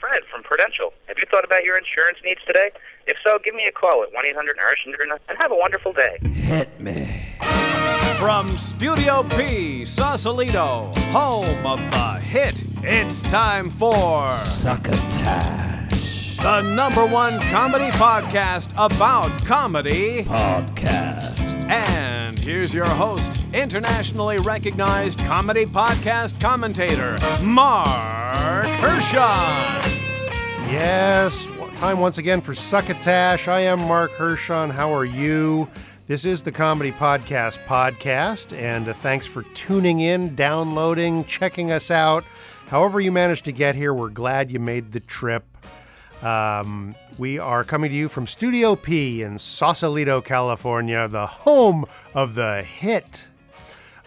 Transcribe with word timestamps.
Fred 0.00 0.22
from 0.30 0.42
Prudential. 0.42 0.92
Have 1.06 1.18
you 1.18 1.24
thought 1.30 1.44
about 1.44 1.64
your 1.64 1.78
insurance 1.78 2.18
needs 2.24 2.40
today? 2.46 2.70
If 3.06 3.16
so, 3.24 3.38
give 3.42 3.54
me 3.54 3.64
a 3.66 3.72
call 3.72 4.02
at 4.02 4.12
1 4.12 4.26
800 4.26 4.56
Nourish 4.56 4.80
and 4.86 4.94
have 5.38 5.50
a 5.50 5.54
wonderful 5.56 5.92
day. 5.92 6.18
Hit 6.28 6.78
me. 6.80 7.24
From 8.18 8.56
Studio 8.56 9.22
P, 9.22 9.84
Sausalito, 9.84 10.92
home 11.12 11.66
of 11.66 11.78
the 11.90 12.20
hit, 12.20 12.64
it's 12.82 13.22
time 13.22 13.70
for 13.70 14.32
Succotash. 14.34 16.36
the 16.38 16.62
number 16.62 17.06
one 17.06 17.40
comedy 17.42 17.90
podcast 17.90 18.72
about 18.76 19.30
comedy. 19.46 20.24
Podcast. 20.24 21.47
And 21.68 22.38
here's 22.38 22.74
your 22.74 22.86
host, 22.86 23.38
internationally 23.52 24.38
recognized 24.38 25.18
comedy 25.18 25.66
podcast 25.66 26.40
commentator, 26.40 27.18
Mark 27.42 28.66
Hershon. 28.66 29.92
Yes, 30.72 31.46
time 31.76 31.98
once 32.00 32.16
again 32.16 32.40
for 32.40 32.54
Succotash. 32.54 33.48
I 33.48 33.60
am 33.60 33.80
Mark 33.80 34.12
Hershon. 34.12 34.70
How 34.70 34.94
are 34.94 35.04
you? 35.04 35.68
This 36.06 36.24
is 36.24 36.42
the 36.42 36.52
Comedy 36.52 36.90
Podcast 36.90 37.58
podcast, 37.66 38.56
and 38.56 38.88
uh, 38.88 38.94
thanks 38.94 39.26
for 39.26 39.42
tuning 39.52 40.00
in, 40.00 40.34
downloading, 40.34 41.26
checking 41.26 41.70
us 41.70 41.90
out. 41.90 42.24
However, 42.68 42.98
you 42.98 43.12
managed 43.12 43.44
to 43.44 43.52
get 43.52 43.74
here, 43.74 43.92
we're 43.92 44.08
glad 44.08 44.50
you 44.50 44.58
made 44.58 44.92
the 44.92 45.00
trip. 45.00 45.44
Um, 46.22 46.94
we 47.18 47.38
are 47.38 47.64
coming 47.64 47.90
to 47.90 47.96
you 47.96 48.08
from 48.08 48.26
Studio 48.26 48.76
P 48.76 49.22
in 49.22 49.38
Sausalito, 49.38 50.20
California, 50.20 51.06
the 51.08 51.26
home 51.26 51.84
of 52.14 52.34
the 52.34 52.62
hit 52.62 53.26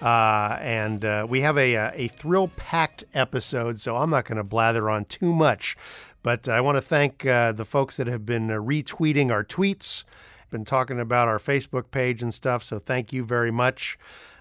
uh, 0.01 0.57
and 0.59 1.05
uh, 1.05 1.27
we 1.29 1.41
have 1.41 1.57
a, 1.57 1.75
a 1.93 2.07
thrill 2.07 2.47
packed 2.55 3.03
episode, 3.13 3.79
so 3.79 3.97
I'm 3.97 4.09
not 4.09 4.25
going 4.25 4.37
to 4.37 4.43
blather 4.43 4.89
on 4.89 5.05
too 5.05 5.33
much. 5.33 5.77
But 6.23 6.49
I 6.49 6.59
want 6.61 6.77
to 6.77 6.81
thank 6.81 7.25
uh, 7.25 7.51
the 7.51 7.65
folks 7.65 7.97
that 7.97 8.07
have 8.07 8.25
been 8.25 8.49
uh, 8.49 8.55
retweeting 8.55 9.31
our 9.31 9.43
tweets, 9.43 10.03
been 10.49 10.65
talking 10.65 10.99
about 10.99 11.27
our 11.27 11.39
Facebook 11.39 11.91
page 11.91 12.21
and 12.21 12.33
stuff. 12.33 12.63
So 12.63 12.79
thank 12.79 13.13
you 13.13 13.23
very 13.23 13.51
much. 13.51 13.97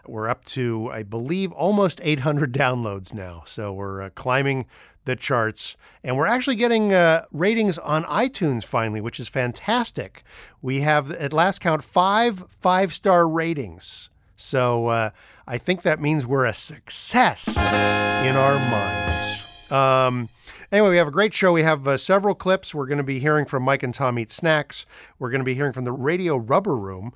We're 0.06 0.28
up 0.28 0.44
to, 0.47 0.91
I 0.91 1.03
believe, 1.03 1.53
almost 1.53 2.00
800 2.03 2.53
downloads 2.53 3.12
now. 3.12 3.42
So 3.47 3.72
we're 3.72 4.03
uh, 4.03 4.11
climbing 4.11 4.66
the 5.05 5.17
charts. 5.17 5.77
And 6.03 6.17
we're 6.17 6.27
actually 6.27 6.56
getting 6.56 6.93
uh, 6.93 7.25
ratings 7.33 7.79
on 7.79 8.05
iTunes 8.05 8.65
finally, 8.65 9.01
which 9.01 9.20
is 9.20 9.29
fantastic. 9.29 10.23
We 10.62 10.81
have, 10.81 11.11
at 11.11 11.33
last 11.33 11.61
count, 11.61 11.84
five 11.84 12.45
five 12.48 12.95
star 12.95 13.28
ratings. 13.28 14.09
So 14.37 14.87
uh, 14.87 15.11
I 15.47 15.59
think 15.59 15.83
that 15.83 16.01
means 16.01 16.27
we're 16.27 16.47
a 16.47 16.55
success 16.55 17.56
in 17.59 18.37
our 18.37 18.55
minds. 18.71 19.71
Um, 19.71 20.31
anyway, 20.73 20.91
we 20.91 20.97
have 20.97 21.09
a 21.09 21.12
great 21.12 21.34
show. 21.34 21.53
We 21.53 21.62
have 21.62 21.87
uh, 21.87 21.98
several 21.98 22.34
clips. 22.34 22.75
We're 22.75 22.87
going 22.87 22.98
to 22.98 23.05
be 23.05 23.21
hearing 23.21 23.45
from 23.45 23.62
Mike 23.62 23.83
and 23.83 23.93
Tom 23.93 24.19
Eat 24.19 24.31
Snacks. 24.31 24.87
We're 25.19 25.31
going 25.31 25.41
to 25.41 25.45
be 25.45 25.55
hearing 25.55 25.75
from 25.75 25.84
the 25.84 25.93
Radio 25.93 26.37
Rubber 26.37 26.77
Room. 26.77 27.12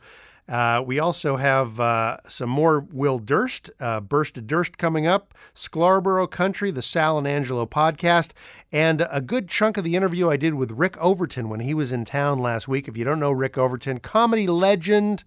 Uh, 0.49 0.83
we 0.85 0.99
also 0.99 1.37
have 1.37 1.81
uh, 1.81 2.19
some 2.29 2.51
more 2.51 2.81
Will 2.93 3.19
Durst, 3.19 3.71
uh, 3.81 4.01
Burst 4.01 4.37
of 4.37 4.47
Durst 4.47 4.77
coming 4.77 5.07
up, 5.07 5.33
Scarborough 5.55 6.27
Country, 6.27 6.71
the 6.71 6.83
Sal 6.83 7.17
and 7.17 7.27
Angelo 7.27 7.65
podcast, 7.65 8.33
and 8.71 9.07
a 9.11 9.23
good 9.23 9.49
chunk 9.49 9.79
of 9.79 9.85
the 9.85 9.97
interview 9.97 10.29
I 10.29 10.37
did 10.37 10.55
with 10.55 10.73
Rick 10.73 10.99
Overton 10.99 11.49
when 11.49 11.61
he 11.61 11.73
was 11.73 11.93
in 11.93 12.05
town 12.05 12.39
last 12.39 12.69
week. 12.69 12.89
If 12.89 12.97
you 12.97 13.05
don't 13.05 13.21
know 13.21 13.33
Rick 13.33 13.57
Overton, 13.57 14.01
comedy 14.01 14.47
legend, 14.47 15.25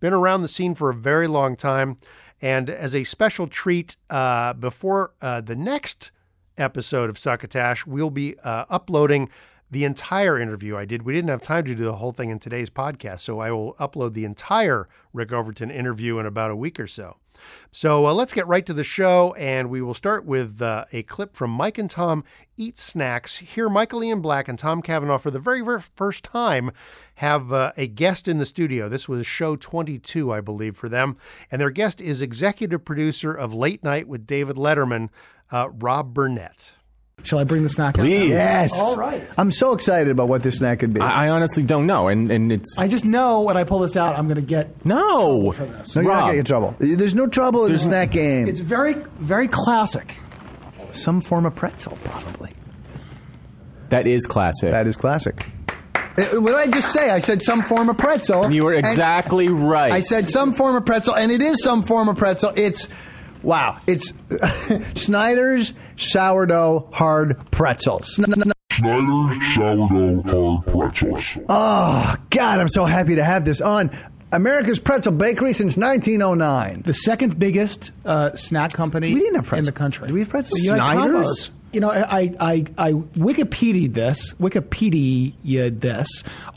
been 0.00 0.12
around 0.12 0.42
the 0.42 0.48
scene 0.48 0.74
for 0.74 0.90
a 0.90 0.94
very 0.94 1.28
long 1.28 1.54
time. 1.56 1.96
And 2.42 2.68
as 2.68 2.94
a 2.94 3.04
special 3.04 3.46
treat, 3.46 3.96
uh, 4.10 4.52
before 4.52 5.12
uh, 5.22 5.40
the 5.40 5.56
next 5.56 6.10
episode 6.58 7.08
of 7.08 7.18
Succotash, 7.18 7.86
we'll 7.86 8.10
be 8.10 8.36
uh, 8.42 8.64
uploading 8.68 9.30
the 9.70 9.84
entire 9.84 10.38
interview 10.38 10.76
I 10.76 10.84
did. 10.84 11.02
We 11.02 11.12
didn't 11.12 11.30
have 11.30 11.42
time 11.42 11.64
to 11.64 11.74
do 11.74 11.84
the 11.84 11.96
whole 11.96 12.12
thing 12.12 12.30
in 12.30 12.38
today's 12.38 12.70
podcast, 12.70 13.20
so 13.20 13.40
I 13.40 13.50
will 13.50 13.74
upload 13.74 14.14
the 14.14 14.24
entire 14.24 14.88
Rick 15.12 15.32
Overton 15.32 15.70
interview 15.70 16.18
in 16.18 16.26
about 16.26 16.50
a 16.50 16.56
week 16.56 16.78
or 16.78 16.86
so. 16.86 17.16
So 17.70 18.06
uh, 18.06 18.14
let's 18.14 18.32
get 18.32 18.46
right 18.46 18.64
to 18.64 18.72
the 18.72 18.84
show, 18.84 19.34
and 19.34 19.68
we 19.68 19.82
will 19.82 19.94
start 19.94 20.24
with 20.24 20.62
uh, 20.62 20.86
a 20.92 21.02
clip 21.02 21.36
from 21.36 21.50
Mike 21.50 21.78
and 21.78 21.90
Tom 21.90 22.24
Eat 22.56 22.78
Snacks. 22.78 23.38
Here, 23.38 23.68
Michael 23.68 24.02
Ian 24.02 24.20
Black 24.20 24.48
and 24.48 24.58
Tom 24.58 24.82
Cavanagh, 24.82 25.18
for 25.18 25.30
the 25.30 25.38
very, 25.38 25.62
very 25.62 25.80
first 25.80 26.24
time, 26.24 26.70
have 27.16 27.52
uh, 27.52 27.72
a 27.76 27.86
guest 27.86 28.28
in 28.28 28.38
the 28.38 28.46
studio. 28.46 28.88
This 28.88 29.08
was 29.08 29.26
show 29.26 29.56
22, 29.56 30.32
I 30.32 30.40
believe, 30.40 30.76
for 30.76 30.88
them. 30.88 31.16
And 31.50 31.60
their 31.60 31.70
guest 31.70 32.00
is 32.00 32.22
executive 32.22 32.84
producer 32.84 33.34
of 33.34 33.52
Late 33.52 33.84
Night 33.84 34.08
with 34.08 34.26
David 34.26 34.56
Letterman, 34.56 35.10
uh, 35.50 35.68
Rob 35.72 36.14
Burnett. 36.14 36.72
Shall 37.22 37.38
I 37.38 37.44
bring 37.44 37.62
the 37.62 37.68
snack 37.68 37.94
Please. 37.94 38.24
out? 38.32 38.36
Yes. 38.36 38.72
All 38.74 38.94
right. 38.96 39.28
I'm 39.38 39.50
so 39.50 39.72
excited 39.72 40.10
about 40.10 40.28
what 40.28 40.42
this 40.42 40.58
snack 40.58 40.80
could 40.80 40.92
be. 40.92 41.00
I, 41.00 41.26
I 41.26 41.28
honestly 41.30 41.62
don't 41.62 41.86
know, 41.86 42.08
and 42.08 42.30
and 42.30 42.52
it's 42.52 42.76
I 42.78 42.88
just 42.88 43.04
know 43.04 43.40
when 43.40 43.56
I 43.56 43.64
pull 43.64 43.80
this 43.80 43.96
out, 43.96 44.16
I'm 44.18 44.26
going 44.26 44.36
to 44.36 44.42
get. 44.42 44.84
no. 44.84 45.50
for 45.52 45.64
this. 45.64 45.96
no, 45.96 46.02
you're 46.02 46.12
not 46.12 46.18
Rob. 46.18 46.26
getting 46.26 46.38
in 46.40 46.44
trouble. 46.44 46.74
There's 46.78 47.14
no 47.14 47.26
trouble 47.26 47.64
in 47.66 47.72
the 47.72 47.78
snack 47.78 48.10
game. 48.12 48.46
It's 48.46 48.60
very, 48.60 48.94
very 49.18 49.48
classic. 49.48 50.14
some 50.92 51.20
form 51.20 51.46
of 51.46 51.54
pretzel, 51.56 51.98
probably. 52.04 52.50
That 53.88 54.06
is 54.06 54.26
classic. 54.26 54.70
That 54.70 54.86
is 54.86 54.96
classic. 54.96 55.46
Uh, 55.94 56.40
What 56.40 56.50
did 56.50 56.54
I 56.54 56.66
just 56.66 56.92
say? 56.92 57.10
I 57.10 57.20
said 57.20 57.40
some 57.42 57.62
form 57.62 57.88
of 57.88 57.96
pretzel. 57.98 58.44
And 58.44 58.54
you 58.54 58.64
were 58.64 58.72
and 58.74 58.86
exactly 58.86 59.48
right. 59.48 59.92
I 59.92 60.00
said 60.00 60.28
some 60.28 60.52
form 60.52 60.76
of 60.76 60.84
pretzel, 60.84 61.14
and 61.16 61.32
it 61.32 61.40
is 61.42 61.62
some 61.62 61.82
form 61.82 62.08
of 62.08 62.16
pretzel. 62.18 62.52
It's 62.56 62.88
wow. 63.42 63.78
It's 63.86 64.12
Snyder's 65.02 65.72
sourdough 65.96 66.88
hard 66.92 67.50
pretzels. 67.50 68.20
Schneider's 68.70 69.54
sourdough 69.54 70.22
hard 70.22 70.66
pretzels. 70.66 71.38
Oh 71.48 72.14
God, 72.30 72.58
I'm 72.58 72.68
so 72.68 72.84
happy 72.84 73.16
to 73.16 73.24
have 73.24 73.44
this 73.44 73.60
on. 73.60 73.90
America's 74.32 74.78
Pretzel 74.78 75.12
Bakery 75.12 75.52
since 75.52 75.76
1909. 75.76 76.82
The 76.84 76.92
second 76.92 77.38
biggest 77.38 77.92
uh, 78.04 78.34
snack 78.34 78.72
company 78.72 79.14
We 79.14 79.20
didn't 79.20 79.44
have 79.44 79.58
in 79.58 79.64
the 79.64 79.72
country. 79.72 80.08
Did 80.08 80.14
we 80.14 80.20
have 80.20 80.28
pretzels? 80.28 80.62
You 80.62 80.70
Snyder's? 80.72 81.50
You 81.72 81.80
know, 81.80 81.90
I, 81.90 82.34
I, 82.40 82.64
I 82.78 82.92
Wikipedia'd 82.92 83.92
this, 83.94 84.32
Wikipedia 84.34 85.78
this, 85.80 86.08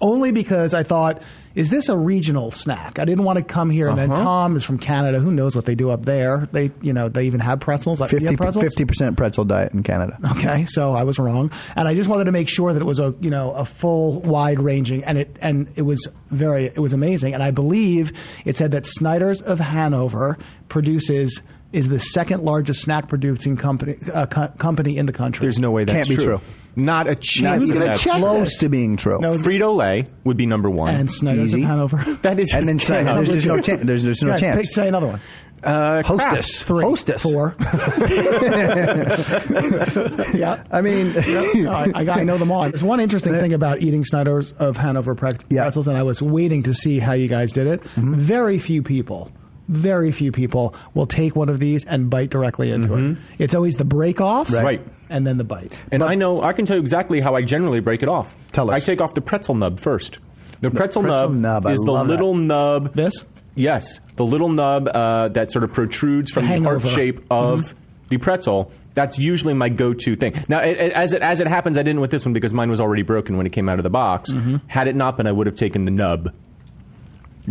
only 0.02 0.32
because 0.32 0.74
I 0.74 0.84
thought, 0.84 1.22
is 1.56 1.70
this 1.70 1.90
a 1.90 1.98
regional 1.98 2.52
snack? 2.52 3.00
I 3.00 3.06
didn't 3.06 3.24
want 3.24 3.38
to 3.38 3.44
come 3.44 3.70
here, 3.70 3.88
and 3.90 4.00
Uh-huh. 4.00 4.16
then 4.16 4.24
Tom 4.26 4.56
is 4.56 4.64
from 4.64 4.78
Canada. 4.78 5.20
Who 5.20 5.32
knows 5.32 5.56
what 5.56 5.66
they 5.66 5.76
do 5.76 5.90
up 5.90 6.06
there? 6.06 6.48
They, 6.52 6.72
you 6.82 6.94
know, 6.94 7.10
they 7.10 7.26
even 7.26 7.40
have 7.40 7.60
pretzels. 7.60 8.00
Like, 8.00 8.12
you 8.12 8.18
have 8.18 8.24
50 8.24 8.38
pretzels? 8.38 8.76
percent 8.86 9.18
pretzel 9.18 9.46
diet 9.46 9.74
in 9.74 9.84
Canada. 9.84 10.18
Okay, 10.32 10.66
so 10.66 10.94
I 10.94 11.04
was 11.04 11.20
wrong, 11.20 11.52
and 11.76 11.88
I 11.88 11.96
just 11.96 12.10
wanted 12.10 12.26
to 12.26 12.32
make 12.32 12.50
sure 12.50 12.72
that 12.74 12.82
it 12.82 12.86
was 12.86 13.00
a 13.00 13.14
you 13.20 13.30
know 13.30 13.52
a 13.52 13.66
full, 13.66 14.22
wide 14.22 14.60
ranging, 14.60 15.04
and 15.04 15.18
it 15.18 15.36
and 15.42 15.70
it 15.76 15.82
was 15.84 16.08
very 16.30 16.66
it 16.66 16.80
was 16.80 16.94
amazing, 16.94 17.34
and 17.34 17.42
I 17.44 17.52
believe 17.52 18.14
it 18.46 18.56
said 18.56 18.72
that 18.72 18.86
Snyder's 18.86 19.42
of 19.42 19.60
Hanover 19.60 20.38
produces 20.70 21.42
is 21.72 21.88
the 21.90 22.00
second 22.00 22.44
largest 22.44 22.82
snack 22.82 23.08
producing 23.10 23.56
company 23.58 23.96
uh, 24.14 24.26
co- 24.26 24.48
company 24.58 24.98
in 24.98 25.06
the 25.06 25.14
country. 25.14 25.42
There's 25.44 25.60
no 25.60 25.72
way 25.72 25.84
that's 25.84 26.08
Can't 26.08 26.20
be 26.20 26.24
true. 26.26 26.42
Not 26.76 27.08
a 27.08 27.16
chance. 27.16 27.42
Not 27.42 27.62
even 27.68 27.80
that's 27.80 28.04
close 28.04 28.58
to 28.60 28.70
being 28.70 28.96
true. 28.98 29.20
No, 29.20 29.34
Frito 29.34 29.76
Lay 29.76 30.08
would 30.24 30.38
be 30.38 30.46
number 30.46 30.70
one. 30.70 30.94
and 30.96 31.12
Snyder's 31.12 31.54
Easy. 31.56 31.64
of 31.64 31.68
Hanover. 31.70 31.98
that 32.22 32.40
is 32.40 32.54
and 32.54 32.68
then 32.68 32.78
just 32.78 32.88
say, 32.88 33.04
there's, 33.04 33.30
there's 33.30 33.46
no 33.46 33.60
chance. 33.60 33.82
There's, 33.86 34.04
there's 34.04 34.24
no 34.24 34.30
Right, 34.32 34.40
chance. 34.40 34.62
pick- 34.62 34.72
say 34.72 34.88
another 34.88 35.08
one. 35.08 35.20
uh, 35.64 36.04
Hostess. 36.04 36.62
Three, 36.62 36.84
Hostess. 36.84 37.22
four. 37.22 37.56
yeah. 40.34 40.64
I 40.72 40.82
mean, 40.82 41.14
No, 41.14 41.72
I, 41.72 41.92
I, 41.94 42.04
got, 42.04 42.20
I 42.20 42.24
know 42.24 42.38
them 42.38 42.52
all. 42.52 42.70
There's 42.70 42.84
one 42.84 43.00
interesting 43.00 43.34
thing 43.34 43.54
about 43.54 43.82
eating 43.82 44.06
Snyder's 44.06 44.52
of 44.54 44.78
Hanover 44.78 45.16
pre- 45.16 45.32
Yeah. 45.50 45.64
pretzels, 45.64 45.88
and 45.88 45.98
I 45.98 46.04
was 46.04 46.22
waiting 46.22 46.64
to 46.64 46.74
see 46.74 47.00
how 47.00 47.14
you 47.14 47.28
guys 47.28 47.52
did 47.52 47.68
it. 47.68 47.84
Very 47.96 48.60
few 48.60 48.82
people, 48.84 49.32
very 49.70 50.12
few 50.12 50.32
people 50.32 50.74
will 50.94 51.06
take 51.08 51.36
one 51.36 51.48
of 51.48 51.60
these 51.60 51.86
and 51.86 52.10
bite 52.10 52.32
directly 52.32 52.72
into 52.72 52.94
it. 52.96 52.98
Mm-hmm. 53.00 53.22
It's 53.38 53.54
always 53.56 53.76
the 53.76 53.86
break 53.86 54.20
off, 54.20 54.52
Right. 54.52 54.86
and 55.10 55.26
then 55.26 55.38
the 55.38 55.44
bite. 55.44 55.78
And 55.92 56.04
I 56.04 56.16
know 56.16 56.42
I 56.42 56.54
can 56.54 56.66
tell 56.66 56.76
you 56.76 56.82
exactly 56.82 57.22
how 57.22 57.36
I 57.36 57.44
generally 57.44 57.80
break 57.80 58.04
it 58.04 58.10
off. 58.10 58.36
Tell 58.52 58.70
us. 58.72 58.82
I 58.82 58.86
take 58.86 59.00
off 59.00 59.14
the 59.14 59.22
pretzel 59.22 59.56
nub 59.56 59.80
first. 59.80 60.20
The 60.62 60.72
pretzel, 60.72 61.04
pretzel 61.04 61.30
nub, 61.30 61.64
nub, 61.64 61.66
is 61.68 61.80
the 61.80 61.92
love 61.92 62.08
that. 62.08 62.14
little 62.14 62.36
nub. 62.36 62.94
This? 62.94 63.24
Yes, 63.56 64.00
the 64.16 64.26
little 64.26 64.50
nub 64.50 64.88
uh, 64.88 65.30
that 65.30 65.52
sort 65.52 65.64
of 65.64 65.72
protrudes 65.72 66.32
from 66.32 66.48
the, 66.48 66.60
heart 66.62 66.82
shape 66.82 67.20
of 67.32 67.60
mm-hmm. 67.62 67.80
the 68.10 68.18
pretzel. 68.18 68.72
That's 68.96 69.20
usually 69.20 69.54
my 69.54 69.70
go-to 69.70 70.16
thing. 70.16 70.44
Now, 70.50 70.60
it, 70.60 70.78
it- 70.78 70.94
as 70.94 71.14
it 71.14 71.22
as 71.22 71.40
it 71.40 71.48
happens, 71.48 71.78
I 71.78 71.84
didn't 71.84 72.02
with 72.02 72.12
this 72.12 72.26
one 72.26 72.34
because 72.34 72.54
mine 72.54 72.70
was 72.70 72.80
already 72.80 73.04
broken 73.04 73.38
when 73.38 73.46
it 73.46 73.52
came 73.54 73.70
out 73.70 73.80
of 73.80 73.84
the 73.84 73.90
box. 73.90 74.32
Mm-hmm. 74.32 74.58
Had 74.68 74.88
it 74.88 74.96
not 74.96 75.16
been, 75.16 75.28
I 75.28 75.32
would 75.32 75.46
have 75.48 75.56
taken 75.56 75.86
the 75.86 75.92
nub. 75.92 76.34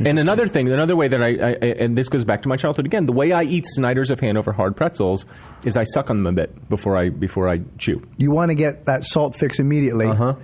And 0.06 0.18
another 0.18 0.46
thing, 0.46 0.68
another 0.68 0.96
way 0.96 1.08
that 1.08 1.22
I, 1.22 1.26
I, 1.26 1.52
and 1.78 1.96
this 1.96 2.08
goes 2.08 2.24
back 2.24 2.42
to 2.42 2.48
my 2.48 2.56
childhood 2.56 2.86
again. 2.86 3.06
The 3.06 3.12
way 3.12 3.32
I 3.32 3.42
eat 3.42 3.66
Snyder's 3.66 4.10
of 4.10 4.20
Hanover 4.20 4.52
hard 4.52 4.76
pretzels 4.76 5.26
is 5.64 5.76
I 5.76 5.84
suck 5.84 6.10
on 6.10 6.22
them 6.22 6.26
a 6.26 6.32
bit 6.32 6.68
before 6.68 6.96
I 6.96 7.08
before 7.08 7.48
I 7.48 7.60
chew. 7.78 8.02
you 8.16 8.30
want 8.30 8.50
to 8.50 8.54
get 8.54 8.84
that 8.86 9.04
salt 9.04 9.34
fix 9.34 9.58
immediately. 9.58 10.06
Uh-huh. 10.06 10.34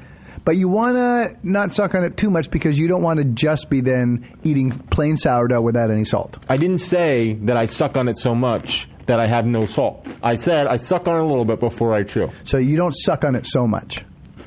But 0.45 0.57
you 0.57 0.69
want 0.69 0.97
to 0.97 1.37
not 1.43 1.73
suck 1.75 1.95
on 1.95 2.05
it 2.05 2.17
too 2.17 2.29
much 2.29 2.51
because 2.51 2.79
you 2.79 2.87
don't 2.87 3.03
want 3.03 3.19
to 3.19 3.25
just 3.25 3.71
be 3.71 3.81
then 3.81 4.29
eating 4.43 4.71
plain 4.71 5.17
sourdough 5.17 5.63
without 5.63 5.91
any 5.91 6.05
salt. 6.05 6.45
I 6.51 6.59
didn't 6.59 6.81
say 6.81 7.35
that 7.45 7.57
I 7.57 7.65
suck 7.67 7.97
on 7.97 8.09
it 8.09 8.19
so 8.19 8.35
much 8.35 8.89
that 9.07 9.21
I 9.21 9.27
have 9.27 9.47
no 9.47 9.65
salt. 9.65 10.07
I 10.23 10.35
said 10.35 10.67
I 10.67 10.77
suck 10.77 11.09
on 11.09 11.17
it 11.17 11.23
a 11.23 11.27
little 11.27 11.45
bit 11.45 11.61
before 11.61 11.95
I 11.95 12.03
chew. 12.03 12.31
So 12.45 12.59
you 12.59 12.77
don't 12.77 12.93
suck 12.93 13.25
on 13.25 13.35
it 13.35 13.47
so 13.47 13.67
much. 13.67 14.05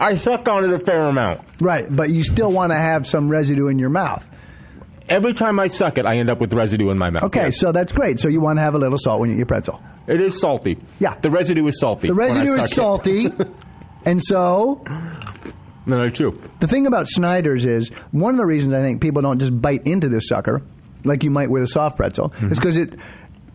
I 0.00 0.14
suck 0.16 0.48
on 0.48 0.64
it 0.64 0.72
a 0.72 0.78
fair 0.78 1.02
amount. 1.04 1.42
Right, 1.60 1.86
but 1.94 2.10
you 2.10 2.24
still 2.24 2.50
want 2.50 2.72
to 2.72 2.76
have 2.76 3.06
some 3.06 3.28
residue 3.28 3.68
in 3.68 3.78
your 3.78 3.90
mouth. 3.90 4.26
Every 5.08 5.34
time 5.34 5.58
I 5.60 5.66
suck 5.66 5.98
it, 5.98 6.06
I 6.06 6.16
end 6.18 6.30
up 6.30 6.40
with 6.40 6.54
residue 6.54 6.90
in 6.90 6.96
my 6.98 7.10
mouth. 7.10 7.24
Okay, 7.24 7.46
Yes. 7.46 7.58
so 7.58 7.70
that's 7.72 7.92
great. 7.92 8.18
So 8.20 8.28
you 8.28 8.40
want 8.40 8.56
to 8.58 8.60
have 8.62 8.74
a 8.74 8.78
little 8.78 8.96
salt 8.98 9.20
when 9.20 9.28
you 9.30 9.34
eat 9.36 9.38
your 9.38 9.46
pretzel. 9.46 9.80
it 10.06 10.20
is 10.20 10.40
salty. 10.40 10.78
Yeah. 11.00 11.14
the 11.20 11.30
residue 11.30 11.66
is 11.66 11.78
salty. 11.78 12.08
The 12.08 12.14
residue 12.14 12.52
is 12.54 12.70
salty, 12.72 13.26
and 14.06 14.22
so 14.22 14.82
Then 15.86 16.00
I 16.00 16.08
chew. 16.10 16.40
the 16.60 16.66
thing 16.68 16.86
about 16.86 17.08
Snyder's 17.08 17.64
is 17.64 17.88
one 18.12 18.34
of 18.34 18.38
the 18.38 18.46
reasons 18.46 18.72
I 18.72 18.80
think 18.80 19.00
people 19.02 19.20
don't 19.22 19.38
just 19.38 19.60
bite 19.60 19.86
into 19.86 20.08
this 20.08 20.28
sucker 20.28 20.62
like 21.04 21.24
you 21.24 21.30
might 21.30 21.50
with 21.50 21.62
a 21.64 21.66
soft 21.68 21.96
pretzel 21.96 22.30
Mm-hmm. 22.30 22.52
is 22.52 22.58
because 22.58 22.76
it. 22.76 22.94
it- 22.94 22.98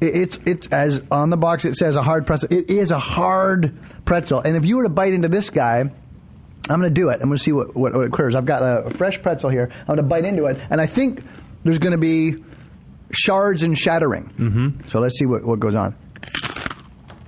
It's 0.01 0.39
it's 0.45 0.67
as 0.67 1.01
on 1.09 1.29
the 1.29 1.37
box 1.37 1.63
it 1.63 1.75
says 1.75 1.95
a 1.95 2.01
hard 2.03 2.27
pretzel. 2.27 2.49
It 2.51 2.69
is 2.69 2.91
a 2.91 2.99
hard 2.99 3.73
pretzel, 4.03 4.39
and 4.41 4.57
if 4.57 4.65
you 4.65 4.75
were 4.77 4.83
to 4.83 4.89
bite 4.89 5.13
into 5.13 5.29
this 5.29 5.49
guy, 5.49 5.89
I'm 6.69 6.79
going 6.79 6.93
to 6.93 7.01
do 7.01 7.09
it. 7.09 7.15
I'm 7.21 7.27
going 7.27 7.37
to 7.37 7.43
see 7.43 7.51
what, 7.51 7.75
what, 7.75 7.93
what 7.93 8.05
occurs. 8.05 8.33
I've 8.35 8.45
got 8.45 8.61
a, 8.63 8.89
fresh 8.89 9.21
pretzel 9.21 9.49
here. 9.49 9.69
I'm 9.81 9.85
going 9.87 9.97
to 9.97 10.03
bite 10.03 10.25
into 10.25 10.45
it, 10.45 10.59
and 10.69 10.81
I 10.81 10.85
think 10.87 11.23
there's 11.63 11.79
going 11.79 11.91
to 11.91 11.97
be 11.97 12.43
shards 13.11 13.61
and 13.63 13.77
shattering. 13.77 14.31
Mm-hmm. 14.37 14.87
So 14.89 14.99
let's 14.99 15.17
see 15.17 15.25
what, 15.25 15.43
what 15.43 15.59
goes 15.59 15.75
on. 15.75 15.95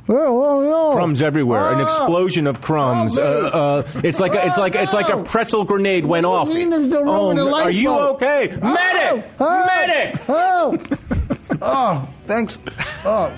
Oh, 0.09 0.15
oh, 0.15 0.61
no. 0.61 0.93
Crumbs 0.95 1.21
everywhere. 1.21 1.67
An 1.73 1.79
Ah. 1.81 1.83
explosion 1.83 2.47
of 2.47 2.61
crumbs. 2.61 3.17
Oh, 3.17 3.23
Uh, 3.53 3.57
uh, 3.57 4.01
it's 4.05 4.19
like 4.21 4.35
a, 4.35 4.47
it's 4.47 4.57
like 4.57 4.73
it's 4.73 4.93
like 4.93 5.09
a 5.09 5.21
pretzel 5.21 5.65
grenade 5.65 6.05
went 6.05 6.25
off. 6.25 6.47
do 6.47 6.53
you 6.53 6.59
mean 6.61 6.69
there's 6.69 7.03
no 7.03 7.03
room 7.29 7.31
in 7.31 7.45
the 7.45 7.51
Oh, 7.51 7.53
are 7.55 7.69
you 7.69 7.91
okay? 7.91 8.57
Medic! 8.61 9.29
Oh. 9.37 9.65
Medic! 9.65 10.21
Oh, 10.29 10.77
oh, 11.61 12.09
thanks. 12.25 12.57
Oh, 13.03 13.33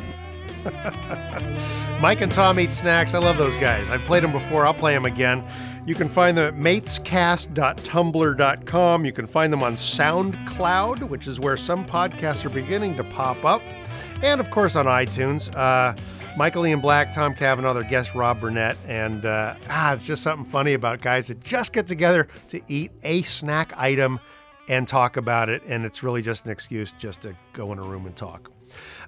Mike 2.02 2.22
and 2.22 2.32
Tom 2.32 2.60
eat 2.60 2.74
snacks. 2.74 3.14
I 3.16 3.18
love 3.20 3.38
those 3.38 3.56
guys. 3.56 3.90
I've 3.90 4.02
played 4.02 4.24
them 4.24 4.32
before. 4.32 4.66
I'll 4.66 4.74
play 4.74 4.94
them 4.94 5.06
again. 5.06 5.44
You 5.90 5.96
can 5.96 6.08
find 6.08 6.38
them 6.38 6.54
at 6.54 6.62
matescast.tumblr.com. 6.62 9.06
You 9.06 9.12
can 9.12 9.26
find 9.26 9.52
them 9.52 9.64
on 9.64 9.74
SoundCloud, 9.74 11.10
which 11.10 11.26
is 11.26 11.40
where 11.40 11.58
some 11.58 11.84
podcasts 11.84 12.46
are 12.46 12.52
beginning 12.52 12.96
to 12.98 13.04
pop 13.04 13.44
up. 13.44 13.64
And 14.22 14.40
of 14.40 14.52
course 14.52 14.76
on 14.76 14.86
iTunes. 14.86 15.52
Uh, 15.58 15.96
Michael 16.38 16.68
Ian 16.68 16.80
Black, 16.80 17.12
Tom 17.12 17.34
Cavanagh, 17.34 17.74
their 17.74 17.82
guest 17.82 18.14
Rob 18.14 18.40
Burnett. 18.40 18.78
And 18.88 19.26
uh, 19.26 19.56
ah, 19.68 19.96
it's 19.96 20.06
just 20.06 20.22
something 20.22 20.46
funny 20.46 20.74
about 20.74 21.02
guys 21.02 21.30
that 21.30 21.44
just 21.44 21.74
get 21.74 21.88
together 21.88 22.28
to 22.50 22.62
eat 22.68 22.92
a 23.02 23.24
snack 23.24 23.74
item 23.76 24.20
and 24.68 24.88
talk 24.88 25.18
about 25.18 25.50
it. 25.50 25.64
And 25.66 25.86
it's 25.86 26.04
really 26.04 26.22
just 26.22 26.46
an 26.46 26.52
excuse 26.52 26.94
just 27.00 27.22
to 27.22 27.36
go 27.54 27.74
in 27.74 27.80
a 27.80 27.84
room 27.84 28.06
and 28.06 28.16
talk. 28.16 28.52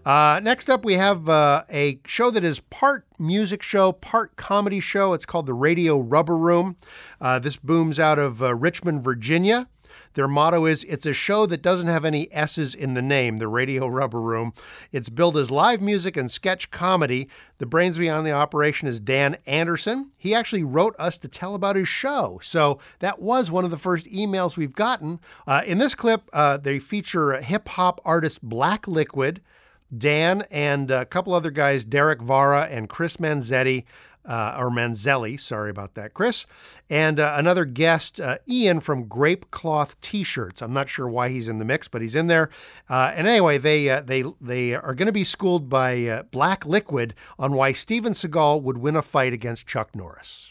Uh, 0.06 0.40
next 0.42 0.70
up, 0.70 0.84
we 0.84 0.96
have 0.96 1.30
uh, 1.30 1.64
a 1.72 2.00
show 2.06 2.32
that 2.32 2.44
is 2.44 2.60
part 2.60 3.06
music 3.20 3.62
show, 3.62 3.92
part 3.92 4.36
comedy 4.36 4.80
show. 4.80 5.14
It's 5.14 5.28
called 5.28 5.46
the 5.46 5.54
Radio 5.54 6.00
Rubber 6.00 6.38
Room. 6.38 6.76
Uh, 7.20 7.38
this 7.38 7.56
booms 7.56 8.00
out 8.00 8.18
of 8.18 8.42
uh, 8.42 8.56
Richmond, 8.56 9.04
Virginia. 9.04 9.68
Their 10.14 10.28
motto 10.28 10.66
is 10.66 10.84
It's 10.86 11.06
a 11.06 11.14
show 11.14 11.46
that 11.46 11.62
doesn't 11.62 11.88
have 11.88 12.04
any 12.04 12.32
S's 12.34 12.74
in 12.74 12.96
the 12.96 13.02
name, 13.02 13.38
the 13.38 13.48
Radio 13.48 13.88
Rubber 13.88 14.20
Room. 14.20 14.54
It's 14.92 15.08
billed 15.08 15.38
as 15.38 15.52
live 15.52 15.82
music 15.82 16.18
and 16.18 16.30
sketch 16.30 16.72
comedy. 16.72 17.30
The 17.60 17.66
brains 17.66 17.98
behind 17.98 18.26
the 18.26 18.32
operation 18.32 18.88
is 18.88 19.00
Dan 19.00 19.38
Anderson. 19.46 20.10
He 20.18 20.34
actually 20.34 20.64
wrote 20.64 20.96
us 20.98 21.18
to 21.20 21.28
tell 21.28 21.56
about 21.56 21.76
his 21.76 21.88
show. 21.88 22.40
So 22.42 22.80
that 23.00 23.22
was 23.22 23.52
one 23.52 23.64
of 23.66 23.72
the 23.72 23.78
first 23.78 24.08
emails 24.08 24.58
we've 24.58 24.76
gotten. 24.76 25.20
Uh, 25.48 25.62
in 25.66 25.78
this 25.78 25.96
clip, 25.96 26.24
uh, 26.34 26.58
they 26.58 26.80
feature 26.80 27.40
hip 27.40 27.70
hop 27.70 28.02
artist 28.04 28.42
Black 28.42 28.88
Liquid. 28.88 29.42
Dan 29.96 30.46
and 30.52 30.92
a 30.92 31.06
couple 31.06 31.34
other 31.34 31.52
guys, 31.52 31.86
Derek 31.86 32.22
Vara 32.22 32.68
and 32.70 32.88
Chris 32.90 33.18
Manzetti, 33.18 33.86
uh, 34.26 34.56
or 34.60 34.70
Manzelli, 34.70 35.40
sorry 35.40 35.70
about 35.70 35.96
that, 35.96 36.14
Chris, 36.14 36.46
and 36.90 37.20
uh, 37.20 37.34
another 37.38 37.66
guest, 37.66 38.20
uh, 38.20 38.38
Ian 38.48 38.80
from 38.80 39.06
Grape 39.06 39.50
Cloth 39.52 40.00
T-shirts. 40.02 40.62
I'm 40.62 40.72
not 40.72 40.90
sure 40.90 41.08
why 41.08 41.30
he's 41.30 41.48
in 41.48 41.58
the 41.58 41.66
mix, 41.66 41.88
but 41.88 42.02
he's 42.02 42.16
in 42.16 42.28
there. 42.28 42.50
Uh, 42.90 43.12
and 43.16 43.28
anyway, 43.28 43.58
they 43.58 43.90
uh, 43.90 44.02
they 44.02 44.24
they 44.40 44.76
are 44.76 44.94
going 44.94 45.08
to 45.08 45.12
be 45.12 45.24
schooled 45.24 45.70
by 45.70 46.06
uh, 46.06 46.24
Black 46.24 46.66
Liquid 46.66 47.16
on 47.40 47.54
why 47.54 47.72
Steven 47.72 48.14
Seagal 48.14 48.62
would 48.62 48.78
win 48.78 48.96
a 48.96 49.02
fight 49.02 49.34
against 49.34 49.68
Chuck 49.68 49.96
Norris. 49.96 50.51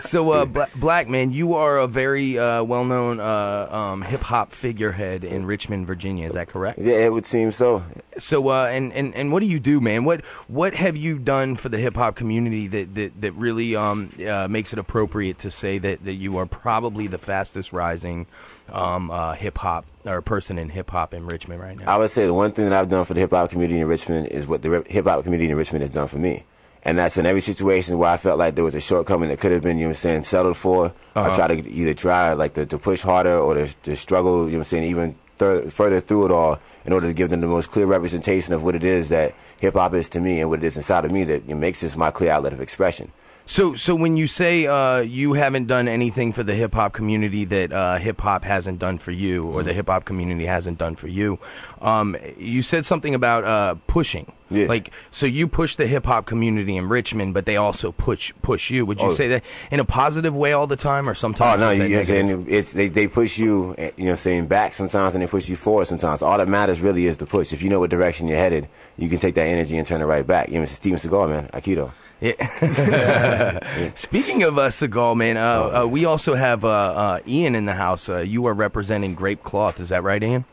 So, 0.00 0.32
uh, 0.32 0.44
Bla- 0.46 0.68
Black 0.76 1.08
man, 1.08 1.32
you 1.32 1.54
are 1.54 1.78
a 1.78 1.86
very 1.86 2.38
uh, 2.38 2.62
well-known 2.62 3.20
uh, 3.20 3.68
um, 3.70 4.02
hip 4.02 4.20
hop 4.20 4.52
figurehead 4.52 5.24
in 5.24 5.46
Richmond, 5.46 5.86
Virginia. 5.86 6.28
Is 6.28 6.34
that 6.34 6.48
correct? 6.48 6.78
Yeah, 6.78 7.06
it 7.06 7.12
would 7.12 7.26
seem 7.26 7.52
so. 7.52 7.84
So, 8.18 8.48
uh, 8.48 8.66
and, 8.66 8.92
and 8.92 9.14
and 9.14 9.32
what 9.32 9.40
do 9.40 9.46
you 9.46 9.58
do, 9.58 9.80
man? 9.80 10.04
What 10.04 10.24
what 10.48 10.74
have 10.74 10.96
you 10.96 11.18
done 11.18 11.56
for 11.56 11.68
the 11.68 11.78
hip 11.78 11.96
hop 11.96 12.16
community 12.16 12.66
that 12.68 12.94
that, 12.94 13.20
that 13.20 13.32
really 13.32 13.74
um, 13.76 14.12
uh, 14.26 14.46
makes 14.48 14.72
it 14.72 14.78
appropriate 14.78 15.38
to 15.38 15.50
say 15.50 15.78
that, 15.78 16.04
that 16.04 16.14
you 16.14 16.36
are 16.36 16.46
probably 16.46 17.06
the 17.06 17.18
fastest 17.18 17.72
rising 17.72 18.26
um, 18.68 19.10
uh, 19.10 19.34
hip 19.34 19.58
hop 19.58 19.86
or 20.04 20.20
person 20.20 20.58
in 20.58 20.68
hip 20.70 20.90
hop 20.90 21.14
in 21.14 21.26
Richmond 21.26 21.60
right 21.60 21.78
now? 21.78 21.92
I 21.92 21.96
would 21.96 22.10
say 22.10 22.26
the 22.26 22.34
one 22.34 22.52
thing 22.52 22.64
that 22.66 22.74
I've 22.74 22.88
done 22.88 23.04
for 23.04 23.14
the 23.14 23.20
hip 23.20 23.30
hop 23.30 23.50
community 23.50 23.80
in 23.80 23.86
Richmond 23.86 24.28
is 24.28 24.46
what 24.46 24.62
the 24.62 24.84
hip 24.86 25.06
hop 25.06 25.22
community 25.24 25.50
in 25.50 25.56
Richmond 25.56 25.82
has 25.82 25.90
done 25.90 26.08
for 26.08 26.18
me. 26.18 26.44
And 26.82 26.98
that's 26.98 27.18
in 27.18 27.26
every 27.26 27.42
situation 27.42 27.98
where 27.98 28.10
I 28.10 28.16
felt 28.16 28.38
like 28.38 28.54
there 28.54 28.64
was 28.64 28.74
a 28.74 28.80
shortcoming 28.80 29.28
that 29.28 29.38
could 29.38 29.52
have 29.52 29.62
been, 29.62 29.76
you 29.76 29.84
know 29.84 29.88
what 29.90 29.96
I'm 29.98 30.00
saying, 30.00 30.22
settled 30.22 30.56
for. 30.56 30.94
I 31.14 31.20
uh-huh. 31.20 31.36
try 31.36 31.46
to 31.48 31.70
either 31.70 31.94
try 31.94 32.32
like 32.32 32.54
to, 32.54 32.64
to 32.66 32.78
push 32.78 33.02
harder 33.02 33.38
or 33.38 33.54
to, 33.54 33.66
to 33.82 33.96
struggle, 33.96 34.46
you 34.46 34.52
know 34.52 34.58
what 34.58 34.60
I'm 34.60 34.64
saying, 34.64 34.84
even 34.84 35.14
thir- 35.36 35.68
further 35.68 36.00
through 36.00 36.26
it 36.26 36.30
all 36.30 36.58
in 36.84 36.92
order 36.92 37.08
to 37.08 37.14
give 37.14 37.28
them 37.30 37.42
the 37.42 37.46
most 37.46 37.70
clear 37.70 37.86
representation 37.86 38.54
of 38.54 38.62
what 38.62 38.74
it 38.74 38.84
is 38.84 39.10
that 39.10 39.34
hip 39.58 39.74
hop 39.74 39.92
is 39.94 40.08
to 40.10 40.20
me 40.20 40.40
and 40.40 40.48
what 40.48 40.60
it 40.60 40.64
is 40.64 40.76
inside 40.76 41.04
of 41.04 41.10
me 41.10 41.24
that 41.24 41.46
makes 41.48 41.80
this 41.80 41.96
my 41.96 42.10
clear 42.10 42.32
outlet 42.32 42.52
of 42.52 42.60
expression. 42.60 43.12
So, 43.50 43.74
so 43.74 43.96
when 43.96 44.16
you 44.16 44.28
say 44.28 44.68
uh, 44.68 44.98
you 44.98 45.32
haven't 45.32 45.66
done 45.66 45.88
anything 45.88 46.32
for 46.32 46.44
the 46.44 46.54
hip 46.54 46.72
hop 46.72 46.92
community 46.92 47.44
that 47.46 47.72
uh, 47.72 47.96
hip 47.98 48.20
hop 48.20 48.44
hasn't 48.44 48.78
done 48.78 48.98
for 48.98 49.10
you, 49.10 49.44
or 49.44 49.58
Mm-hmm. 49.58 49.66
the 49.66 49.74
hip 49.74 49.88
hop 49.88 50.04
community 50.04 50.46
hasn't 50.46 50.78
done 50.78 50.94
for 50.94 51.08
you, 51.08 51.36
um, 51.80 52.16
you 52.38 52.62
said 52.62 52.84
something 52.84 53.12
about 53.12 53.42
uh, 53.42 53.74
pushing. 53.88 54.30
Yeah. 54.50 54.66
Like, 54.66 54.92
so 55.10 55.26
you 55.26 55.48
push 55.48 55.74
the 55.74 55.88
hip 55.88 56.06
hop 56.06 56.26
community 56.26 56.76
in 56.76 56.88
Richmond, 56.88 57.34
but 57.34 57.44
they 57.44 57.56
also 57.56 57.90
push 57.90 58.32
push 58.40 58.70
you. 58.70 58.86
Would 58.86 59.00
you 59.00 59.08
Oh. 59.08 59.14
say 59.14 59.26
that 59.26 59.42
in 59.72 59.80
a 59.80 59.84
positive 59.84 60.36
way 60.36 60.52
all 60.52 60.68
the 60.68 60.76
time, 60.76 61.08
or 61.08 61.14
sometimes? 61.14 61.60
Oh 61.60 61.66
no, 61.66 61.70
you 61.72 61.78
that 61.82 61.88
know 61.88 61.96
what 61.98 62.08
I'm 62.08 62.26
negative? 62.28 62.46
saying? 62.46 62.58
It's 62.58 62.72
they, 62.72 62.86
they 62.88 63.08
push 63.08 63.36
you, 63.36 63.74
eh, 63.78 63.90
you 63.96 64.04
know, 64.04 64.14
saying 64.14 64.46
back 64.46 64.74
sometimes, 64.74 65.16
and 65.16 65.22
they 65.24 65.26
push 65.26 65.48
you 65.48 65.56
forward 65.56 65.86
sometimes. 65.88 66.22
All 66.22 66.38
that 66.38 66.46
matters 66.48 66.80
really 66.80 67.06
is 67.06 67.16
the 67.16 67.26
push. 67.26 67.52
If 67.52 67.62
you 67.64 67.68
know 67.68 67.80
what 67.80 67.90
direction 67.90 68.28
you're 68.28 68.38
headed, 68.38 68.68
you 68.96 69.08
can 69.08 69.18
take 69.18 69.34
that 69.34 69.48
energy 69.48 69.76
and 69.76 69.84
turn 69.84 70.00
it 70.00 70.04
right 70.04 70.24
back. 70.24 70.50
You 70.50 70.54
know, 70.56 70.62
it's 70.62 70.72
Steven 70.72 70.98
Seagal, 71.00 71.28
man, 71.28 71.48
Aikido. 71.52 71.90
Yeah. 72.20 73.92
Speaking 73.96 74.42
of 74.42 74.58
uh, 74.58 74.68
Seagal, 74.68 75.16
man, 75.16 75.36
uh, 75.36 75.40
Oh, 75.72 75.82
uh, 75.82 75.86
we 75.86 76.04
also 76.04 76.34
have 76.34 76.64
uh, 76.64 76.68
uh, 76.68 77.20
Ian 77.26 77.54
in 77.54 77.64
the 77.64 77.74
house. 77.74 78.08
Uh, 78.08 78.18
you 78.18 78.46
are 78.46 78.54
representing 78.54 79.14
Grape 79.14 79.42
Cloth. 79.42 79.80
Is 79.80 79.88
that 79.88 80.02
right, 80.02 80.22
Ian? 80.22 80.44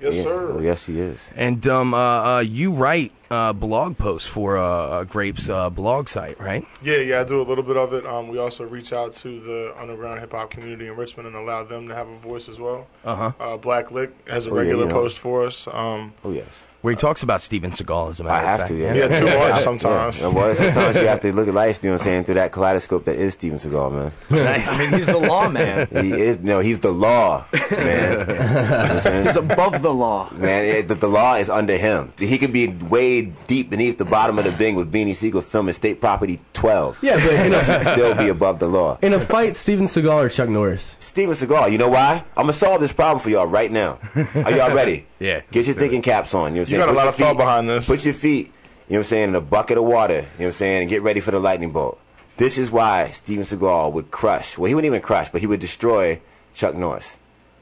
Yes, 0.00 0.16
Yeah. 0.16 0.22
sir. 0.24 0.52
Oh, 0.56 0.60
yes, 0.60 0.84
he 0.86 1.00
is. 1.00 1.30
And 1.34 1.66
um, 1.66 1.94
uh, 1.94 2.36
uh, 2.36 2.38
you 2.40 2.70
write 2.70 3.12
uh, 3.30 3.52
blog 3.54 3.96
posts 3.96 4.28
for 4.28 4.58
uh, 4.58 4.62
uh, 4.64 5.04
Grape's 5.04 5.48
uh, 5.48 5.70
blog 5.70 6.08
site, 6.08 6.38
right? 6.38 6.64
Yeah, 6.82 6.98
yeah, 6.98 7.20
I 7.22 7.24
do 7.24 7.40
a 7.40 7.44
little 7.44 7.64
bit 7.64 7.76
of 7.78 7.92
it. 7.94 8.04
Um, 8.06 8.28
we 8.28 8.38
also 8.38 8.64
reach 8.64 8.92
out 8.92 9.14
to 9.14 9.40
the 9.40 9.74
underground 9.80 10.20
hip 10.20 10.32
hop 10.32 10.50
community 10.50 10.86
in 10.86 10.96
Richmond 10.96 11.28
and 11.28 11.36
allow 11.36 11.64
them 11.64 11.88
to 11.88 11.94
have 11.94 12.08
a 12.08 12.16
voice 12.18 12.48
as 12.48 12.60
well. 12.60 12.86
Uh-huh. 13.04 13.32
Uh, 13.40 13.56
Black 13.56 13.90
Lick 13.90 14.10
has 14.28 14.46
a 14.46 14.50
Oh, 14.50 14.54
regular 14.54 14.82
you 14.84 14.88
know. 14.90 14.94
post 14.94 15.18
for 15.18 15.44
us. 15.46 15.66
Um, 15.72 16.12
Oh 16.24 16.30
yes. 16.30 16.64
Where 16.86 16.92
he 16.92 16.96
talks 16.96 17.24
about 17.24 17.42
Steven 17.42 17.72
Seagal, 17.72 18.12
as 18.12 18.20
a 18.20 18.22
matter 18.22 18.36
of 18.36 18.38
time. 18.38 18.38
I 18.38 18.38
of 18.38 18.44
have 18.44 18.60
fact. 18.60 18.68
to, 18.70 18.76
yeah. 18.76 18.94
Yeah, 18.94 19.18
too 19.18 19.24
much 19.50 19.62
sometimes. 19.64 20.20
Yeah. 20.20 20.28
Well, 20.28 20.54
sometimes 20.54 20.94
you 20.94 21.08
have 21.08 21.18
to 21.22 21.32
look 21.32 21.48
at 21.48 21.54
life, 21.54 21.82
you 21.82 21.88
know 21.90 21.94
what 21.94 22.02
I'm 22.02 22.04
saying, 22.04 22.24
through 22.26 22.36
that 22.36 22.52
kaleidoscope 22.52 23.06
that 23.06 23.16
is 23.16 23.32
Steven 23.34 23.58
Seagal, 23.58 23.92
man. 23.92 24.12
I 24.30 24.78
mean, 24.78 24.92
he's 24.92 25.06
the 25.06 25.16
law 25.16 25.48
man. 25.48 25.88
He 25.90 26.12
is, 26.12 26.38
no, 26.38 26.60
he's 26.60 26.78
the 26.78 26.92
law, 26.92 27.44
man. 27.72 28.20
You 28.20 28.26
know 28.26 28.26
what 28.26 28.38
I'm 28.38 29.00
saying? 29.00 29.26
He's 29.26 29.36
above 29.36 29.82
the 29.82 29.92
law. 29.92 30.30
Man, 30.32 30.64
it, 30.64 30.86
the, 30.86 30.94
the 30.94 31.08
law 31.08 31.34
is 31.34 31.50
under 31.50 31.76
him. 31.76 32.12
He 32.18 32.38
could 32.38 32.52
be 32.52 32.68
way 32.68 33.22
deep 33.48 33.68
beneath 33.68 33.98
the 33.98 34.04
bottom 34.04 34.38
of 34.38 34.44
the 34.44 34.52
Bing 34.52 34.76
with 34.76 34.92
Beanie 34.92 35.16
Sigel 35.16 35.40
filming 35.40 35.74
State 35.74 36.00
Property 36.00 36.38
12. 36.52 37.00
Yeah, 37.02 37.16
but 37.16 37.32
in 37.34 37.52
He'd 37.52 37.82
still 37.82 38.14
be 38.14 38.28
above 38.28 38.60
the 38.60 38.68
law. 38.68 38.96
in 39.02 39.12
a 39.12 39.18
fight, 39.18 39.56
Steven 39.56 39.86
Seagal 39.86 40.26
or 40.26 40.28
Chuck 40.28 40.48
Norris? 40.48 40.94
Steven 41.00 41.34
Seagal, 41.34 41.72
you 41.72 41.78
know 41.78 41.88
why? 41.88 42.22
I'm 42.36 42.44
gonna 42.44 42.52
solve 42.52 42.80
this 42.80 42.92
problem 42.92 43.18
for 43.18 43.30
y'all 43.30 43.48
right 43.48 43.72
now. 43.72 43.98
Are 44.14 44.52
y'all 44.52 44.72
ready? 44.72 45.08
Yeah, 45.18 45.40
Get 45.50 45.66
your 45.66 45.76
thinking 45.76 46.02
caps 46.02 46.34
on. 46.34 46.54
You 46.54 46.60
know 46.60 46.62
what 46.62 46.68
I'm 46.68 46.74
You 46.74 46.76
saying? 46.76 46.80
got 46.80 46.88
a 46.88 46.92
lot 46.92 47.08
of 47.08 47.14
thought 47.16 47.36
behind 47.36 47.68
this. 47.68 47.86
Put 47.86 48.04
your 48.04 48.14
feet, 48.14 48.46
you 48.46 48.52
know 48.52 48.52
what 48.88 48.96
I'm 48.98 49.04
saying, 49.04 49.28
in 49.30 49.34
a 49.34 49.40
bucket 49.40 49.78
of 49.78 49.84
water, 49.84 50.14
you 50.14 50.20
know 50.20 50.26
what 50.38 50.46
I'm 50.46 50.52
saying, 50.52 50.80
and 50.82 50.90
get 50.90 51.02
ready 51.02 51.20
for 51.20 51.30
the 51.30 51.40
lightning 51.40 51.72
bolt. 51.72 51.98
This 52.36 52.58
is 52.58 52.70
why 52.70 53.10
Steven 53.12 53.44
Seagal 53.44 53.92
would 53.92 54.10
crush, 54.10 54.58
well, 54.58 54.68
he 54.68 54.74
wouldn't 54.74 54.90
even 54.92 55.00
crush, 55.00 55.30
but 55.30 55.40
he 55.40 55.46
would 55.46 55.60
destroy 55.60 56.20
Chuck 56.54 56.74
Norris. 56.74 57.16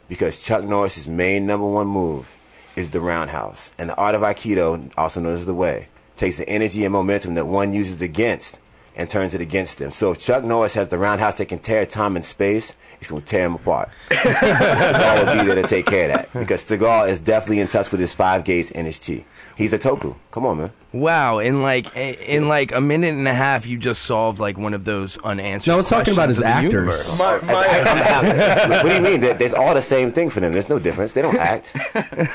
Because 0.09 0.43
Chuck 0.43 0.65
Norris's 0.65 1.07
main 1.07 1.47
number 1.47 1.67
one 1.67 1.87
move 1.87 2.35
is 2.75 2.91
the 2.91 3.01
roundhouse. 3.01 3.71
And 3.79 3.89
the 3.89 3.95
art 3.95 4.17
of 4.17 4.23
Aikido, 4.23 4.91
also 4.99 5.21
known 5.21 5.35
as 5.35 5.47
the 5.47 5.55
way, 5.55 5.89
takes 6.17 6.39
the 6.39 6.49
energy 6.49 6.85
and 6.85 6.93
momentum 6.93 7.35
that 7.35 7.47
one 7.47 7.73
uses 7.73 8.03
against 8.03 8.59
and 8.97 9.11
turns 9.11 9.35
it 9.35 9.41
against 9.41 9.79
them. 9.79 9.91
So 9.91 10.13
if 10.13 10.19
Chuck 10.19 10.45
Norris 10.45 10.75
has 10.75 10.89
the 10.89 10.99
roundhouse 10.99 11.37
that 11.39 11.47
can 11.47 11.59
tear 11.59 11.85
time 11.87 12.17
and 12.17 12.25
space, 12.25 12.75
it's 12.99 13.09
going 13.09 13.23
to 13.23 13.29
tear 13.29 13.47
him 13.47 13.55
apart. 13.55 13.91
Seagal 14.11 15.27
will 15.27 15.43
be 15.43 15.47
there 15.47 15.63
to 15.63 15.69
take 15.69 15.87
care 15.87 16.11
of 16.11 16.17
that. 16.17 16.33
Because 16.33 16.65
Seagal 16.65 17.09
is 17.09 17.19
definitely 17.19 17.61
in 17.61 17.69
touch 17.69 17.91
with 17.91 18.01
his 18.01 18.13
five 18.13 18.45
gates 18.45 18.71
and 18.71 18.87
his 18.87 18.99
chi. 18.99 19.25
He's 19.57 19.73
a 19.73 19.79
toku. 19.79 20.17
Come 20.31 20.47
on, 20.47 20.59
man. 20.59 20.73
Wow, 20.95 21.41
in 21.41 21.61
like 21.61 21.95
in 21.97 22.47
like 22.47 22.71
a 22.73 22.81
minute 22.81 23.15
and 23.15 23.27
a 23.27 23.35
half, 23.35 23.67
you 23.67 23.77
just 23.79 24.03
solved 24.05 24.39
like 24.39 24.57
one 24.57 24.75
of 24.75 24.85
those 24.85 25.19
unanswered. 25.19 25.67
No, 25.67 25.75
I 25.75 25.77
was 25.79 25.89
talking 25.89 26.15
about 26.15 26.29
his 26.29 26.41
actors. 26.41 26.73
universe. 26.73 27.09
My, 27.19 27.41
my, 27.41 28.69
what 28.85 28.89
do 28.89 28.95
you 28.95 29.01
mean? 29.01 29.19
They- 29.21 29.33
There's 29.33 29.55
all 29.55 29.75
the 29.75 29.83
same 29.83 30.13
thing 30.13 30.31
for 30.31 30.39
them. 30.39 30.53
There's 30.53 30.69
no 30.69 30.79
difference. 30.79 31.13
They 31.13 31.23
don't 31.23 31.35
act. 31.37 31.75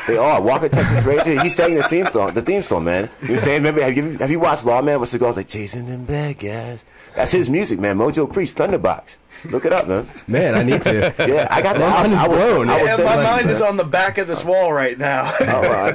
They 0.07 0.17
are. 0.17 0.41
Walker 0.41 0.67
Texas 0.67 1.05
Ranger. 1.05 1.41
He 1.41 1.47
sang 1.47 1.75
the 1.75 1.83
theme 1.83 2.07
song. 2.07 2.33
The 2.33 2.41
theme 2.41 2.61
song, 2.61 2.83
man. 2.83 3.09
You 3.21 3.27
know 3.29 3.33
what 3.35 3.39
I'm 3.39 3.43
saying? 3.45 3.57
Remember? 3.63 3.81
Have 3.81 3.95
you 3.95 4.17
have 4.17 4.29
you 4.29 4.39
watched 4.41 4.65
Lawman 4.65 4.99
with 4.99 5.09
Seagal's 5.09 5.37
like 5.37 5.47
chasing 5.47 5.85
them 5.85 6.03
bad 6.03 6.39
guys? 6.39 6.83
That's 7.15 7.31
his 7.31 7.49
music, 7.49 7.79
man. 7.79 7.97
Mojo 7.97 8.29
Priest, 8.31 8.57
Thunderbox. 8.57 9.15
Look 9.45 9.65
it 9.65 9.73
up, 9.73 9.87
man. 9.87 10.05
Man, 10.27 10.55
I 10.55 10.63
need 10.63 10.81
to. 10.83 11.13
Yeah, 11.29 11.47
I 11.49 11.61
got 11.61 11.77
that. 11.77 11.89
My 11.89 12.01
mind 12.01 12.13
is 12.13 12.19
I, 12.19 12.25
I 12.25 12.27
was- 12.27 12.37
blown. 12.37 12.69
I 12.69 12.81
was 12.81 12.87
Yeah, 12.87 12.97
my 13.05 13.15
that- 13.17 13.23
mind 13.37 13.49
is 13.51 13.61
on 13.61 13.77
the 13.77 13.83
back 13.83 14.17
of 14.17 14.27
this 14.27 14.43
wall 14.43 14.73
right 14.73 14.97
now. 14.97 15.33
Oh, 15.41 15.91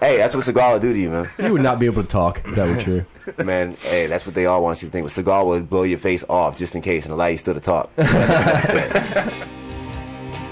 hey, 0.00 0.16
that's 0.16 0.34
what 0.34 0.44
Seagal 0.44 0.72
will 0.72 0.80
do 0.80 0.92
to 0.92 0.98
you, 1.00 1.10
man. 1.10 1.28
You 1.38 1.52
would 1.52 1.62
not 1.62 1.78
be 1.78 1.86
able 1.86 2.02
to 2.02 2.08
talk 2.08 2.42
if 2.46 2.54
that 2.54 2.68
were 2.68 2.80
true. 2.82 3.04
Man, 3.44 3.76
hey, 3.82 4.06
that's 4.08 4.26
what 4.26 4.34
they 4.34 4.46
all 4.46 4.60
want 4.62 4.82
you 4.82 4.88
to 4.88 4.92
think. 4.92 5.04
But 5.06 5.12
Seagal 5.12 5.46
will 5.46 5.60
blow 5.62 5.84
your 5.84 5.98
face 5.98 6.24
off 6.28 6.56
just 6.56 6.74
in 6.74 6.82
case 6.82 7.04
and 7.04 7.12
allow 7.14 7.26
you 7.26 7.38
still 7.38 7.54
to 7.54 7.60
talk. 7.60 7.90
That's 7.96 8.12
what 8.12 8.26
that's 8.28 8.68
saying. 9.06 9.30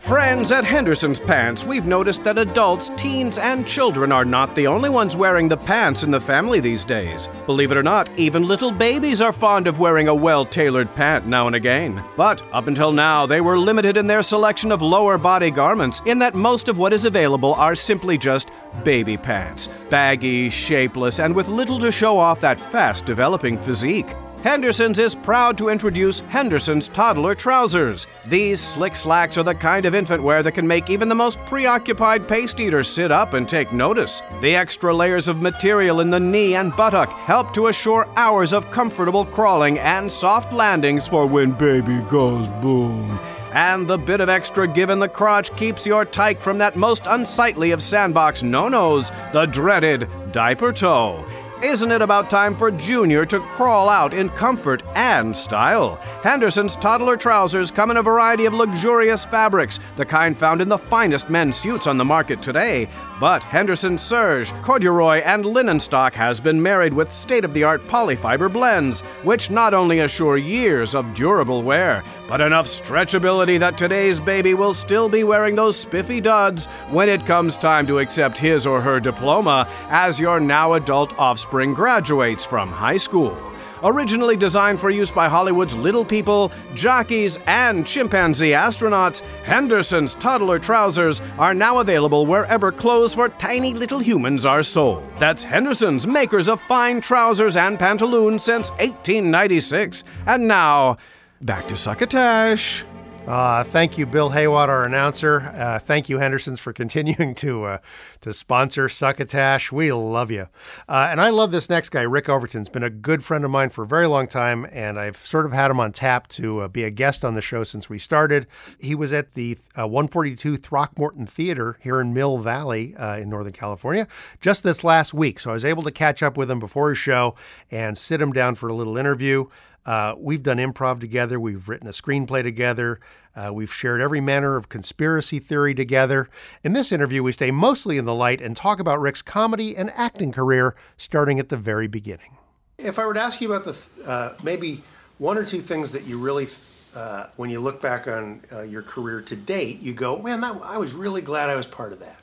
Friends 0.00 0.50
at 0.50 0.64
Henderson's 0.64 1.20
Pants, 1.20 1.62
we've 1.62 1.84
noticed 1.84 2.24
that 2.24 2.38
adults, 2.38 2.90
teens, 2.96 3.38
and 3.38 3.66
children 3.66 4.10
are 4.10 4.24
not 4.24 4.54
the 4.56 4.66
only 4.66 4.88
ones 4.88 5.14
wearing 5.14 5.46
the 5.46 5.58
pants 5.58 6.02
in 6.02 6.10
the 6.10 6.18
family 6.18 6.58
these 6.58 6.86
days. 6.86 7.28
Believe 7.44 7.70
it 7.70 7.76
or 7.76 7.82
not, 7.82 8.08
even 8.18 8.48
little 8.48 8.70
babies 8.70 9.20
are 9.20 9.30
fond 9.30 9.66
of 9.66 9.78
wearing 9.78 10.08
a 10.08 10.14
well 10.14 10.46
tailored 10.46 10.92
pant 10.94 11.26
now 11.26 11.46
and 11.46 11.54
again. 11.54 12.02
But 12.16 12.42
up 12.50 12.66
until 12.66 12.92
now, 12.92 13.26
they 13.26 13.42
were 13.42 13.58
limited 13.58 13.98
in 13.98 14.06
their 14.06 14.22
selection 14.22 14.72
of 14.72 14.80
lower 14.80 15.18
body 15.18 15.50
garments, 15.50 16.00
in 16.06 16.18
that 16.20 16.34
most 16.34 16.70
of 16.70 16.78
what 16.78 16.94
is 16.94 17.04
available 17.04 17.52
are 17.54 17.74
simply 17.74 18.16
just 18.16 18.50
baby 18.82 19.18
pants 19.18 19.68
baggy, 19.90 20.48
shapeless, 20.48 21.20
and 21.20 21.34
with 21.34 21.48
little 21.48 21.78
to 21.78 21.92
show 21.92 22.18
off 22.18 22.40
that 22.40 22.58
fast 22.58 23.04
developing 23.04 23.58
physique. 23.58 24.14
Henderson's 24.42 24.98
is 24.98 25.14
proud 25.14 25.58
to 25.58 25.68
introduce 25.68 26.20
Henderson's 26.20 26.88
toddler 26.88 27.34
trousers. 27.34 28.06
These 28.24 28.58
slick 28.58 28.96
slacks 28.96 29.36
are 29.36 29.42
the 29.42 29.54
kind 29.54 29.84
of 29.84 29.94
infant 29.94 30.22
wear 30.22 30.42
that 30.42 30.52
can 30.52 30.66
make 30.66 30.88
even 30.88 31.10
the 31.10 31.14
most 31.14 31.38
preoccupied 31.44 32.26
paste 32.26 32.58
eater 32.58 32.82
sit 32.82 33.12
up 33.12 33.34
and 33.34 33.46
take 33.46 33.70
notice. 33.70 34.22
The 34.40 34.56
extra 34.56 34.94
layers 34.94 35.28
of 35.28 35.42
material 35.42 36.00
in 36.00 36.08
the 36.08 36.18
knee 36.18 36.54
and 36.54 36.74
buttock 36.74 37.10
help 37.10 37.52
to 37.52 37.66
assure 37.66 38.08
hours 38.16 38.54
of 38.54 38.70
comfortable 38.70 39.26
crawling 39.26 39.78
and 39.78 40.10
soft 40.10 40.54
landings 40.54 41.06
for 41.06 41.26
when 41.26 41.52
baby 41.52 42.00
goes 42.08 42.48
boom. 42.48 43.20
And 43.52 43.86
the 43.86 43.98
bit 43.98 44.22
of 44.22 44.30
extra 44.30 44.66
given 44.66 45.00
the 45.00 45.08
crotch 45.08 45.54
keeps 45.54 45.86
your 45.86 46.06
tyke 46.06 46.40
from 46.40 46.56
that 46.58 46.76
most 46.76 47.02
unsightly 47.06 47.72
of 47.72 47.82
sandbox 47.82 48.42
no 48.42 48.70
nos, 48.70 49.10
the 49.34 49.44
dreaded 49.44 50.08
diaper 50.32 50.72
toe. 50.72 51.26
Isn't 51.62 51.92
it 51.92 52.00
about 52.00 52.30
time 52.30 52.54
for 52.54 52.70
Junior 52.70 53.26
to 53.26 53.38
crawl 53.38 53.90
out 53.90 54.14
in 54.14 54.30
comfort 54.30 54.82
and 54.94 55.36
style? 55.36 55.96
Henderson's 56.22 56.74
toddler 56.74 57.18
trousers 57.18 57.70
come 57.70 57.90
in 57.90 57.98
a 57.98 58.02
variety 58.02 58.46
of 58.46 58.54
luxurious 58.54 59.26
fabrics, 59.26 59.78
the 59.96 60.06
kind 60.06 60.34
found 60.34 60.62
in 60.62 60.70
the 60.70 60.78
finest 60.78 61.28
men's 61.28 61.60
suits 61.60 61.86
on 61.86 61.98
the 61.98 62.04
market 62.04 62.40
today. 62.42 62.88
But 63.20 63.44
Henderson 63.44 63.98
serge, 63.98 64.50
corduroy, 64.62 65.18
and 65.18 65.44
linen 65.44 65.78
stock 65.78 66.14
has 66.14 66.40
been 66.40 66.60
married 66.60 66.94
with 66.94 67.12
state 67.12 67.44
of 67.44 67.52
the 67.52 67.64
art 67.64 67.86
polyfiber 67.86 68.50
blends, 68.50 69.02
which 69.24 69.50
not 69.50 69.74
only 69.74 69.98
assure 69.98 70.38
years 70.38 70.94
of 70.94 71.12
durable 71.12 71.62
wear, 71.62 72.02
but 72.26 72.40
enough 72.40 72.64
stretchability 72.64 73.58
that 73.58 73.76
today's 73.76 74.20
baby 74.20 74.54
will 74.54 74.72
still 74.72 75.10
be 75.10 75.22
wearing 75.22 75.54
those 75.54 75.76
spiffy 75.76 76.18
duds 76.18 76.64
when 76.88 77.10
it 77.10 77.26
comes 77.26 77.58
time 77.58 77.86
to 77.86 77.98
accept 77.98 78.38
his 78.38 78.66
or 78.66 78.80
her 78.80 78.98
diploma 78.98 79.68
as 79.90 80.18
your 80.18 80.40
now 80.40 80.72
adult 80.72 81.12
offspring 81.18 81.74
graduates 81.74 82.42
from 82.42 82.70
high 82.70 82.96
school. 82.96 83.49
Originally 83.82 84.36
designed 84.36 84.78
for 84.78 84.90
use 84.90 85.10
by 85.10 85.28
Hollywood's 85.28 85.76
little 85.76 86.04
people, 86.04 86.52
jockeys, 86.74 87.38
and 87.46 87.86
chimpanzee 87.86 88.50
astronauts, 88.50 89.22
Henderson's 89.42 90.14
toddler 90.14 90.58
trousers 90.58 91.20
are 91.38 91.54
now 91.54 91.78
available 91.78 92.26
wherever 92.26 92.70
clothes 92.70 93.14
for 93.14 93.28
tiny 93.28 93.72
little 93.72 93.98
humans 93.98 94.44
are 94.44 94.62
sold. 94.62 95.02
That's 95.18 95.42
Henderson's, 95.42 96.06
makers 96.06 96.48
of 96.48 96.60
fine 96.62 97.00
trousers 97.00 97.56
and 97.56 97.78
pantaloons 97.78 98.42
since 98.42 98.70
1896. 98.72 100.04
And 100.26 100.46
now, 100.46 100.98
back 101.40 101.66
to 101.68 101.76
Succotash. 101.76 102.84
Uh, 103.30 103.62
thank 103.62 103.96
you, 103.96 104.06
Bill 104.06 104.30
Hayward, 104.30 104.68
our 104.68 104.84
announcer. 104.84 105.52
Uh, 105.54 105.78
thank 105.78 106.08
you, 106.08 106.18
Henderson's, 106.18 106.58
for 106.58 106.72
continuing 106.82 107.36
to 107.36 107.64
uh, 107.64 107.78
to 108.22 108.32
sponsor 108.32 108.88
Succotash. 108.88 109.70
We 109.70 109.92
love 109.92 110.32
you. 110.32 110.48
Uh, 110.88 111.06
and 111.08 111.20
I 111.20 111.30
love 111.30 111.52
this 111.52 111.70
next 111.70 111.90
guy, 111.90 112.02
Rick 112.02 112.28
Overton's 112.28 112.68
been 112.68 112.82
a 112.82 112.90
good 112.90 113.22
friend 113.22 113.44
of 113.44 113.52
mine 113.52 113.70
for 113.70 113.84
a 113.84 113.86
very 113.86 114.08
long 114.08 114.26
time, 114.26 114.66
and 114.72 114.98
I've 114.98 115.16
sort 115.16 115.46
of 115.46 115.52
had 115.52 115.70
him 115.70 115.78
on 115.78 115.92
tap 115.92 116.26
to 116.28 116.62
uh, 116.62 116.68
be 116.68 116.82
a 116.82 116.90
guest 116.90 117.24
on 117.24 117.34
the 117.34 117.40
show 117.40 117.62
since 117.62 117.88
we 117.88 118.00
started. 118.00 118.48
He 118.80 118.96
was 118.96 119.12
at 119.12 119.34
the 119.34 119.56
uh, 119.78 119.86
142 119.86 120.56
Throckmorton 120.56 121.24
Theater 121.24 121.78
here 121.80 122.00
in 122.00 122.12
Mill 122.12 122.38
Valley 122.38 122.96
in 122.98 123.28
Northern 123.28 123.52
California 123.52 124.08
just 124.40 124.64
this 124.64 124.82
last 124.82 125.14
week. 125.14 125.38
So 125.38 125.50
I 125.50 125.52
was 125.52 125.64
able 125.64 125.84
to 125.84 125.92
catch 125.92 126.24
up 126.24 126.36
with 126.36 126.50
him 126.50 126.58
before 126.58 126.88
his 126.88 126.98
show 126.98 127.36
and 127.70 127.96
sit 127.96 128.20
him 128.20 128.32
down 128.32 128.56
for 128.56 128.68
a 128.68 128.74
little 128.74 128.96
interview. 128.96 129.46
Uh, 129.86 130.14
we've 130.18 130.42
done 130.42 130.58
improv 130.58 131.00
together. 131.00 131.40
We've 131.40 131.68
written 131.68 131.88
a 131.88 131.92
screenplay 131.92 132.42
together. 132.42 133.00
Uh, 133.34 133.50
we've 133.52 133.72
shared 133.72 134.00
every 134.00 134.20
manner 134.20 134.56
of 134.56 134.68
conspiracy 134.68 135.38
theory 135.38 135.74
together. 135.74 136.28
In 136.62 136.72
this 136.72 136.92
interview, 136.92 137.22
we 137.22 137.32
stay 137.32 137.50
mostly 137.50 137.96
in 137.96 138.04
the 138.04 138.14
light 138.14 138.40
and 138.40 138.56
talk 138.56 138.80
about 138.80 139.00
Rick's 139.00 139.22
comedy 139.22 139.76
and 139.76 139.90
acting 139.94 140.32
career 140.32 140.74
starting 140.96 141.38
at 141.38 141.48
the 141.48 141.56
very 141.56 141.86
beginning. 141.86 142.36
If 142.78 142.98
I 142.98 143.06
were 143.06 143.14
to 143.14 143.20
ask 143.20 143.40
you 143.40 143.52
about 143.52 143.64
the 143.64 144.08
uh, 144.08 144.34
maybe 144.42 144.82
one 145.18 145.38
or 145.38 145.44
two 145.44 145.60
things 145.60 145.92
that 145.92 146.04
you 146.04 146.18
really, 146.18 146.48
uh, 146.94 147.26
when 147.36 147.50
you 147.50 147.60
look 147.60 147.80
back 147.80 148.08
on 148.08 148.42
uh, 148.52 148.62
your 148.62 148.82
career 148.82 149.20
to 149.22 149.36
date, 149.36 149.80
you 149.80 149.92
go, 149.92 150.18
man, 150.20 150.40
that, 150.40 150.56
I 150.62 150.78
was 150.78 150.94
really 150.94 151.22
glad 151.22 151.50
I 151.50 151.54
was 151.54 151.66
part 151.66 151.92
of 151.92 152.00
that. 152.00 152.20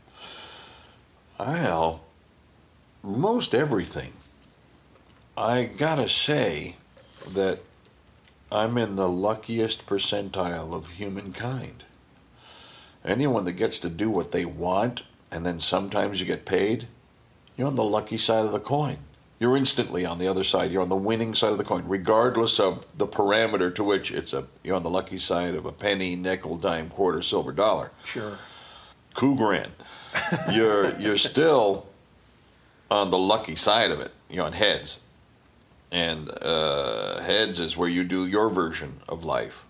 Well, 1.39 2.01
most 3.03 3.53
everything. 3.53 4.13
I 5.37 5.65
gotta 5.65 6.09
say 6.09 6.77
that 7.27 7.59
I'm 8.51 8.77
in 8.77 8.95
the 8.95 9.09
luckiest 9.09 9.86
percentile 9.86 10.74
of 10.74 10.91
humankind. 10.91 11.83
Anyone 13.03 13.45
that 13.45 13.53
gets 13.53 13.79
to 13.79 13.89
do 13.89 14.09
what 14.09 14.31
they 14.31 14.45
want 14.45 15.03
and 15.31 15.45
then 15.45 15.59
sometimes 15.59 16.19
you 16.19 16.25
get 16.25 16.45
paid, 16.45 16.88
you're 17.57 17.67
on 17.67 17.75
the 17.75 17.83
lucky 17.83 18.17
side 18.17 18.45
of 18.45 18.51
the 18.51 18.59
coin. 18.59 18.97
You're 19.39 19.57
instantly 19.57 20.05
on 20.05 20.17
the 20.17 20.27
other 20.27 20.43
side. 20.43 20.71
You're 20.71 20.81
on 20.81 20.89
the 20.89 20.95
winning 20.95 21.36
side 21.36 21.51
of 21.51 21.59
the 21.59 21.63
coin, 21.63 21.83
regardless 21.88 22.59
of 22.59 22.88
the 22.97 23.05
parameter 23.05 23.74
to 23.75 23.83
which 23.83 24.12
it's 24.12 24.33
a. 24.33 24.47
You're 24.63 24.75
on 24.75 24.83
the 24.83 24.89
lucky 24.89 25.17
side 25.17 25.53
of 25.53 25.65
a 25.65 25.71
penny, 25.71 26.15
nickel, 26.15 26.57
dime, 26.57 26.89
quarter, 26.89 27.21
silver, 27.21 27.51
dollar. 27.51 27.91
Sure. 28.03 28.39
Coup 29.13 29.36
grand. 29.36 29.71
You're 30.51 30.97
you're 31.00 31.17
still 31.17 31.86
on 32.89 33.12
the 33.12 33.17
lucky 33.19 33.55
side 33.55 33.91
of 33.91 34.00
it. 34.00 34.12
You're 34.29 34.45
on 34.45 34.53
heads, 34.53 35.01
and 35.91 36.29
uh, 36.41 37.20
heads 37.22 37.60
is 37.60 37.77
where 37.77 37.89
you 37.89 38.03
do 38.03 38.25
your 38.25 38.50
version 38.50 39.01
of 39.08 39.24
life, 39.24 39.65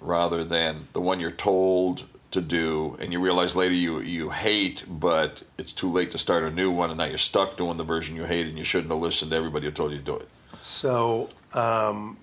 rather 0.00 0.44
than 0.44 0.88
the 0.92 1.00
one 1.00 1.20
you're 1.20 1.30
told 1.30 2.04
to 2.30 2.40
do, 2.40 2.96
and 3.00 3.12
you 3.12 3.20
realize 3.20 3.56
later 3.56 3.74
you 3.74 4.00
you 4.00 4.30
hate, 4.30 4.84
but 4.88 5.42
it's 5.56 5.72
too 5.72 5.90
late 5.90 6.10
to 6.10 6.18
start 6.18 6.44
a 6.44 6.50
new 6.50 6.70
one, 6.70 6.90
and 6.90 6.98
now 6.98 7.04
you're 7.04 7.18
stuck 7.18 7.56
doing 7.56 7.76
the 7.76 7.84
version 7.84 8.16
you 8.16 8.24
hate, 8.24 8.46
and 8.46 8.58
you 8.58 8.64
shouldn't 8.64 8.90
have 8.90 9.00
listened 9.00 9.30
to 9.30 9.36
everybody 9.36 9.66
who 9.66 9.72
told 9.72 9.92
you 9.92 9.98
to 9.98 10.04
do 10.04 10.16
it. 10.16 10.28
So, 10.60 11.30
um, 11.54 12.18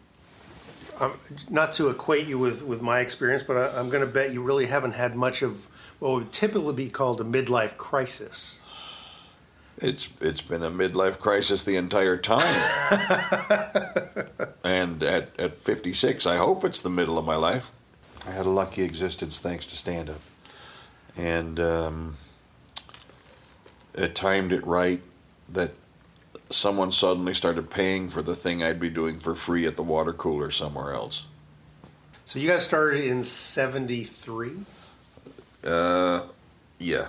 not 1.50 1.74
to 1.74 1.90
equate 1.90 2.28
you 2.28 2.38
with, 2.38 2.64
with 2.64 2.82
my 2.82 3.00
experience, 3.00 3.44
but 3.44 3.58
I, 3.58 3.80
I'm 3.80 3.90
going 3.90 4.06
to 4.06 4.12
bet 4.12 4.32
you 4.32 4.42
really 4.42 4.68
haven't 4.68 4.94
had 4.94 5.16
much 5.16 5.42
of 5.42 5.68
what 6.00 6.14
would 6.14 6.32
typically 6.32 6.74
be 6.74 6.90
called 6.90 7.22
a 7.22 7.24
midlife 7.24 7.78
crisis. 7.78 8.62
It's 9.78 10.08
it's 10.22 10.42
been 10.42 10.64
a 10.64 10.72
midlife 10.72 11.20
crisis 11.20 11.64
the 11.64 11.76
entire 11.76 12.18
time. 12.18 12.62
and 14.64 15.04
at, 15.04 15.38
at 15.38 15.58
56, 15.58 16.26
I 16.26 16.38
hope 16.38 16.64
it's 16.64 16.82
the 16.82 16.90
middle 16.90 17.18
of 17.18 17.26
my 17.26 17.36
life. 17.36 17.72
I 18.26 18.32
had 18.32 18.46
a 18.46 18.50
lucky 18.50 18.84
existence 18.84 19.40
thanks 19.40 19.68
to 19.68 19.76
stand 19.76 20.10
up. 20.10 20.22
And 21.18 21.60
um, 21.60 22.18
it 23.94 24.16
timed 24.16 24.54
it 24.54 24.66
right 24.66 25.02
that 25.50 25.72
someone 26.50 26.92
suddenly 26.92 27.34
started 27.34 27.70
paying 27.70 28.10
for 28.10 28.22
the 28.22 28.36
thing 28.36 28.64
I'd 28.64 28.80
be 28.80 28.90
doing 28.90 29.20
for 29.20 29.36
free 29.36 29.66
at 29.66 29.76
the 29.76 29.84
water 29.84 30.14
cooler 30.14 30.52
somewhere 30.52 30.94
else. 30.94 31.26
So 32.26 32.40
you 32.40 32.48
guys 32.48 32.64
started 32.64 33.06
in 33.06 33.24
'73. 33.24 34.52
Uh, 35.64 36.24
yeah. 36.80 37.08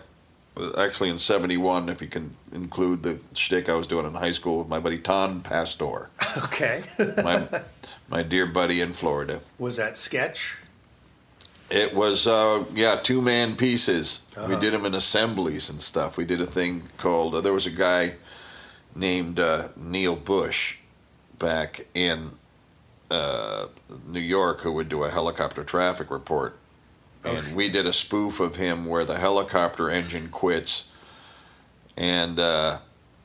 Actually, 0.78 1.10
in 1.10 1.18
'71, 1.18 1.88
if 1.90 2.00
you 2.00 2.08
can 2.08 2.34
include 2.52 3.02
the 3.02 3.18
shtick 3.34 3.68
I 3.68 3.74
was 3.74 3.86
doing 3.86 4.06
in 4.06 4.14
high 4.14 4.30
school 4.30 4.58
with 4.60 4.68
my 4.68 4.78
buddy 4.78 4.98
Ton 4.98 5.42
Pastor, 5.42 6.08
Okay. 6.38 6.82
my 7.22 7.46
my 8.08 8.22
dear 8.22 8.46
buddy 8.46 8.80
in 8.80 8.92
Florida. 8.94 9.40
Was 9.58 9.76
that 9.76 9.98
sketch? 9.98 10.56
It 11.68 11.94
was, 11.96 12.28
uh, 12.28 12.64
yeah, 12.74 12.94
two 13.02 13.20
man 13.20 13.56
pieces. 13.56 14.20
We 14.36 14.42
Uh-huh. 14.44 14.54
did 14.60 14.72
them 14.72 14.86
in 14.86 14.94
assemblies 14.94 15.68
and 15.68 15.80
stuff. 15.82 16.16
We 16.16 16.24
did 16.24 16.40
a 16.40 16.46
thing 16.46 16.84
called, 16.96 17.34
uh, 17.34 17.40
there 17.40 17.52
was 17.52 17.66
a 17.66 17.70
guy 17.72 18.14
named 18.94 19.40
uh, 19.40 19.68
Neil 19.76 20.14
Bush 20.14 20.76
back 21.40 21.86
in 21.92 22.30
uh, 23.10 23.66
New 24.06 24.20
York 24.20 24.60
who 24.60 24.70
would 24.72 24.88
do 24.88 25.02
a 25.02 25.10
helicopter 25.10 25.64
traffic 25.64 26.08
report. 26.10 26.56
And 27.26 27.56
we 27.56 27.68
did 27.68 27.86
a 27.86 27.92
spoof 27.92 28.40
of 28.40 28.56
him 28.56 28.86
where 28.86 29.04
the 29.04 29.18
helicopter 29.18 29.90
engine 29.90 30.28
quits 30.28 30.88
and 31.96 32.38
uh, 32.38 32.78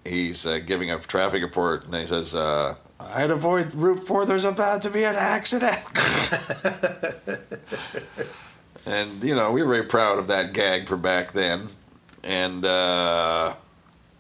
he's 0.06 0.46
uh, 0.48 0.60
giving 0.60 0.90
a 0.92 1.00
traffic 1.00 1.42
report 1.42 1.86
and 1.86 1.96
he 1.96 2.06
says, 2.06 2.34
uh, 2.36 2.76
I'd 3.00 3.32
avoid 3.32 3.74
Route 3.74 4.00
4, 4.00 4.26
there's 4.26 4.46
about 4.46 4.82
to 4.84 4.90
be 4.90 5.04
an 5.04 5.16
accident. 5.16 5.80
and 8.86 9.24
you 9.24 9.36
know 9.36 9.52
we 9.52 9.62
were 9.62 9.70
very 9.70 9.86
proud 9.86 10.18
of 10.18 10.28
that 10.28 10.54
gag 10.54 10.88
for 10.88 10.98
back 10.98 11.34
then 11.34 11.70
and 12.24 12.66
uh, 12.66 13.54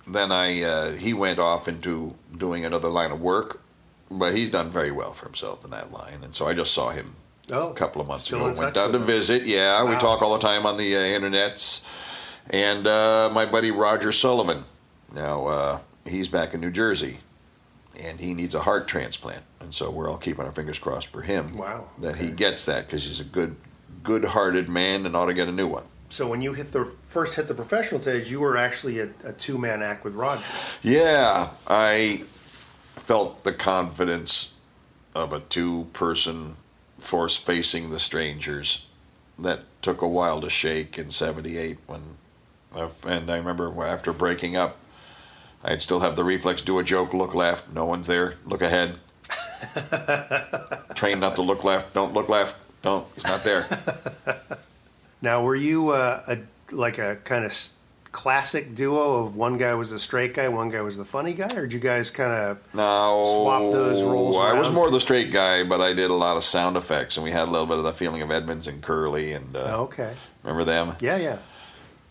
then 0.07 0.31
i 0.31 0.61
uh, 0.61 0.91
he 0.93 1.13
went 1.13 1.39
off 1.39 1.67
into 1.67 2.15
doing 2.37 2.65
another 2.65 2.89
line 2.89 3.11
of 3.11 3.21
work 3.21 3.61
but 4.09 4.35
he's 4.35 4.49
done 4.49 4.69
very 4.69 4.91
well 4.91 5.13
for 5.13 5.25
himself 5.25 5.63
in 5.63 5.71
that 5.71 5.91
line 5.91 6.23
and 6.23 6.35
so 6.35 6.47
i 6.47 6.53
just 6.53 6.73
saw 6.73 6.91
him 6.91 7.15
Oh, 7.51 7.69
a 7.69 7.73
couple 7.73 8.01
of 8.01 8.07
months 8.07 8.29
ago. 8.29 8.53
went 8.57 8.73
down 8.73 8.91
to 8.93 8.99
visit. 8.99 9.45
Yeah 9.45 9.83
we 9.83 9.95
talk 9.95 10.21
all 10.21 10.33
the 10.33 10.39
time 10.39 10.65
on 10.65 10.77
the 10.77 10.95
uh, 10.95 10.99
internets. 10.99 11.83
And 12.49 12.87
uh, 12.87 13.29
my 13.33 13.45
buddy 13.45 13.71
roger 13.71 14.11
sullivan. 14.11 14.65
Now 15.13 15.45
uh, 15.47 15.79
he's 16.05 16.27
back 16.29 16.53
in 16.53 16.61
new 16.61 16.71
jersey 16.71 17.19
and 17.99 18.19
he 18.19 18.33
needs 18.33 18.55
a 18.55 18.61
heart 18.61 18.87
transplant. 18.87 19.43
And 19.59 19.73
so 19.73 19.91
we're 19.91 20.09
all 20.09 20.17
keeping 20.17 20.45
our 20.45 20.51
fingers 20.51 20.79
crossed 20.79 21.07
for 21.07 21.21
him 21.21 21.57
Wow, 21.57 21.89
that 21.99 22.15
he 22.15 22.31
gets 22.31 22.65
that 22.65 22.87
because 22.87 23.05
he's 23.05 23.19
a 23.19 23.25
good 23.25 23.55
good-hearted 24.03 24.67
man 24.67 25.05
and 25.05 25.15
ought 25.15 25.27
to 25.27 25.33
get 25.33 25.47
a 25.47 25.51
new 25.51 25.67
one. 25.67 25.83
So 26.09 26.27
when 26.27 26.41
you 26.41 26.53
hit 26.53 26.71
the 26.71 26.85
first 27.05 27.35
hit 27.35 27.47
the 27.47 27.53
professional 27.53 28.01
stage, 28.01 28.31
you 28.31 28.39
were 28.39 28.57
actually 28.57 28.99
a, 28.99 29.09
a 29.23 29.31
two 29.33 29.57
man 29.57 29.81
act 29.83 30.03
with 30.03 30.13
Roger. 30.15 30.43
yeah 30.81 31.49
i 31.67 32.23
felt 32.95 33.43
the 33.43 33.53
confidence 33.53 34.53
of 35.13 35.33
a 35.33 35.39
two-person 35.41 36.55
force 37.03 37.35
facing 37.35 37.89
the 37.89 37.99
strangers. 37.99 38.85
That 39.37 39.61
took 39.81 40.01
a 40.01 40.07
while 40.07 40.41
to 40.41 40.49
shake 40.49 40.97
in 40.97 41.09
78 41.09 41.79
when 41.87 42.01
and 43.05 43.29
i 43.29 43.35
remember 43.35 43.85
after 43.85 44.13
breaking 44.13 44.55
up 44.55 44.77
i'd 45.61 45.81
still 45.81 45.99
have 45.99 46.15
the 46.15 46.23
reflex 46.23 46.61
do 46.61 46.79
a 46.79 46.83
joke 46.83 47.13
look 47.13 47.33
left 47.33 47.67
no 47.73 47.83
one's 47.83 48.07
there 48.07 48.35
look 48.45 48.61
ahead. 48.61 48.97
Train 50.95 51.19
not 51.19 51.35
to 51.35 51.41
look 51.41 51.65
left 51.65 51.93
don't 51.93 52.13
look 52.13 52.29
left 52.29 52.55
don't 52.81 53.05
he's 53.15 53.25
not 53.25 53.43
there. 53.43 53.65
Now, 55.21 55.43
were 55.43 55.55
you 55.55 55.89
uh, 55.89 56.23
a 56.27 56.39
like 56.73 56.97
a 56.97 57.17
kind 57.17 57.45
of 57.45 57.53
classic 58.11 58.75
duo 58.75 59.23
of 59.23 59.35
one 59.35 59.57
guy 59.57 59.73
was 59.73 59.89
the 59.91 59.99
straight 59.99 60.33
guy, 60.33 60.47
one 60.49 60.69
guy 60.69 60.81
was 60.81 60.97
the 60.97 61.05
funny 61.05 61.33
guy, 61.33 61.47
or 61.55 61.61
did 61.61 61.73
you 61.73 61.79
guys 61.79 62.11
kind 62.11 62.31
of 62.33 62.57
No, 62.73 63.21
swap 63.23 63.71
those 63.71 64.03
roles? 64.03 64.37
I 64.37 64.53
was 64.59 64.69
more 64.69 64.91
the 64.91 64.99
straight 64.99 65.31
guy, 65.31 65.63
but 65.63 65.79
I 65.79 65.93
did 65.93 66.11
a 66.11 66.15
lot 66.15 66.35
of 66.37 66.43
sound 66.43 66.75
effects, 66.75 67.15
and 67.15 67.23
we 67.23 67.31
had 67.31 67.47
a 67.47 67.51
little 67.51 67.67
bit 67.67 67.77
of 67.77 67.83
the 67.83 67.93
feeling 67.93 68.21
of 68.21 68.29
Edmonds 68.29 68.67
and 68.67 68.81
Curly, 68.83 69.31
and 69.31 69.55
uh, 69.55 69.63
Oh, 69.77 69.81
okay. 69.83 70.13
remember 70.43 70.63
them? 70.65 70.95
Yeah, 70.99 71.17
yeah. 71.17 71.37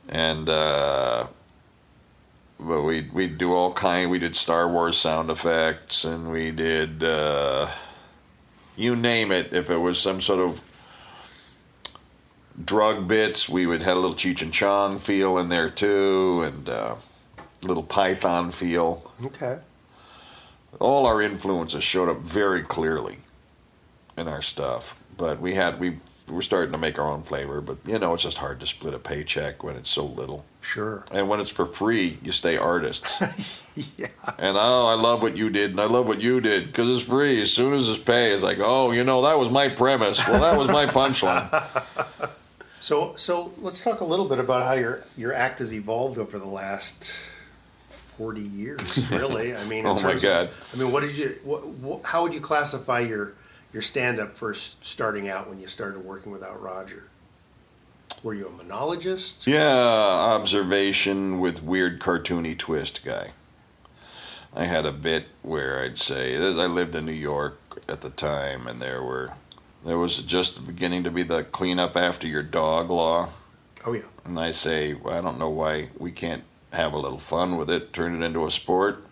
And 0.08 0.48
uh, 0.48 1.26
but 2.58 2.82
we 2.82 3.08
we 3.12 3.28
do 3.28 3.52
all 3.54 3.72
kind. 3.72 4.10
We 4.10 4.18
did 4.18 4.34
Star 4.36 4.68
Wars 4.68 4.96
sound 4.98 5.30
effects, 5.30 6.04
and 6.04 6.32
we 6.32 6.50
did 6.50 7.04
uh, 7.04 7.68
you 8.76 8.96
name 8.96 9.30
it. 9.30 9.52
If 9.52 9.70
it 9.70 9.78
was 9.78 10.00
some 10.00 10.20
sort 10.20 10.40
of 10.40 10.62
drug 12.62 13.06
bits, 13.08 13.48
we 13.48 13.66
would 13.66 13.82
had 13.82 13.94
a 13.96 14.00
little 14.00 14.16
Cheech 14.16 14.42
and 14.42 14.52
Chong 14.52 14.98
feel 14.98 15.38
in 15.38 15.48
there 15.48 15.70
too, 15.70 16.42
and 16.42 16.68
uh, 16.68 16.94
little 17.62 17.82
Python 17.82 18.50
feel 18.50 19.10
Okay. 19.24 19.58
all 20.78 21.06
our 21.06 21.20
influences 21.20 21.84
showed 21.84 22.08
up 22.08 22.18
very 22.20 22.62
clearly 22.62 23.18
in 24.16 24.28
our 24.28 24.42
stuff. 24.42 24.98
But 25.16 25.40
we 25.40 25.54
had 25.54 25.78
we 25.80 25.98
were 26.28 26.42
starting 26.42 26.72
to 26.72 26.78
make 26.78 26.98
our 26.98 27.10
own 27.10 27.22
flavor. 27.22 27.60
But 27.60 27.78
you 27.84 27.98
know, 27.98 28.14
it's 28.14 28.22
just 28.22 28.38
hard 28.38 28.60
to 28.60 28.66
split 28.66 28.94
a 28.94 28.98
paycheck 28.98 29.62
when 29.62 29.76
it's 29.76 29.90
so 29.90 30.04
little. 30.06 30.44
Sure. 30.60 31.04
And 31.10 31.28
when 31.28 31.40
it's 31.40 31.50
for 31.50 31.66
free, 31.66 32.18
you 32.22 32.32
stay 32.32 32.56
artists. 32.56 33.20
yeah. 33.98 34.06
And 34.38 34.56
oh, 34.56 34.86
I 34.86 34.94
love 34.94 35.22
what 35.22 35.36
you 35.36 35.50
did, 35.50 35.72
and 35.72 35.80
I 35.80 35.84
love 35.86 36.06
what 36.08 36.20
you 36.20 36.40
did 36.40 36.66
because 36.66 36.88
it's 36.88 37.04
free. 37.04 37.40
As 37.42 37.52
soon 37.52 37.74
as 37.74 37.88
it's 37.88 37.98
pay, 37.98 38.32
it's 38.32 38.42
like, 38.42 38.58
oh, 38.60 38.92
you 38.92 39.04
know, 39.04 39.22
that 39.22 39.38
was 39.38 39.48
my 39.50 39.68
premise. 39.68 40.26
Well, 40.26 40.40
that 40.40 40.56
was 40.56 40.68
my 40.68 40.86
punchline. 40.86 41.50
So, 42.80 43.14
so 43.16 43.52
let's 43.58 43.82
talk 43.84 44.00
a 44.00 44.04
little 44.04 44.26
bit 44.26 44.38
about 44.38 44.64
how 44.64 44.72
your 44.72 45.04
your 45.16 45.34
act 45.34 45.58
has 45.58 45.72
evolved 45.72 46.18
over 46.18 46.38
the 46.38 46.46
last 46.46 47.12
forty 47.88 48.40
years. 48.40 48.80
Really, 49.10 49.54
I 49.54 49.64
mean, 49.64 49.80
in 49.80 49.86
Oh, 49.86 49.94
my 49.94 50.14
God. 50.14 50.48
Of, 50.48 50.70
I 50.74 50.82
mean, 50.82 50.92
what 50.92 51.00
did 51.00 51.16
you? 51.16 51.38
What, 51.44 51.66
what, 51.66 52.04
how 52.04 52.22
would 52.22 52.32
you 52.32 52.40
classify 52.40 53.00
your 53.00 53.34
your 53.72 53.82
stand 53.82 54.18
up 54.18 54.36
first 54.36 54.84
starting 54.84 55.28
out 55.28 55.48
when 55.48 55.60
you 55.60 55.66
started 55.66 56.04
working 56.04 56.32
without 56.32 56.60
Roger? 56.60 57.04
Were 58.22 58.34
you 58.34 58.48
a 58.48 58.50
monologist? 58.50 59.46
Yeah, 59.46 59.74
observation 59.74 61.40
with 61.40 61.62
weird 61.62 62.00
cartoony 62.00 62.56
twist 62.56 63.04
guy. 63.04 63.30
I 64.54 64.66
had 64.66 64.84
a 64.84 64.92
bit 64.92 65.26
where 65.42 65.80
I'd 65.80 65.98
say 65.98 66.36
I 66.36 66.66
lived 66.66 66.94
in 66.94 67.06
New 67.06 67.12
York 67.12 67.58
at 67.88 68.00
the 68.00 68.10
time, 68.10 68.66
and 68.66 68.82
there 68.82 69.02
were 69.02 69.32
there 69.84 69.98
was 69.98 70.18
just 70.18 70.66
beginning 70.66 71.04
to 71.04 71.10
be 71.10 71.22
the 71.22 71.44
clean 71.44 71.78
up 71.78 71.96
after 71.96 72.26
your 72.26 72.42
dog 72.42 72.90
law, 72.90 73.30
Oh 73.86 73.92
yeah. 73.94 74.02
and 74.24 74.38
I 74.38 74.50
say 74.50 74.94
well, 74.94 75.16
I 75.16 75.20
don't 75.20 75.38
know 75.38 75.48
why 75.50 75.88
we 75.98 76.10
can't 76.12 76.44
have 76.72 76.92
a 76.92 76.98
little 76.98 77.18
fun 77.18 77.56
with 77.56 77.70
it, 77.70 77.92
turn 77.92 78.20
it 78.20 78.24
into 78.24 78.46
a 78.46 78.50
sport. 78.50 79.04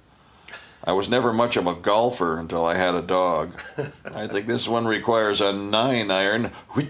I 0.85 0.93
was 0.93 1.09
never 1.09 1.33
much 1.33 1.57
of 1.57 1.67
a 1.67 1.75
golfer 1.75 2.39
until 2.39 2.65
I 2.65 2.77
had 2.77 2.95
a 2.95 3.03
dog. 3.03 3.53
I 4.05 4.29
think 4.29 4.47
this 4.47 4.69
one 4.69 4.87
requires 4.87 5.41
a 5.41 5.53
nine 5.53 6.11
iron. 6.11 6.53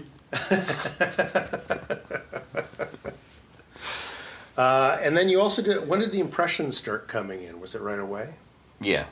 Uh, 4.57 4.97
and 5.01 5.15
then 5.15 5.29
you 5.29 5.39
also 5.39 5.61
did. 5.61 5.87
When 5.87 6.01
did 6.01 6.11
the 6.11 6.19
impressions 6.19 6.75
start 6.75 7.07
coming 7.07 7.43
in? 7.43 7.61
Was 7.61 7.75
it 7.75 7.81
right 7.81 7.99
away? 7.99 8.35
Yeah. 8.81 9.05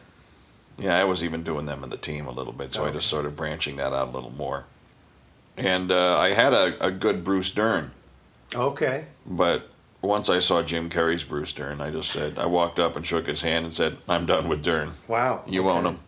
Yeah, 0.78 0.98
I 0.98 1.04
was 1.06 1.24
even 1.24 1.44
doing 1.44 1.66
them 1.66 1.84
in 1.84 1.90
the 1.90 1.98
team 1.98 2.28
a 2.28 2.32
little 2.32 2.54
bit, 2.54 2.72
so 2.74 2.86
I 2.86 2.92
just 2.92 3.08
started 3.08 3.36
branching 3.36 3.78
that 3.78 3.94
out 3.94 4.10
a 4.10 4.12
little 4.12 4.32
more. 4.32 4.66
And 5.56 5.92
uh, 5.92 6.18
I 6.20 6.34
had 6.34 6.54
a, 6.54 6.86
a 6.86 6.92
good 6.92 7.24
Bruce 7.24 7.50
Dern, 7.52 7.92
Okay. 8.54 9.06
but 9.26 9.70
once 10.04 10.30
I 10.30 10.38
saw 10.38 10.62
Jim 10.62 10.90
Carrey's 10.90 11.24
Bruce 11.24 11.52
Dern, 11.52 11.82
I 11.82 11.90
just 11.90 12.12
said, 12.12 12.38
I 12.38 12.46
walked 12.46 12.80
up 12.80 12.96
and 12.96 13.04
shook 13.06 13.26
his 13.26 13.42
hand 13.42 13.66
and 13.66 13.74
said, 13.74 13.98
I'm 14.08 14.28
done 14.28 14.48
with 14.50 14.64
Dern. 14.64 14.92
Wow. 15.08 15.44
You 15.48 15.68
own 15.70 15.86
him. 15.88 16.00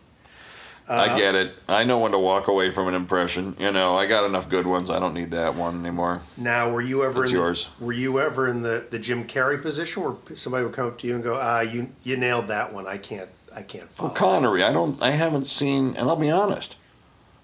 Uh, 0.88 0.94
I 0.94 1.18
get 1.18 1.34
it. 1.36 1.54
I 1.68 1.84
know 1.84 1.98
when 1.98 2.10
to 2.12 2.18
walk 2.18 2.48
away 2.48 2.70
from 2.70 2.88
an 2.88 2.94
impression. 2.94 3.54
You 3.60 3.70
know, 3.70 3.96
I 3.96 4.06
got 4.06 4.24
enough 4.24 4.48
good 4.48 4.66
ones. 4.66 4.90
I 4.90 4.98
don't 4.98 5.14
need 5.14 5.30
that 5.32 5.54
one 5.54 5.80
anymore. 5.80 6.22
Now, 6.36 6.70
were 6.72 6.80
you 6.80 7.04
ever 7.04 7.22
It's 7.22 7.30
in 7.32 7.36
the, 7.36 7.42
yours. 7.42 7.68
Were 7.78 7.92
you 7.92 8.18
ever 8.20 8.48
in 8.48 8.62
the, 8.62 8.86
the 8.90 8.98
Jim 8.98 9.24
Carrey 9.26 9.60
position 9.60 10.02
where 10.02 10.14
somebody 10.36 10.64
would 10.64 10.74
come 10.74 10.86
up 10.88 10.98
to 11.00 11.06
you 11.06 11.14
and 11.14 11.22
go, 11.22 11.38
"Ah, 11.40 11.60
you 11.60 11.90
you 12.02 12.16
nailed 12.16 12.48
that 12.48 12.72
one. 12.72 12.88
I 12.88 12.96
can't 12.98 13.28
I 13.54 13.62
can't 13.62 13.90
follow." 13.90 14.08
Well, 14.08 14.16
Connery, 14.16 14.62
I 14.62 14.72
don't, 14.72 15.00
I 15.02 15.12
haven't 15.12 15.46
seen, 15.46 15.96
and 15.96 16.08
I'll 16.08 16.16
be 16.16 16.30
honest. 16.30 16.76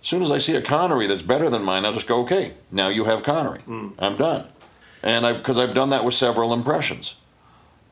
As 0.03 0.09
soon 0.09 0.23
as 0.23 0.31
I 0.31 0.39
see 0.39 0.55
a 0.55 0.63
Connery 0.63 1.07
that's 1.07 1.23
better 1.23 1.51
than 1.51 1.63
mine, 1.65 1.85
I'll 1.85 1.93
just 1.93 2.07
go, 2.07 2.21
okay, 2.23 2.55
now 2.71 2.89
you 2.89 3.05
have 3.05 3.23
Connery. 3.23 3.61
I'm 3.99 4.17
done, 4.17 4.47
and 5.03 5.27
I 5.27 5.33
because 5.33 5.59
I've 5.59 5.75
done 5.75 5.91
that 5.91 6.05
with 6.05 6.15
several 6.15 6.53
impressions. 6.53 7.17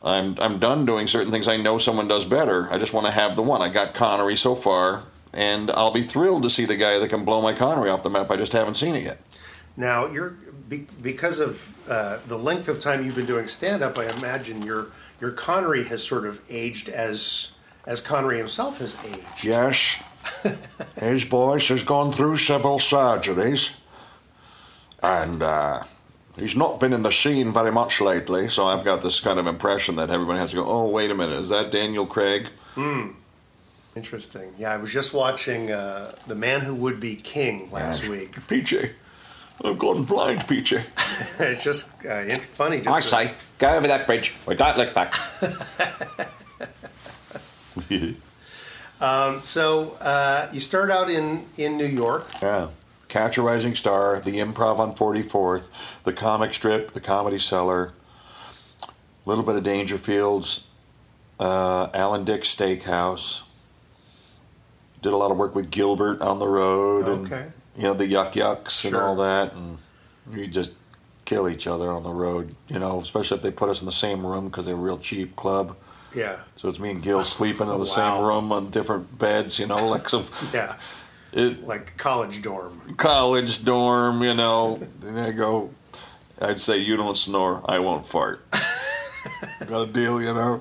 I'm 0.03 0.37
I'm 0.39 0.59
done 0.59 0.85
doing 0.85 1.07
certain 1.07 1.33
things 1.33 1.49
I 1.49 1.57
know 1.57 1.79
someone 1.79 2.07
does 2.07 2.25
better. 2.25 2.71
I 2.71 2.79
just 2.79 2.93
want 2.93 3.07
to 3.07 3.13
have 3.13 3.37
the 3.37 3.43
one. 3.43 3.63
I 3.63 3.69
got 3.69 3.95
Connery 3.95 4.37
so 4.37 4.55
far, 4.55 5.05
and 5.33 5.71
I'll 5.71 5.91
be 5.91 6.03
thrilled 6.05 6.43
to 6.45 6.51
see 6.51 6.67
the 6.67 6.77
guy 6.77 6.99
that 6.99 7.09
can 7.09 7.25
blow 7.25 7.41
my 7.41 7.55
Connery 7.55 7.91
off 7.91 8.03
the 8.03 8.11
map. 8.11 8.31
I 8.31 8.37
just 8.37 8.53
haven't 8.53 8.75
seen 8.75 8.95
it 8.95 9.03
yet. 9.03 9.19
Now, 9.77 10.07
you're 10.07 10.37
be, 10.69 10.87
because 11.03 11.41
of 11.41 11.77
uh, 11.89 12.19
the 12.29 12.39
length 12.39 12.69
of 12.69 12.81
time 12.81 13.05
you've 13.05 13.17
been 13.17 13.27
doing 13.27 13.49
stand 13.49 13.83
up. 13.83 13.99
I 13.99 14.07
imagine 14.19 14.63
your 14.63 14.89
your 15.21 15.33
Connery 15.33 15.85
has 15.85 16.05
sort 16.05 16.27
of 16.27 16.41
aged 16.49 16.89
as 16.89 17.53
as 17.87 18.01
Connery 18.01 18.39
himself 18.39 18.79
has 18.79 18.95
aged. 19.05 19.45
Yes, 19.45 19.97
his 21.01 21.25
voice 21.25 21.69
has 21.69 21.83
gone 21.83 22.13
through 22.13 22.37
several 22.39 22.79
surgeries, 22.79 23.71
and 25.03 25.43
uh, 25.43 25.83
he's 26.39 26.57
not 26.57 26.81
been 26.81 26.93
in 26.93 27.03
the 27.03 27.13
scene 27.13 27.53
very 27.53 27.73
much 27.73 28.01
lately. 28.01 28.49
So 28.49 28.67
I've 28.67 28.85
got 28.85 29.03
this 29.03 29.21
kind 29.21 29.39
of 29.39 29.47
impression 29.47 29.97
that 29.97 30.11
everybody 30.11 30.39
has 30.39 30.51
to 30.51 30.57
go, 30.57 30.67
"Oh, 30.67 30.89
wait 30.89 31.11
a 31.11 31.15
minute, 31.15 31.39
is 31.39 31.51
that 31.51 31.71
Daniel 31.71 32.07
Craig?" 32.07 32.49
Hmm. 32.75 33.11
Interesting. 33.97 34.53
Yeah, 34.59 34.73
I 34.73 34.77
was 34.77 34.93
just 34.93 35.15
watching 35.15 35.71
uh, 35.71 36.17
The 36.27 36.35
Man 36.35 36.63
Who 36.63 36.75
Would 36.75 36.99
Be 36.99 37.15
King 37.15 37.71
last 37.71 38.03
Yeah. 38.03 38.11
week. 38.11 38.33
PJ. 38.49 38.91
I've 39.65 39.79
gone 39.79 40.03
blind, 40.03 40.49
Peachy. 40.49 40.81
it's 41.39 41.63
just 41.71 41.93
uh, 42.05 42.25
funny. 42.39 42.81
Just 42.81 42.89
I 42.89 43.01
to- 43.01 43.29
say, 43.29 43.35
go 43.61 43.69
over 43.77 43.87
that 43.87 44.05
bridge. 44.05 44.35
We 44.49 44.57
don't 44.57 44.77
look 44.77 44.93
back. 44.95 45.15
Um, 49.01 49.43
so 49.45 49.93
uh, 50.01 50.49
you 50.53 50.61
start 50.61 50.91
out 50.91 51.11
in 51.11 51.47
in 51.57 51.77
New 51.77 51.85
York. 51.87 52.27
Yeah. 52.41 52.69
Catch 53.09 53.37
a 53.37 53.43
Rising 53.43 53.75
Star, 53.75 54.21
the 54.21 54.39
Improv 54.39 54.79
on 54.79 54.95
44th, 54.95 55.67
the 56.05 56.13
Comic 56.13 56.55
Strip, 56.55 56.93
the 56.93 57.01
Comedy 57.01 57.39
Cellar, 57.39 57.93
a 58.83 58.89
little 59.29 59.45
bit 59.45 59.57
of 59.57 59.63
Dangerfields, 59.65 60.63
uh, 61.39 61.89
Alan 61.93 62.25
Dick's 62.25 62.55
Steakhouse. 62.55 63.43
Did 65.03 65.13
a 65.13 65.17
lot 65.17 65.31
of 65.31 65.37
work 65.37 65.55
with 65.55 65.71
Gilbert 65.71 66.23
on 66.23 66.39
the 66.39 66.49
road, 66.49 67.07
Okay. 67.27 67.43
and 67.43 67.53
you 67.77 67.83
know 67.83 67.95
the 67.95 68.07
Yuk 68.07 68.33
Yuks 68.33 68.85
and 68.85 68.97
all 68.97 69.17
that, 69.17 69.53
and 69.53 69.79
we 70.33 70.47
just 70.47 70.73
kill 71.25 71.49
each 71.49 71.67
other 71.67 71.91
on 71.91 72.05
the 72.05 72.11
road. 72.11 72.55
You 72.69 72.79
know, 72.79 73.01
especially 73.01 73.37
if 73.37 73.43
they 73.43 73.51
put 73.51 73.69
us 73.69 73.81
in 73.83 73.87
the 73.87 73.93
same 73.93 74.25
room 74.25 74.47
because 74.47 74.67
they're 74.67 74.75
a 74.75 74.79
real 74.79 74.99
cheap 74.99 75.37
club. 75.37 75.77
Yeah. 76.15 76.41
So 76.57 76.69
it's 76.69 76.79
me 76.79 76.91
and 76.91 77.03
Gil 77.03 77.23
sleeping 77.25 77.69
in 77.69 77.79
the 77.79 77.87
same 77.87 78.23
room 78.23 78.53
on 78.53 78.71
different 78.71 79.19
beds. 79.19 79.59
You 79.59 79.67
know, 79.67 79.89
like 79.89 80.09
some 80.09 80.25
Yeah. 80.53 80.77
it, 81.33 81.67
like 81.67 81.97
college 81.97 82.41
dorm. 82.43 82.95
college 82.97 83.65
dorm, 83.65 84.23
you 84.23 84.35
know. 84.35 84.81
And 85.05 85.19
I 85.19 85.33
go, 85.33 85.71
I'd 86.41 86.61
say, 86.61 86.79
you 86.79 86.97
don't 86.97 87.17
snore, 87.17 87.63
I 87.69 87.79
won't 87.81 88.07
fart. 88.07 88.45
Got 89.67 89.89
a 89.89 89.93
deal, 89.93 90.21
you 90.21 90.33
know. 90.35 90.61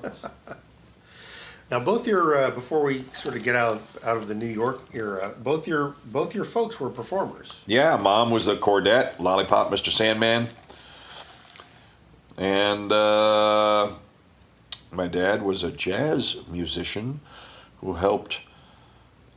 Now, 1.70 1.80
both 1.80 2.06
your 2.06 2.36
uh, 2.44 2.50
before 2.50 2.82
we 2.84 3.04
sort 3.12 3.36
of 3.36 3.42
get 3.42 3.56
out 3.56 3.76
of, 3.76 3.98
out 4.04 4.16
of 4.18 4.28
the 4.28 4.34
New 4.34 4.46
York 4.46 4.82
era, 4.92 5.34
both 5.42 5.66
your 5.66 5.94
both 6.04 6.34
your 6.34 6.44
folks 6.44 6.78
were 6.78 6.90
performers. 6.90 7.60
Yeah, 7.66 7.96
mom 7.96 8.30
was 8.30 8.48
a 8.48 8.56
Chordette, 8.56 9.18
Lollipop, 9.18 9.70
Mr. 9.70 9.90
Sandman. 9.90 10.48
And 12.36 12.90
uh, 12.92 13.92
my 14.94 15.08
dad 15.08 15.42
was 15.42 15.62
a 15.62 15.70
jazz 15.70 16.36
musician 16.48 17.20
who 17.80 17.94
helped 17.94 18.40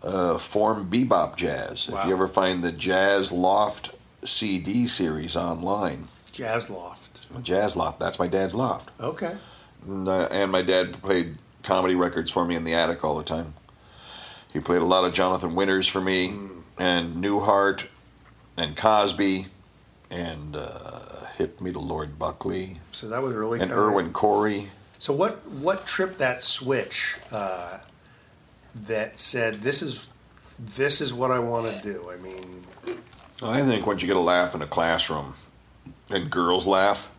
uh, 0.04 0.38
form 0.38 0.89
bebop 0.89 1.36
jazz. 1.36 1.89
If 1.91 2.06
you 2.06 2.13
ever 2.13 2.28
find 2.28 2.63
the 2.63 2.72
Jazz 2.72 3.32
Loft 3.32 3.91
CD 4.24 4.88
series 4.88 5.36
online, 5.36 6.08
Jazz 6.32 6.70
loft. 6.70 7.28
Jazz 7.41 7.76
Loft, 7.76 8.00
that's 8.00 8.20
my 8.20 8.28
dad's 8.28 8.56
loft. 8.56 8.89
Okay. 9.02 9.36
And, 9.86 10.08
uh, 10.08 10.28
and 10.32 10.52
my 10.52 10.62
dad 10.62 11.02
played 11.02 11.38
comedy 11.63 11.96
records 11.96 12.32
for 12.32 12.46
me 12.46 12.56
in 12.56 12.63
the 12.63 12.74
attic 12.74 13.04
all 13.04 13.17
the 13.17 13.24
time. 13.24 13.54
He 14.54 14.60
played 14.60 14.82
a 14.82 14.86
lot 14.86 15.04
of 15.04 15.13
Jonathan 15.13 15.56
Winters 15.56 15.88
for 15.88 16.00
me, 16.00 16.34
and 16.78 17.24
Newhart, 17.24 17.88
and 18.56 18.78
Cosby, 18.78 19.48
and 20.10 20.56
uh, 20.56 21.26
hipped 21.38 21.60
me 21.60 21.72
to 21.74 21.80
Lord 21.80 22.17
Buckley, 22.17 22.80
So 22.91 23.10
that 23.10 23.22
was 23.22 23.34
really 23.34 23.60
and 23.60 23.72
Irwin 23.72 24.13
Corey. 24.13 24.70
So 24.99 25.13
what 25.13 25.47
what 25.49 25.86
tripped 25.86 26.17
that 26.17 26.41
switch 26.41 27.15
uh, 27.31 27.79
that 28.88 29.19
said 29.19 29.55
this 29.55 29.81
is 29.81 30.10
this 30.60 31.01
is 31.01 31.13
what 31.13 31.31
I 31.31 31.39
want 31.39 31.71
to 31.71 31.83
do? 31.83 32.12
I 32.12 32.17
mean, 32.17 32.65
I 33.43 33.62
think 33.62 33.86
once 33.86 34.01
you 34.01 34.07
get 34.07 34.17
a 34.17 34.21
laugh 34.21 34.55
in 34.55 34.62
a 34.62 34.67
classroom, 34.67 35.36
and 36.10 36.29
girls 36.29 36.65
laugh, 36.65 37.10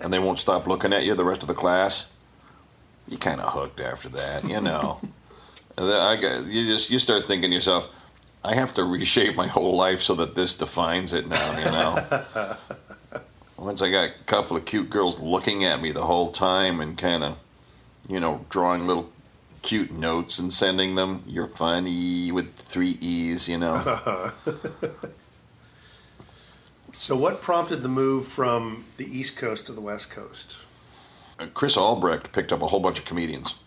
and 0.00 0.12
they 0.12 0.18
won't 0.18 0.38
stop 0.38 0.66
looking 0.66 0.92
at 0.92 1.04
you 1.04 1.14
the 1.14 1.24
rest 1.24 1.42
of 1.42 1.48
the 1.48 1.54
class, 1.54 2.10
you 3.08 3.18
kind 3.18 3.40
of 3.40 3.52
hooked 3.52 3.80
after 3.80 4.08
that, 4.10 4.44
you 4.44 4.60
know. 4.60 5.00
I 5.78 6.16
got, 6.16 6.46
you 6.46 6.66
just 6.66 6.90
you 6.90 6.98
start 6.98 7.26
thinking 7.26 7.50
to 7.50 7.54
yourself, 7.54 7.88
I 8.44 8.54
have 8.54 8.74
to 8.74 8.84
reshape 8.84 9.36
my 9.36 9.46
whole 9.46 9.76
life 9.76 10.00
so 10.02 10.14
that 10.16 10.34
this 10.34 10.56
defines 10.56 11.14
it 11.14 11.28
now, 11.28 11.58
you 11.58 11.64
know. 11.64 12.56
Once 13.62 13.80
I 13.80 13.90
got 13.92 14.04
a 14.10 14.12
couple 14.26 14.56
of 14.56 14.64
cute 14.64 14.90
girls 14.90 15.20
looking 15.20 15.64
at 15.64 15.80
me 15.80 15.92
the 15.92 16.06
whole 16.06 16.32
time 16.32 16.80
and 16.80 16.98
kind 16.98 17.22
of, 17.22 17.38
you 18.08 18.18
know, 18.18 18.44
drawing 18.50 18.88
little 18.88 19.12
cute 19.62 19.92
notes 19.92 20.40
and 20.40 20.52
sending 20.52 20.96
them, 20.96 21.22
you're 21.28 21.46
funny 21.46 22.32
with 22.32 22.56
three 22.56 22.98
E's, 23.00 23.48
you 23.48 23.58
know. 23.58 24.32
so 26.92 27.14
what 27.14 27.40
prompted 27.40 27.84
the 27.84 27.88
move 27.88 28.26
from 28.26 28.84
the 28.96 29.06
East 29.06 29.36
Coast 29.36 29.66
to 29.66 29.72
the 29.72 29.80
West 29.80 30.10
Coast? 30.10 30.56
Uh, 31.38 31.46
Chris 31.54 31.76
Albrecht 31.76 32.32
picked 32.32 32.52
up 32.52 32.62
a 32.62 32.66
whole 32.66 32.80
bunch 32.80 32.98
of 32.98 33.04
comedians. 33.04 33.60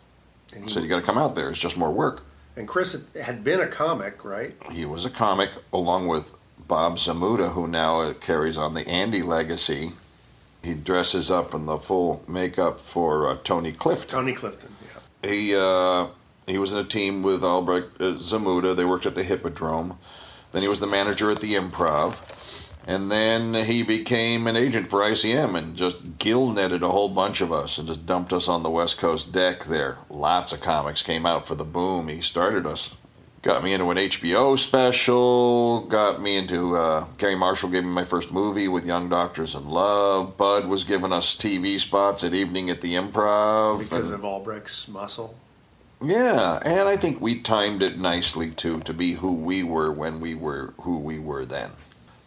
And 0.54 0.66
he- 0.66 0.70
Said 0.70 0.84
you 0.84 0.90
got 0.90 1.00
to 1.00 1.06
come 1.06 1.18
out 1.18 1.36
there. 1.36 1.50
It's 1.50 1.60
just 1.60 1.78
more 1.78 1.92
work. 1.92 2.24
And 2.58 2.68
Chris 2.68 3.02
had 3.22 3.46
been 3.46 3.62
a 3.62 3.68
comic, 3.68 4.26
right? 4.26 4.56
He 4.72 4.86
was 4.86 5.06
a 5.06 5.10
comic 5.10 5.52
along 5.72 6.08
with 6.08 6.34
Bob 6.68 6.98
Zmuda, 6.98 7.54
who 7.54 7.68
now 7.68 8.12
carries 8.14 8.58
on 8.58 8.74
the 8.74 8.88
Andy 8.88 9.22
legacy. 9.22 9.94
He 10.64 10.74
dresses 10.74 11.30
up 11.30 11.54
in 11.54 11.68
the 11.68 11.78
full 11.78 12.24
makeup 12.28 12.80
for 12.80 13.30
uh, 13.30 13.38
Tony 13.44 13.72
Clifton. 13.72 14.10
Tony 14.10 14.34
Clifton. 14.34 14.76
Yeah. 14.82 15.30
He 15.30 15.56
uh, 15.56 16.08
he 16.48 16.58
was 16.58 16.74
in 16.74 16.80
a 16.80 16.84
team 16.84 17.24
with 17.24 17.44
Albrecht 17.44 18.02
uh, 18.02 18.16
Zmuda. 18.16 18.76
They 18.76 18.86
worked 18.86 19.06
at 19.06 19.16
the 19.16 19.24
Hippodrome. 19.24 19.98
Then 20.52 20.62
he 20.62 20.68
was 20.68 20.80
the 20.80 20.88
manager 20.88 21.32
at 21.32 21.42
the 21.42 21.54
Improv. 21.56 22.22
And 22.88 23.12
then 23.12 23.56
he 23.56 23.82
became 23.82 24.46
an 24.46 24.56
agent 24.56 24.90
for 24.90 25.00
ICM 25.00 25.58
and 25.58 25.76
just 25.76 26.20
gill 26.20 26.52
netted 26.52 26.84
a 26.84 26.92
whole 26.92 27.10
bunch 27.10 27.42
of 27.42 27.52
us 27.52 27.80
and 27.80 27.88
just 27.88 28.06
dumped 28.06 28.32
us 28.32 28.48
on 28.48 28.62
the 28.62 28.70
West 28.70 29.00
Coast 29.00 29.34
deck 29.34 29.66
there. 29.66 29.98
Lots 30.08 30.54
of 30.54 30.62
comics 30.62 31.02
came 31.02 31.26
out 31.26 31.48
for 31.48 31.56
the 31.56 31.64
boom. 31.64 32.10
He 32.10 32.22
started 32.22 32.68
us. 32.68 32.96
Got 33.46 33.64
me 33.64 33.74
into 33.74 33.92
an 33.92 33.98
HBO 33.98 34.58
special. 34.58 35.82
Got 35.82 36.20
me 36.20 36.36
into. 36.36 36.76
Uh, 36.78 37.06
Garry 37.20 37.36
Marshall 37.36 37.70
gave 37.70 37.84
me 37.84 37.92
my 37.92 38.04
first 38.04 38.32
movie 38.32 38.68
with 38.68 38.88
Young 38.88 39.08
Doctors 39.08 39.54
in 39.54 39.70
Love. 39.70 40.36
Budd 40.36 40.68
was 40.68 40.84
giving 40.84 41.14
us 41.14 41.36
TV 41.36 41.80
spots 41.80 42.24
at 42.24 42.34
Evening 42.34 42.72
at 42.72 42.82
the 42.82 42.96
Improv. 42.96 43.78
Because 43.78 44.08
and- 44.10 44.16
of 44.16 44.26
Albrecht's 44.26 44.88
muscle. 44.88 45.36
yeah, 46.02 46.58
and 46.66 46.90
I 46.90 46.98
think 46.98 47.22
we 47.22 47.40
timed 47.40 47.84
it 47.84 48.00
nicely 48.00 48.50
too 48.50 48.80
to 48.80 48.94
be 48.96 49.14
who 49.14 49.32
we 49.34 49.62
were 49.62 49.92
when 49.92 50.20
we 50.20 50.34
were 50.34 50.74
who 50.82 50.98
we 50.98 51.20
were 51.20 51.46
then. 51.46 51.70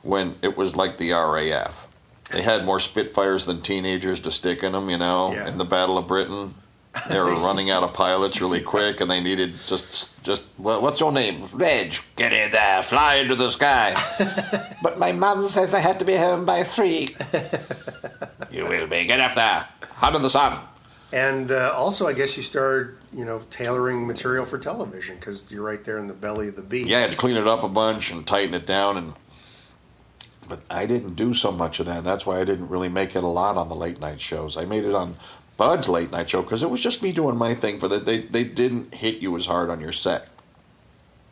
When 0.02 0.37
it 0.40 0.57
was 0.57 0.76
like 0.76 0.98
the 0.98 1.11
RAF. 1.11 1.88
They 2.31 2.42
had 2.42 2.64
more 2.64 2.78
Spitfires 2.78 3.44
than 3.44 3.61
teenagers 3.61 4.20
to 4.20 4.31
stick 4.31 4.62
in 4.62 4.70
them, 4.70 4.88
you 4.88 4.98
know, 4.98 5.33
Yeah. 5.33 5.48
in 5.48 5.59
the 5.59 5.64
Battle 5.64 5.98
of 5.98 6.07
Britain. 6.07 6.54
They 7.09 7.18
were 7.18 7.33
running 7.33 7.70
out 7.70 7.83
of 7.83 7.92
pilots 7.92 8.40
really 8.40 8.61
quick, 8.61 9.01
and 9.01 9.11
they 9.11 9.20
needed 9.20 9.55
just, 9.66 10.22
just 10.24 10.44
what- 10.57 10.83
what's 10.83 11.01
your 11.01 11.12
name? 11.12 11.44
Reg, 11.53 11.94
get 12.16 12.33
in 12.33 12.51
there, 12.51 12.83
fly 12.83 13.16
into 13.16 13.35
the 13.35 13.51
sky. 13.51 13.94
but 14.83 14.98
my 14.98 15.12
mum 15.12 15.46
says 15.46 15.74
I 15.74 15.81
had 15.81 15.98
to 16.01 16.05
be 16.05 16.16
home 16.16 16.44
by 16.44 16.64
three. 16.64 17.14
you 18.51 18.64
will 18.64 18.87
be. 18.87 19.05
Get 19.05 19.20
up 19.20 19.35
there. 19.35 19.66
Hot 19.96 20.14
in 20.14 20.22
the 20.22 20.31
sun. 20.31 20.61
And 21.12 21.51
uh, 21.51 21.72
also, 21.74 22.07
I 22.07 22.12
guess 22.12 22.37
you 22.37 22.42
started, 22.42 22.96
you 23.12 23.24
know, 23.24 23.40
tailoring 23.51 24.07
material 24.07 24.44
for 24.44 24.59
television 24.59 25.16
because 25.16 25.51
you're 25.51 25.64
right 25.64 25.83
there 25.83 25.98
in 25.98 26.07
the 26.07 26.14
belly 26.14 26.48
of 26.48 26.57
the 26.57 26.62
beast. 26.62 26.88
Yeah, 26.88 26.98
I 26.98 27.01
had 27.03 27.12
to 27.12 27.16
clean 27.16 27.37
it 27.37 27.46
up 27.46 27.64
a 27.64 27.68
bunch 27.68 28.11
and 28.11 28.27
tighten 28.27 28.55
it 28.55 28.66
down, 28.66 28.96
and 28.98 29.14
but 30.48 30.61
I 30.70 30.87
didn't 30.87 31.14
do 31.14 31.33
so 31.35 31.51
much 31.53 31.81
of 31.81 31.87
that. 31.87 32.05
That's 32.05 32.27
why 32.27 32.40
I 32.40 32.44
didn't 32.44 32.68
really 32.68 32.88
make 32.88 33.14
it 33.16 33.22
a 33.22 33.29
lot 33.29 33.57
on 33.57 33.68
the 33.68 33.74
late 33.77 34.01
night 34.01 34.20
shows. 34.20 34.57
I 34.57 34.64
made 34.64 34.85
it 34.85 34.94
on 34.94 35.16
Budd's 35.58 35.88
late 35.88 36.10
night 36.10 36.30
show 36.30 36.40
because 36.40 36.62
it 36.62 36.70
was 36.70 36.82
just 36.82 37.02
me 37.02 37.12
doing 37.12 37.36
my 37.36 37.54
thing. 37.54 37.78
For 37.78 37.88
that, 37.88 38.06
they 38.06 38.22
they 38.22 38.44
didn't 38.44 38.94
hit 38.94 39.18
you 39.18 39.36
as 39.36 39.44
hard 39.44 39.68
on 39.68 39.80
your 39.80 39.92
set. 39.92 40.28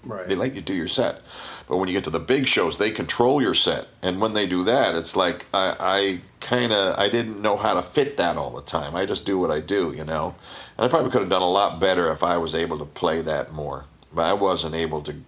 Right. 0.04 0.28
They 0.28 0.34
let 0.34 0.54
you 0.54 0.60
do 0.60 0.74
your 0.74 0.88
set, 0.88 1.22
but 1.66 1.78
when 1.78 1.88
you 1.88 1.94
get 1.94 2.04
to 2.04 2.10
the 2.10 2.20
big 2.20 2.46
shows, 2.46 2.76
they 2.76 2.90
control 2.90 3.40
your 3.40 3.54
set. 3.54 3.88
And 4.02 4.20
when 4.20 4.34
they 4.34 4.46
do 4.46 4.62
that, 4.64 4.94
it's 4.94 5.16
like 5.16 5.46
I, 5.54 5.76
I 5.78 6.20
kind 6.40 6.72
of 6.72 6.98
I 6.98 7.08
didn't 7.08 7.40
know 7.40 7.56
how 7.56 7.74
to 7.74 7.82
fit 7.82 8.16
that 8.18 8.36
all 8.36 8.50
the 8.50 8.62
time. 8.62 8.94
I 8.94 9.06
just 9.06 9.24
do 9.24 9.38
what 9.38 9.50
I 9.50 9.60
do, 9.60 9.92
you 9.96 10.04
know. 10.04 10.34
And 10.76 10.84
I 10.84 10.88
probably 10.88 11.10
could 11.10 11.22
have 11.22 11.30
done 11.30 11.42
a 11.42 11.48
lot 11.48 11.80
better 11.80 12.10
if 12.10 12.22
I 12.22 12.36
was 12.36 12.54
able 12.54 12.78
to 12.78 12.84
play 12.84 13.20
that 13.22 13.52
more. 13.52 13.86
But 14.12 14.26
I 14.26 14.32
wasn't 14.32 14.74
able 14.74 15.02
to 15.02 15.22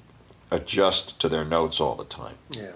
adjust 0.50 1.20
to 1.20 1.28
their 1.28 1.44
notes 1.44 1.80
all 1.80 1.94
the 1.94 2.04
time. 2.04 2.36
Yeah. 2.50 2.72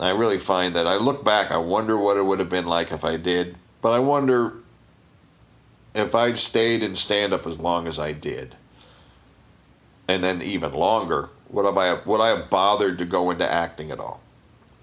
I 0.00 0.10
really 0.10 0.38
find 0.38 0.74
that 0.76 0.86
I 0.86 0.96
look 0.96 1.24
back, 1.24 1.50
I 1.50 1.58
wonder 1.58 1.96
what 1.96 2.16
it 2.16 2.24
would 2.24 2.38
have 2.38 2.48
been 2.48 2.66
like 2.66 2.90
if 2.90 3.04
I 3.04 3.16
did. 3.16 3.56
But 3.82 3.90
I 3.92 3.98
wonder 3.98 4.54
if 5.94 6.14
I'd 6.14 6.38
stayed 6.38 6.82
in 6.82 6.94
stand 6.94 7.32
up 7.32 7.46
as 7.46 7.58
long 7.58 7.86
as 7.86 7.98
I 7.98 8.12
did, 8.12 8.56
and 10.08 10.22
then 10.22 10.42
even 10.42 10.72
longer, 10.72 11.30
would 11.48 11.66
I 11.66 11.86
have 11.86 11.98
I 11.98 12.08
would 12.08 12.20
I 12.20 12.28
have 12.28 12.50
bothered 12.50 12.98
to 12.98 13.04
go 13.04 13.30
into 13.30 13.50
acting 13.50 13.90
at 13.90 14.00
all? 14.00 14.20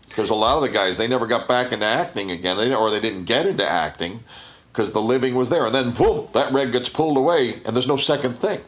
Because 0.07 0.29
a 0.29 0.35
lot 0.35 0.57
of 0.57 0.63
the 0.63 0.69
guys 0.69 0.97
they 0.97 1.07
never 1.07 1.27
got 1.27 1.47
back 1.47 1.71
into 1.71 1.85
acting 1.85 2.31
again, 2.31 2.57
they, 2.57 2.73
or 2.73 2.89
they 2.89 2.99
didn't 2.99 3.25
get 3.25 3.45
into 3.45 3.67
acting 3.67 4.23
because 4.71 4.91
the 4.91 5.01
living 5.01 5.35
was 5.35 5.49
there, 5.49 5.65
and 5.65 5.75
then 5.75 5.91
boom, 5.91 6.27
that 6.33 6.51
reg 6.53 6.71
gets 6.71 6.89
pulled 6.89 7.17
away, 7.17 7.61
and 7.65 7.75
there's 7.75 7.87
no 7.87 7.97
second 7.97 8.33
thing. 8.33 8.61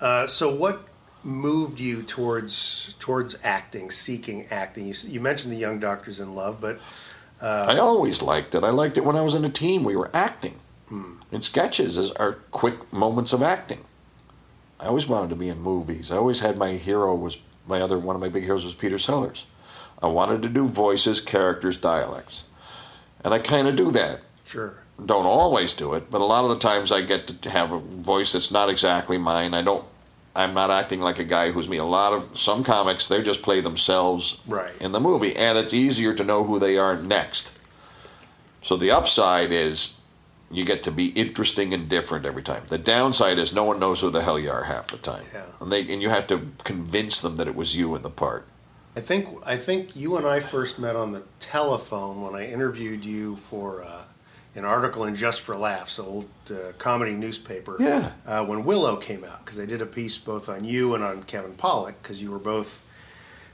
Uh, 0.00 0.26
so 0.26 0.52
what 0.52 0.86
moved 1.22 1.78
you 1.78 2.02
towards 2.02 2.94
towards 2.98 3.36
acting, 3.44 3.90
seeking 3.90 4.46
acting? 4.50 4.86
You, 4.86 4.94
you 5.06 5.20
mentioned 5.20 5.52
the 5.52 5.58
Young 5.58 5.78
Doctors 5.78 6.20
in 6.20 6.34
Love, 6.34 6.60
but 6.60 6.80
uh, 7.40 7.66
I 7.68 7.78
always 7.78 8.22
liked 8.22 8.54
it. 8.54 8.64
I 8.64 8.70
liked 8.70 8.96
it 8.96 9.04
when 9.04 9.16
I 9.16 9.20
was 9.20 9.34
in 9.34 9.44
a 9.44 9.48
team. 9.48 9.84
We 9.84 9.96
were 9.96 10.10
acting. 10.14 10.58
And 11.32 11.42
sketches 11.42 11.96
is, 11.98 12.10
are 12.12 12.34
quick 12.50 12.92
moments 12.92 13.32
of 13.32 13.42
acting. 13.42 13.84
I 14.78 14.86
always 14.86 15.08
wanted 15.08 15.30
to 15.30 15.36
be 15.36 15.48
in 15.48 15.60
movies. 15.60 16.10
I 16.12 16.16
always 16.16 16.40
had 16.40 16.56
my 16.58 16.72
hero 16.72 17.14
was 17.14 17.38
my 17.66 17.80
other 17.80 17.98
one 17.98 18.14
of 18.16 18.20
my 18.20 18.28
big 18.28 18.42
heroes 18.44 18.64
was 18.64 18.74
Peter 18.74 18.98
Sellers. 18.98 19.46
I 20.02 20.06
wanted 20.08 20.42
to 20.42 20.48
do 20.48 20.66
voices, 20.66 21.20
characters, 21.20 21.78
dialects. 21.78 22.44
And 23.24 23.32
I 23.32 23.38
kind 23.38 23.68
of 23.68 23.76
do 23.76 23.90
that. 23.92 24.20
Sure. 24.44 24.78
Don't 25.06 25.26
always 25.26 25.74
do 25.74 25.94
it, 25.94 26.10
but 26.10 26.20
a 26.20 26.24
lot 26.24 26.44
of 26.44 26.50
the 26.50 26.58
times 26.58 26.92
I 26.92 27.00
get 27.02 27.42
to 27.42 27.50
have 27.50 27.72
a 27.72 27.78
voice 27.78 28.32
that's 28.32 28.50
not 28.50 28.68
exactly 28.68 29.16
mine. 29.16 29.54
I 29.54 29.62
don't. 29.62 29.84
I'm 30.34 30.54
not 30.54 30.70
acting 30.70 31.00
like 31.00 31.18
a 31.18 31.24
guy 31.24 31.52
who's 31.52 31.68
me. 31.68 31.76
A 31.76 31.84
lot 31.84 32.12
of 32.12 32.36
some 32.38 32.64
comics 32.64 33.06
they 33.06 33.22
just 33.22 33.42
play 33.42 33.60
themselves 33.60 34.38
Right. 34.46 34.72
in 34.80 34.92
the 34.92 35.00
movie, 35.00 35.36
and 35.36 35.56
it's 35.58 35.74
easier 35.74 36.12
to 36.14 36.24
know 36.24 36.44
who 36.44 36.58
they 36.58 36.76
are 36.78 36.96
next. 36.98 37.52
So 38.60 38.76
the 38.76 38.90
upside 38.90 39.52
is 39.52 39.96
you 40.52 40.64
get 40.64 40.82
to 40.84 40.90
be 40.90 41.06
interesting 41.06 41.72
and 41.72 41.88
different 41.88 42.26
every 42.26 42.42
time. 42.42 42.62
The 42.68 42.78
downside 42.78 43.38
is 43.38 43.54
no 43.54 43.64
one 43.64 43.80
knows 43.80 44.00
who 44.00 44.10
the 44.10 44.22
hell 44.22 44.38
you 44.38 44.50
are 44.50 44.64
half 44.64 44.88
the 44.88 44.98
time, 44.98 45.24
Yeah. 45.32 45.44
and 45.60 45.72
they 45.72 45.80
and 45.92 46.02
you 46.02 46.10
have 46.10 46.26
to 46.28 46.52
convince 46.64 47.20
them 47.20 47.36
that 47.38 47.48
it 47.48 47.54
was 47.54 47.74
you 47.76 47.94
in 47.94 48.02
the 48.02 48.10
part. 48.10 48.46
I 48.96 49.00
think 49.00 49.28
I 49.46 49.56
think 49.56 49.96
you 49.96 50.16
and 50.16 50.26
I 50.26 50.40
first 50.40 50.78
met 50.78 50.96
on 50.96 51.12
the 51.12 51.22
telephone 51.40 52.20
when 52.22 52.34
I 52.34 52.46
interviewed 52.46 53.04
you 53.04 53.36
for 53.36 53.82
uh, 53.82 54.02
an 54.54 54.66
article 54.66 55.04
in 55.04 55.14
Just 55.14 55.40
for 55.40 55.56
Laughs, 55.56 55.98
old 55.98 56.28
uh, 56.50 56.72
comedy 56.76 57.12
newspaper. 57.12 57.76
Yeah. 57.80 58.12
Uh, 58.26 58.44
when 58.44 58.64
Willow 58.64 58.96
came 58.96 59.24
out, 59.24 59.42
because 59.44 59.56
they 59.56 59.64
did 59.64 59.80
a 59.80 59.86
piece 59.86 60.18
both 60.18 60.50
on 60.50 60.64
you 60.64 60.94
and 60.94 61.02
on 61.02 61.22
Kevin 61.22 61.54
Pollak, 61.54 61.94
because 62.02 62.20
you 62.20 62.30
were 62.30 62.38
both 62.38 62.82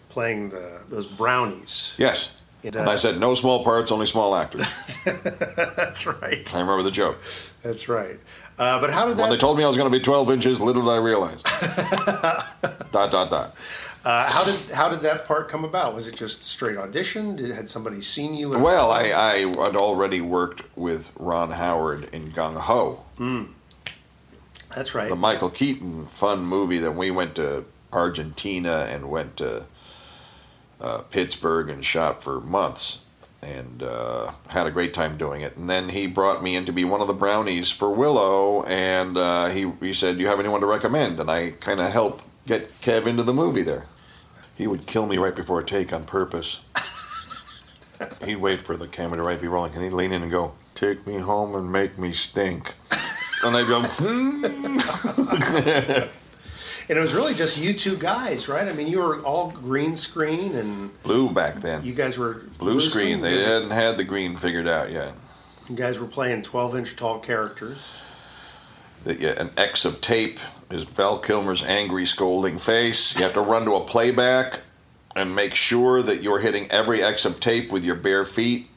playing 0.09 0.49
the 0.49 0.83
those 0.89 1.07
brownies. 1.07 1.95
Yes. 1.99 2.31
It, 2.63 2.75
and 2.75 2.89
uh, 2.89 2.91
I 2.93 2.97
said 2.97 3.19
no 3.21 3.35
small 3.35 3.63
parts, 3.63 3.93
only 3.93 4.07
small 4.07 4.35
actors. 4.35 4.67
That's 5.05 6.07
right. 6.07 6.55
I 6.55 6.61
remember 6.61 6.83
the 6.83 6.91
joke. 6.91 7.19
That's 7.63 7.89
right. 7.89 8.19
Uh, 8.59 8.81
but 8.81 8.91
how 8.91 9.07
did 9.07 9.17
When 9.17 9.29
that? 9.29 9.31
they 9.31 9.37
told 9.37 9.57
me 9.57 9.63
I 9.65 9.69
was 9.69 9.77
going 9.77 9.91
to 9.91 9.97
be 9.97 10.03
12 10.03 10.31
inches, 10.33 10.61
little 10.61 10.83
did 10.83 10.91
I 10.91 10.97
realize. 10.97 11.41
dot 12.93 13.11
dot 13.11 13.31
dot. 13.31 13.55
uh, 14.05 14.29
how 14.29 14.43
did 14.45 14.59
how 14.73 14.89
did 14.89 15.01
that 15.03 15.25
part 15.27 15.49
come 15.49 15.65
about? 15.65 15.95
Was 15.95 16.09
it 16.09 16.17
just 16.17 16.43
straight 16.43 16.77
audition? 16.77 17.37
Did 17.37 17.51
had 17.53 17.69
somebody 17.69 18.01
seen 18.01 18.35
you? 18.35 18.51
Well, 18.51 18.91
I, 18.91 19.03
I 19.13 19.37
had 19.39 19.77
already 19.77 20.21
worked 20.21 20.63
with 20.77 21.13
Ron 21.17 21.53
Howard 21.53 22.09
in 22.13 22.33
Gung 22.33 22.55
Ho, 22.55 23.05
Mm. 23.19 23.49
That's 24.75 24.95
right. 24.95 25.09
the 25.09 25.17
Michael 25.17 25.49
Keaton 25.51 26.07
fun 26.09 26.41
movie 26.45 26.79
that 26.79 26.93
we 26.93 27.11
went 27.11 27.35
to 27.37 27.65
Argentina 27.93 28.87
and 28.91 29.09
went 29.09 29.37
to 29.39 29.65
uh, 30.81 31.03
Pittsburgh 31.03 31.69
and 31.69 31.85
shot 31.85 32.23
for 32.23 32.41
months 32.41 33.05
and 33.43 33.83
uh, 33.83 34.33
had 34.49 34.67
a 34.67 34.71
great 34.71 34.93
time 34.93 35.17
doing 35.17 35.43
it. 35.43 35.57
And 35.57 35.71
then 35.71 35.91
he 35.91 36.07
brought 36.07 36.43
me 36.43 36.57
in 36.57 36.65
to 36.65 36.73
be 36.73 36.85
one 36.85 37.01
of 37.01 37.07
the 37.07 37.13
brownies 37.13 37.71
for 37.71 37.91
Willow, 37.91 38.65
and 38.65 39.17
uh, 39.17 39.49
he, 39.49 39.71
he 39.81 39.93
said, 39.93 40.17
Do 40.17 40.23
you 40.23 40.29
have 40.29 40.41
anyone 40.41 40.61
to 40.61 40.67
recommend? 40.67 41.21
And 41.21 41.31
I 41.31 41.53
kind 41.53 41.81
of 41.81 41.93
helped 41.93 42.25
get 42.47 42.81
Kev 42.81 43.07
into 43.07 43.23
the 43.23 43.33
movie 43.33 43.63
there. 43.63 43.87
He 44.55 44.67
would 44.67 44.87
kill 44.87 45.07
me 45.07 45.19
right 45.19 45.37
before 45.37 45.61
a 45.61 45.65
take 45.65 45.93
on 45.93 46.05
purpose. 46.05 46.61
he'd 48.25 48.37
wait 48.37 48.63
for 48.63 48.77
the 48.77 48.89
camera 48.89 49.19
to 49.19 49.23
right 49.23 49.41
be 49.41 49.47
rolling, 49.47 49.75
and 49.75 49.85
he'd 49.85 49.93
lean 49.93 50.13
in 50.13 50.23
and 50.23 50.31
go, 50.31 50.55
Take 50.75 51.07
me 51.07 51.19
home 51.19 51.55
and 51.55 51.71
make 51.71 51.99
me 51.99 52.13
stink. 52.13 52.75
And 53.45 53.57
I'd 53.57 53.69
go, 53.69 53.83
and 56.89 56.99
it 56.99 57.01
was 57.01 57.13
really 57.13 57.35
just 57.35 57.59
you 57.59 57.73
two 57.75 57.97
guys, 57.97 58.49
right? 58.49 58.67
I 58.69 58.73
mean, 58.73 58.87
you 58.89 58.99
were 59.01 59.21
all 59.23 59.51
green 59.51 59.97
screen, 59.97 60.55
and 60.55 61.03
blue 61.03 61.31
back 61.31 61.57
then. 61.61 61.85
you 61.85 61.93
guys 61.95 62.17
were 62.19 62.43
Blue 62.59 62.81
screen. 62.81 63.21
They 63.21 63.43
hadn't 63.45 63.71
had 63.71 63.97
the 63.99 64.05
green 64.05 64.37
figured 64.37 64.67
out 64.69 64.91
yet. 64.91 65.15
You 65.69 65.77
guys 65.77 65.99
were 65.99 66.07
playing 66.07 66.43
twelve-inch 66.43 66.97
tall 66.97 67.19
characters. 67.21 68.01
that 69.05 69.21
yeah, 69.21 69.41
an 69.41 69.51
X 69.57 69.85
of 69.85 70.01
tape 70.01 70.39
is 70.71 70.85
Val 70.85 71.19
Kilmer's 71.19 71.63
angry, 71.65 72.05
scolding 72.07 72.59
face. 72.59 73.17
You 73.17 73.23
have 73.25 73.35
to 73.35 73.41
run 73.41 73.65
to 73.65 73.75
a 73.75 73.85
playback 73.85 74.61
and 75.17 75.35
make 75.35 75.55
sure 75.55 76.03
that 76.03 76.23
you're 76.23 76.39
hitting 76.41 76.71
every 76.71 77.03
X 77.03 77.25
of 77.25 77.41
tape 77.41 77.71
with 77.73 77.85
your 77.85 77.95
bare 77.97 78.25
feet 78.25 78.69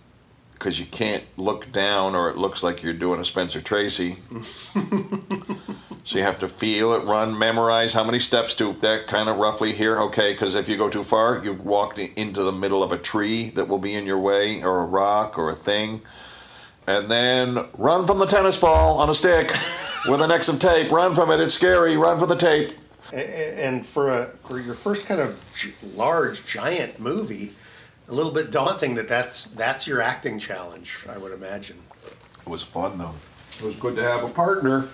because 0.53 0.79
you 0.79 0.85
can't 0.85 1.23
look 1.37 1.71
down 1.71 2.15
or 2.15 2.29
it 2.29 2.37
looks 2.37 2.61
like 2.63 2.83
you're 2.83 2.93
doing 2.93 3.19
a 3.19 3.25
Spencer 3.25 3.61
Tracy. 3.61 4.17
so 6.03 6.17
you 6.17 6.23
have 6.23 6.39
to 6.39 6.47
feel 6.47 6.93
it, 6.93 7.03
run, 7.05 7.37
memorize 7.37 7.93
how 7.93 8.03
many 8.03 8.19
steps 8.19 8.55
to 8.55 8.73
that 8.81 9.07
kind 9.07 9.29
of 9.29 9.37
roughly 9.37 9.71
here. 9.73 9.99
Okay, 9.99 10.31
because 10.33 10.55
if 10.55 10.67
you 10.67 10.77
go 10.77 10.89
too 10.89 11.03
far, 11.03 11.43
you've 11.43 11.63
walked 11.65 11.99
into 11.99 12.43
the 12.43 12.51
middle 12.51 12.81
of 12.83 12.91
a 12.91 12.97
tree 12.97 13.49
that 13.51 13.67
will 13.67 13.77
be 13.79 13.93
in 13.93 14.05
your 14.05 14.19
way 14.19 14.63
or 14.63 14.81
a 14.81 14.85
rock 14.85 15.37
or 15.37 15.49
a 15.49 15.55
thing 15.55 16.01
and 16.87 17.11
then 17.11 17.59
run 17.77 18.07
from 18.07 18.17
the 18.17 18.25
tennis 18.25 18.57
ball 18.57 18.97
on 18.97 19.07
a 19.09 19.13
stick 19.13 19.53
with 20.09 20.19
an 20.19 20.31
X 20.31 20.49
of 20.49 20.57
tape. 20.59 20.91
Run 20.91 21.13
from 21.13 21.29
it. 21.29 21.39
It's 21.39 21.53
scary. 21.53 21.95
Run 21.95 22.17
for 22.19 22.25
the 22.25 22.35
tape. 22.35 22.71
A- 23.13 23.17
a- 23.17 23.63
And 23.67 23.85
for 23.85 24.09
a 24.09 24.25
for 24.37 24.59
your 24.59 24.73
first 24.73 25.05
kind 25.05 25.21
of 25.21 25.37
large, 25.95 26.43
giant 26.43 26.99
movie, 26.99 27.53
a 28.07 28.13
little 28.13 28.31
bit 28.31 28.49
daunting 28.49 28.95
that 28.95 29.07
that's 29.07 29.43
that's 29.45 29.85
your 29.85 30.01
acting 30.01 30.39
challenge. 30.39 31.05
I 31.07 31.19
would 31.19 31.31
imagine. 31.31 31.77
It 32.05 32.49
was 32.49 32.63
fun 32.63 32.97
though. 32.97 33.13
It 33.59 33.63
was 33.63 33.75
good 33.75 33.95
to 33.97 34.01
have 34.03 34.23
a 34.23 34.29
partner. 34.29 34.87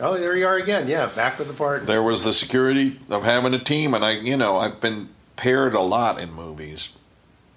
Oh, 0.00 0.16
there 0.16 0.36
you 0.36 0.46
are 0.46 0.56
again. 0.56 0.86
Yeah, 0.88 1.06
back 1.06 1.38
with 1.38 1.48
the 1.48 1.54
partner. 1.54 1.86
There 1.86 2.02
was 2.02 2.22
the 2.24 2.32
security 2.32 3.00
of 3.10 3.24
having 3.24 3.52
a 3.54 3.58
team, 3.58 3.94
and 3.94 4.04
I, 4.04 4.12
you 4.12 4.36
know, 4.36 4.56
I've 4.58 4.80
been 4.80 5.08
paired 5.36 5.74
a 5.74 5.80
lot 5.80 6.20
in 6.20 6.32
movies 6.32 6.90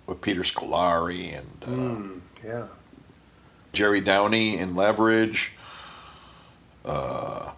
with 0.08 0.22
Peter 0.22 0.42
Scolari 0.42 1.38
and 1.38 1.64
uh, 1.64 1.68
Mm, 1.68 2.22
yeah. 2.44 2.68
Jerry 3.74 4.02
Downey 4.02 4.58
in 4.58 4.76
Leverage. 4.76 5.52
Uh, 6.84 7.52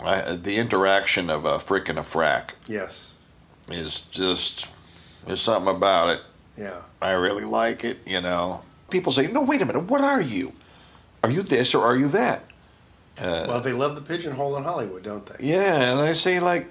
I, 0.00 0.34
the 0.36 0.56
interaction 0.56 1.28
of 1.30 1.44
a 1.44 1.58
frick 1.58 1.88
and 1.88 1.98
a 1.98 2.02
frack 2.02 2.50
Yes. 2.66 3.12
is 3.70 4.00
just 4.10 4.68
there's 5.26 5.40
something 5.42 5.74
about 5.74 6.08
it. 6.10 6.20
Yeah. 6.56 6.80
I 7.00 7.12
really 7.12 7.44
like 7.44 7.84
it, 7.84 7.98
you 8.06 8.20
know. 8.20 8.62
People 8.90 9.12
say, 9.12 9.26
"No, 9.26 9.42
wait 9.42 9.60
a 9.60 9.66
minute. 9.66 9.84
What 9.84 10.00
are 10.00 10.20
you? 10.20 10.52
Are 11.22 11.30
you 11.30 11.42
this 11.42 11.74
or 11.74 11.84
are 11.84 11.96
you 11.96 12.08
that?" 12.08 12.44
Uh, 13.18 13.44
Well, 13.48 13.60
they 13.60 13.72
love 13.72 13.94
the 13.94 14.02
pigeonhole 14.02 14.56
in 14.56 14.64
Hollywood, 14.64 15.02
don't 15.02 15.24
they? 15.26 15.46
yeah, 15.46 15.90
and 15.92 16.00
I 16.00 16.14
say, 16.14 16.40
like, 16.40 16.68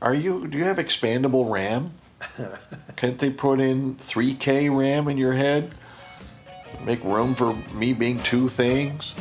"Are 0.00 0.14
you? 0.14 0.46
Do 0.48 0.56
you 0.58 0.64
have 0.64 0.78
expandable 0.78 1.50
RAM? 1.50 1.92
Can't 2.96 3.18
they 3.18 3.30
put 3.30 3.60
in 3.60 3.96
3K 3.96 4.68
RAM 4.74 5.08
in 5.08 5.18
your 5.18 5.32
head? 5.32 5.72
Make 6.84 7.02
room 7.04 7.34
for 7.34 7.54
me 7.74 7.92
being 7.92 8.18
two 8.22 8.48
things?" 8.48 9.14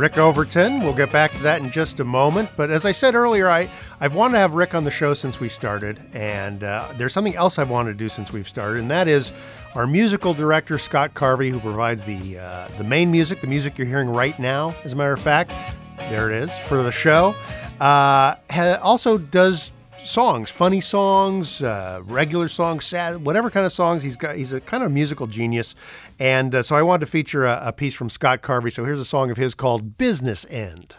Rick 0.00 0.16
Overton. 0.16 0.82
We'll 0.82 0.94
get 0.94 1.12
back 1.12 1.30
to 1.32 1.42
that 1.42 1.60
in 1.60 1.70
just 1.70 2.00
a 2.00 2.04
moment. 2.04 2.48
But 2.56 2.70
as 2.70 2.86
I 2.86 2.90
said 2.90 3.14
earlier, 3.14 3.50
I, 3.50 3.68
I've 4.00 4.14
wanted 4.14 4.32
to 4.32 4.38
have 4.38 4.54
Rick 4.54 4.74
on 4.74 4.84
the 4.84 4.90
show 4.90 5.12
since 5.12 5.40
we 5.40 5.50
started. 5.50 6.00
And 6.14 6.64
uh, 6.64 6.88
there's 6.96 7.12
something 7.12 7.36
else 7.36 7.58
I've 7.58 7.68
wanted 7.68 7.92
to 7.92 7.98
do 7.98 8.08
since 8.08 8.32
we've 8.32 8.48
started, 8.48 8.80
and 8.80 8.90
that 8.90 9.08
is 9.08 9.30
our 9.74 9.86
musical 9.86 10.32
director, 10.32 10.78
Scott 10.78 11.12
Carvey, 11.12 11.50
who 11.50 11.60
provides 11.60 12.04
the, 12.04 12.38
uh, 12.38 12.68
the 12.78 12.84
main 12.84 13.10
music, 13.10 13.42
the 13.42 13.46
music 13.46 13.76
you're 13.76 13.86
hearing 13.86 14.08
right 14.08 14.38
now, 14.38 14.74
as 14.84 14.94
a 14.94 14.96
matter 14.96 15.12
of 15.12 15.20
fact. 15.20 15.52
There 15.98 16.30
it 16.30 16.44
is 16.44 16.58
for 16.60 16.82
the 16.82 16.92
show. 16.92 17.34
Uh, 17.78 18.36
ha- 18.50 18.78
also 18.82 19.18
does 19.18 19.70
songs, 20.04 20.50
funny 20.50 20.80
songs, 20.80 21.62
uh, 21.62 22.00
regular 22.04 22.48
songs, 22.48 22.84
sad, 22.84 23.24
whatever 23.24 23.50
kind 23.50 23.66
of 23.66 23.72
songs. 23.72 24.02
He's 24.02 24.16
got. 24.16 24.36
He's 24.36 24.52
a 24.52 24.60
kind 24.60 24.82
of 24.82 24.92
musical 24.92 25.26
genius, 25.26 25.74
and 26.18 26.54
uh, 26.54 26.62
so 26.62 26.76
I 26.76 26.82
wanted 26.82 27.00
to 27.00 27.06
feature 27.06 27.46
a, 27.46 27.60
a 27.64 27.72
piece 27.72 27.94
from 27.94 28.10
Scott 28.10 28.42
Carvey. 28.42 28.72
So 28.72 28.84
here's 28.84 28.98
a 28.98 29.04
song 29.04 29.30
of 29.30 29.36
his 29.36 29.54
called 29.54 29.98
"Business 29.98 30.46
End." 30.50 30.96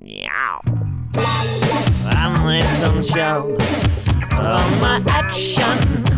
Meow. 0.00 0.60
I 2.06 2.44
need 2.46 2.64
some 2.78 3.02
my 4.80 5.02
action. 5.08 6.13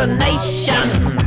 Fascination. 0.00 1.19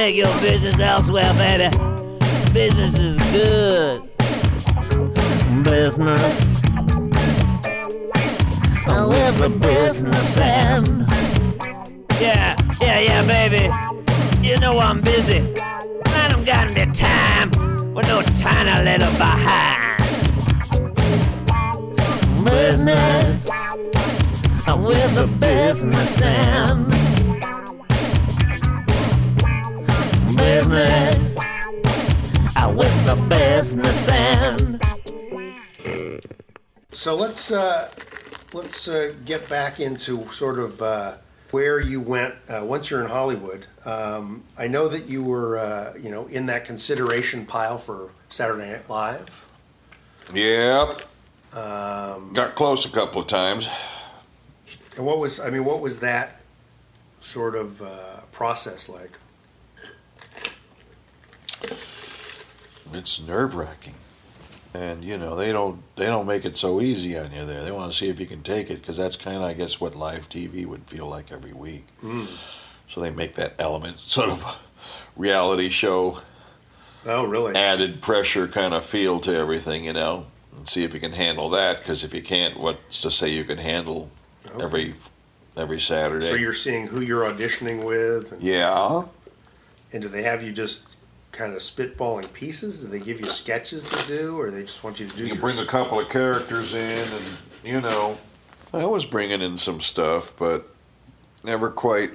Take 0.00 0.16
your 0.16 0.40
business 0.40 0.78
elsewhere, 0.78 1.30
baby. 1.34 1.68
Business 2.54 2.98
is 2.98 3.18
good. 3.32 4.00
Business. 5.62 6.64
Uh, 8.88 9.06
with 9.10 9.36
the 9.38 9.50
business 9.60 10.36
end. 10.38 11.06
Yeah, 12.18 12.56
yeah, 12.80 13.00
yeah, 13.00 13.22
baby. 13.26 13.68
You 14.40 14.58
know 14.58 14.78
I'm 14.78 15.02
busy. 15.02 15.40
I 15.60 16.28
don't 16.32 16.46
got 16.46 16.68
any 16.68 16.90
time. 16.92 17.50
With 17.92 18.08
no 18.08 18.22
tiny 18.40 18.82
little 18.82 19.12
behind. 19.18 19.98
Business. 22.42 23.50
I'm 24.66 24.82
With 24.82 25.14
the 25.14 25.26
business 25.26 26.22
end. 26.22 26.89
Business. 30.40 31.36
With 32.70 33.04
the 33.04 33.16
business 33.28 34.08
end. 34.08 34.82
So 36.92 37.14
let's 37.14 37.50
uh, 37.52 37.90
let's 38.54 38.88
uh, 38.88 39.12
get 39.26 39.48
back 39.50 39.80
into 39.80 40.26
sort 40.30 40.58
of 40.58 40.80
uh, 40.80 41.16
where 41.50 41.78
you 41.78 42.00
went 42.00 42.34
uh, 42.48 42.64
once 42.64 42.90
you're 42.90 43.02
in 43.02 43.10
Hollywood. 43.10 43.66
Um, 43.84 44.44
I 44.56 44.66
know 44.66 44.88
that 44.88 45.06
you 45.10 45.22
were 45.22 45.58
uh, 45.58 45.92
you 46.00 46.10
know 46.10 46.26
in 46.28 46.46
that 46.46 46.64
consideration 46.64 47.44
pile 47.44 47.76
for 47.76 48.10
Saturday 48.30 48.70
Night 48.72 48.88
Live. 48.88 49.44
Yep. 50.32 51.02
Um, 51.52 52.32
Got 52.32 52.54
close 52.54 52.86
a 52.86 52.90
couple 52.90 53.20
of 53.20 53.26
times. 53.26 53.68
and 54.96 55.04
what 55.04 55.18
was 55.18 55.38
I 55.38 55.50
mean? 55.50 55.66
What 55.66 55.80
was 55.80 55.98
that 55.98 56.40
sort 57.20 57.54
of 57.54 57.82
uh, 57.82 58.20
process 58.32 58.88
like? 58.88 59.12
It's 62.92 63.20
nerve 63.20 63.54
wracking, 63.54 63.94
and 64.74 65.04
you 65.04 65.16
know 65.16 65.36
they 65.36 65.52
don't 65.52 65.82
they 65.96 66.06
don't 66.06 66.26
make 66.26 66.44
it 66.44 66.56
so 66.56 66.80
easy 66.80 67.16
on 67.16 67.32
you 67.32 67.46
there. 67.46 67.62
They 67.62 67.70
want 67.70 67.92
to 67.92 67.96
see 67.96 68.08
if 68.08 68.18
you 68.18 68.26
can 68.26 68.42
take 68.42 68.70
it 68.70 68.80
because 68.80 68.96
that's 68.96 69.16
kind 69.16 69.36
of 69.36 69.42
I 69.42 69.52
guess 69.52 69.80
what 69.80 69.94
live 69.94 70.28
TV 70.28 70.66
would 70.66 70.84
feel 70.84 71.06
like 71.06 71.30
every 71.30 71.52
week. 71.52 71.86
Mm. 72.02 72.26
So 72.88 73.00
they 73.00 73.10
make 73.10 73.36
that 73.36 73.54
element 73.58 73.98
sort 74.06 74.30
of 74.30 74.58
reality 75.16 75.68
show. 75.68 76.20
Oh, 77.06 77.24
really? 77.24 77.54
Added 77.54 78.02
pressure 78.02 78.46
kind 78.48 78.74
of 78.74 78.84
feel 78.84 79.20
to 79.20 79.34
everything, 79.34 79.84
you 79.84 79.92
know, 79.92 80.26
and 80.56 80.68
see 80.68 80.84
if 80.84 80.92
you 80.92 81.00
can 81.00 81.12
handle 81.12 81.48
that. 81.50 81.78
Because 81.78 82.04
if 82.04 82.12
you 82.12 82.22
can't, 82.22 82.58
what's 82.58 83.00
to 83.02 83.10
say 83.10 83.28
you 83.28 83.44
can 83.44 83.58
handle 83.58 84.10
every 84.60 84.94
every 85.56 85.80
Saturday? 85.80 86.26
So 86.26 86.34
you're 86.34 86.52
seeing 86.52 86.88
who 86.88 87.00
you're 87.00 87.22
auditioning 87.22 87.84
with, 87.84 88.32
and, 88.32 88.42
yeah. 88.42 89.04
and 89.92 90.02
do 90.02 90.08
they 90.08 90.24
have 90.24 90.42
you 90.42 90.52
just 90.52 90.89
kind 91.32 91.52
of 91.52 91.58
spitballing 91.60 92.32
pieces? 92.32 92.80
Do 92.80 92.88
they 92.88 93.00
give 93.00 93.20
you 93.20 93.28
sketches 93.28 93.84
to 93.84 94.06
do, 94.06 94.38
or 94.38 94.50
they 94.50 94.62
just 94.62 94.82
want 94.82 95.00
you 95.00 95.06
to 95.06 95.16
do? 95.16 95.22
You 95.22 95.28
your 95.28 95.38
bring 95.38 95.58
a 95.58 95.66
couple 95.66 96.00
of 96.00 96.08
characters 96.08 96.74
in, 96.74 97.08
and 97.08 97.24
you 97.64 97.80
know, 97.80 98.18
I 98.72 98.84
was 98.86 99.04
bringing 99.04 99.42
in 99.42 99.56
some 99.56 99.80
stuff, 99.80 100.34
but 100.38 100.68
never 101.44 101.70
quite. 101.70 102.10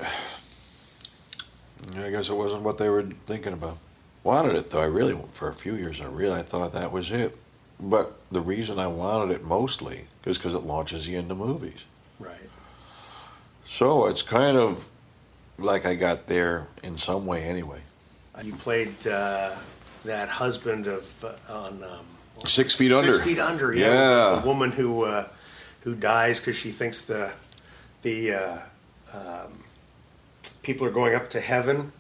I 1.97 2.09
guess 2.09 2.29
it 2.29 2.35
wasn't 2.35 2.63
what 2.63 2.77
they 2.77 2.89
were 2.89 3.03
thinking 3.27 3.53
about. 3.53 3.77
Wanted 4.23 4.55
it 4.55 4.71
though. 4.71 4.81
I 4.81 4.85
really, 4.85 5.17
for 5.33 5.49
a 5.49 5.53
few 5.53 5.75
years, 5.75 6.01
I 6.01 6.05
really 6.05 6.39
I 6.39 6.43
thought 6.43 6.71
that 6.73 6.91
was 6.91 7.11
it. 7.11 7.37
But 7.79 8.17
the 8.31 8.41
reason 8.41 8.79
I 8.79 8.87
wanted 8.87 9.35
it 9.35 9.43
mostly 9.43 10.07
is 10.25 10.37
because 10.37 10.53
it 10.53 10.63
launches 10.63 11.07
you 11.07 11.19
into 11.19 11.35
movies. 11.35 11.83
Right. 12.19 12.49
So 13.65 14.05
it's 14.05 14.21
kind 14.21 14.57
of 14.57 14.87
like 15.57 15.85
I 15.85 15.95
got 15.95 16.27
there 16.27 16.67
in 16.83 16.97
some 16.97 17.25
way 17.25 17.43
anyway. 17.43 17.81
You 18.43 18.53
played 18.53 19.07
uh, 19.07 19.51
that 20.03 20.29
husband 20.29 20.87
of 20.87 21.23
uh, 21.23 21.53
on 21.53 21.83
um, 21.83 22.47
Six 22.47 22.75
Feet 22.75 22.91
Under. 22.91 23.13
Six 23.13 23.25
feet 23.25 23.39
under. 23.39 23.73
Yeah. 23.73 23.87
Yeah. 23.87 24.41
A 24.41 24.45
woman 24.45 24.71
who 24.71 25.03
uh, 25.05 25.27
who 25.81 25.95
dies 25.95 26.39
because 26.39 26.57
she 26.57 26.71
thinks 26.71 27.01
the 27.01 27.31
the 28.01 28.33
uh, 28.33 28.59
um, 29.13 29.63
people 30.63 30.85
are 30.85 30.91
going 30.91 31.15
up 31.15 31.29
to 31.31 31.39
heaven. 31.39 31.91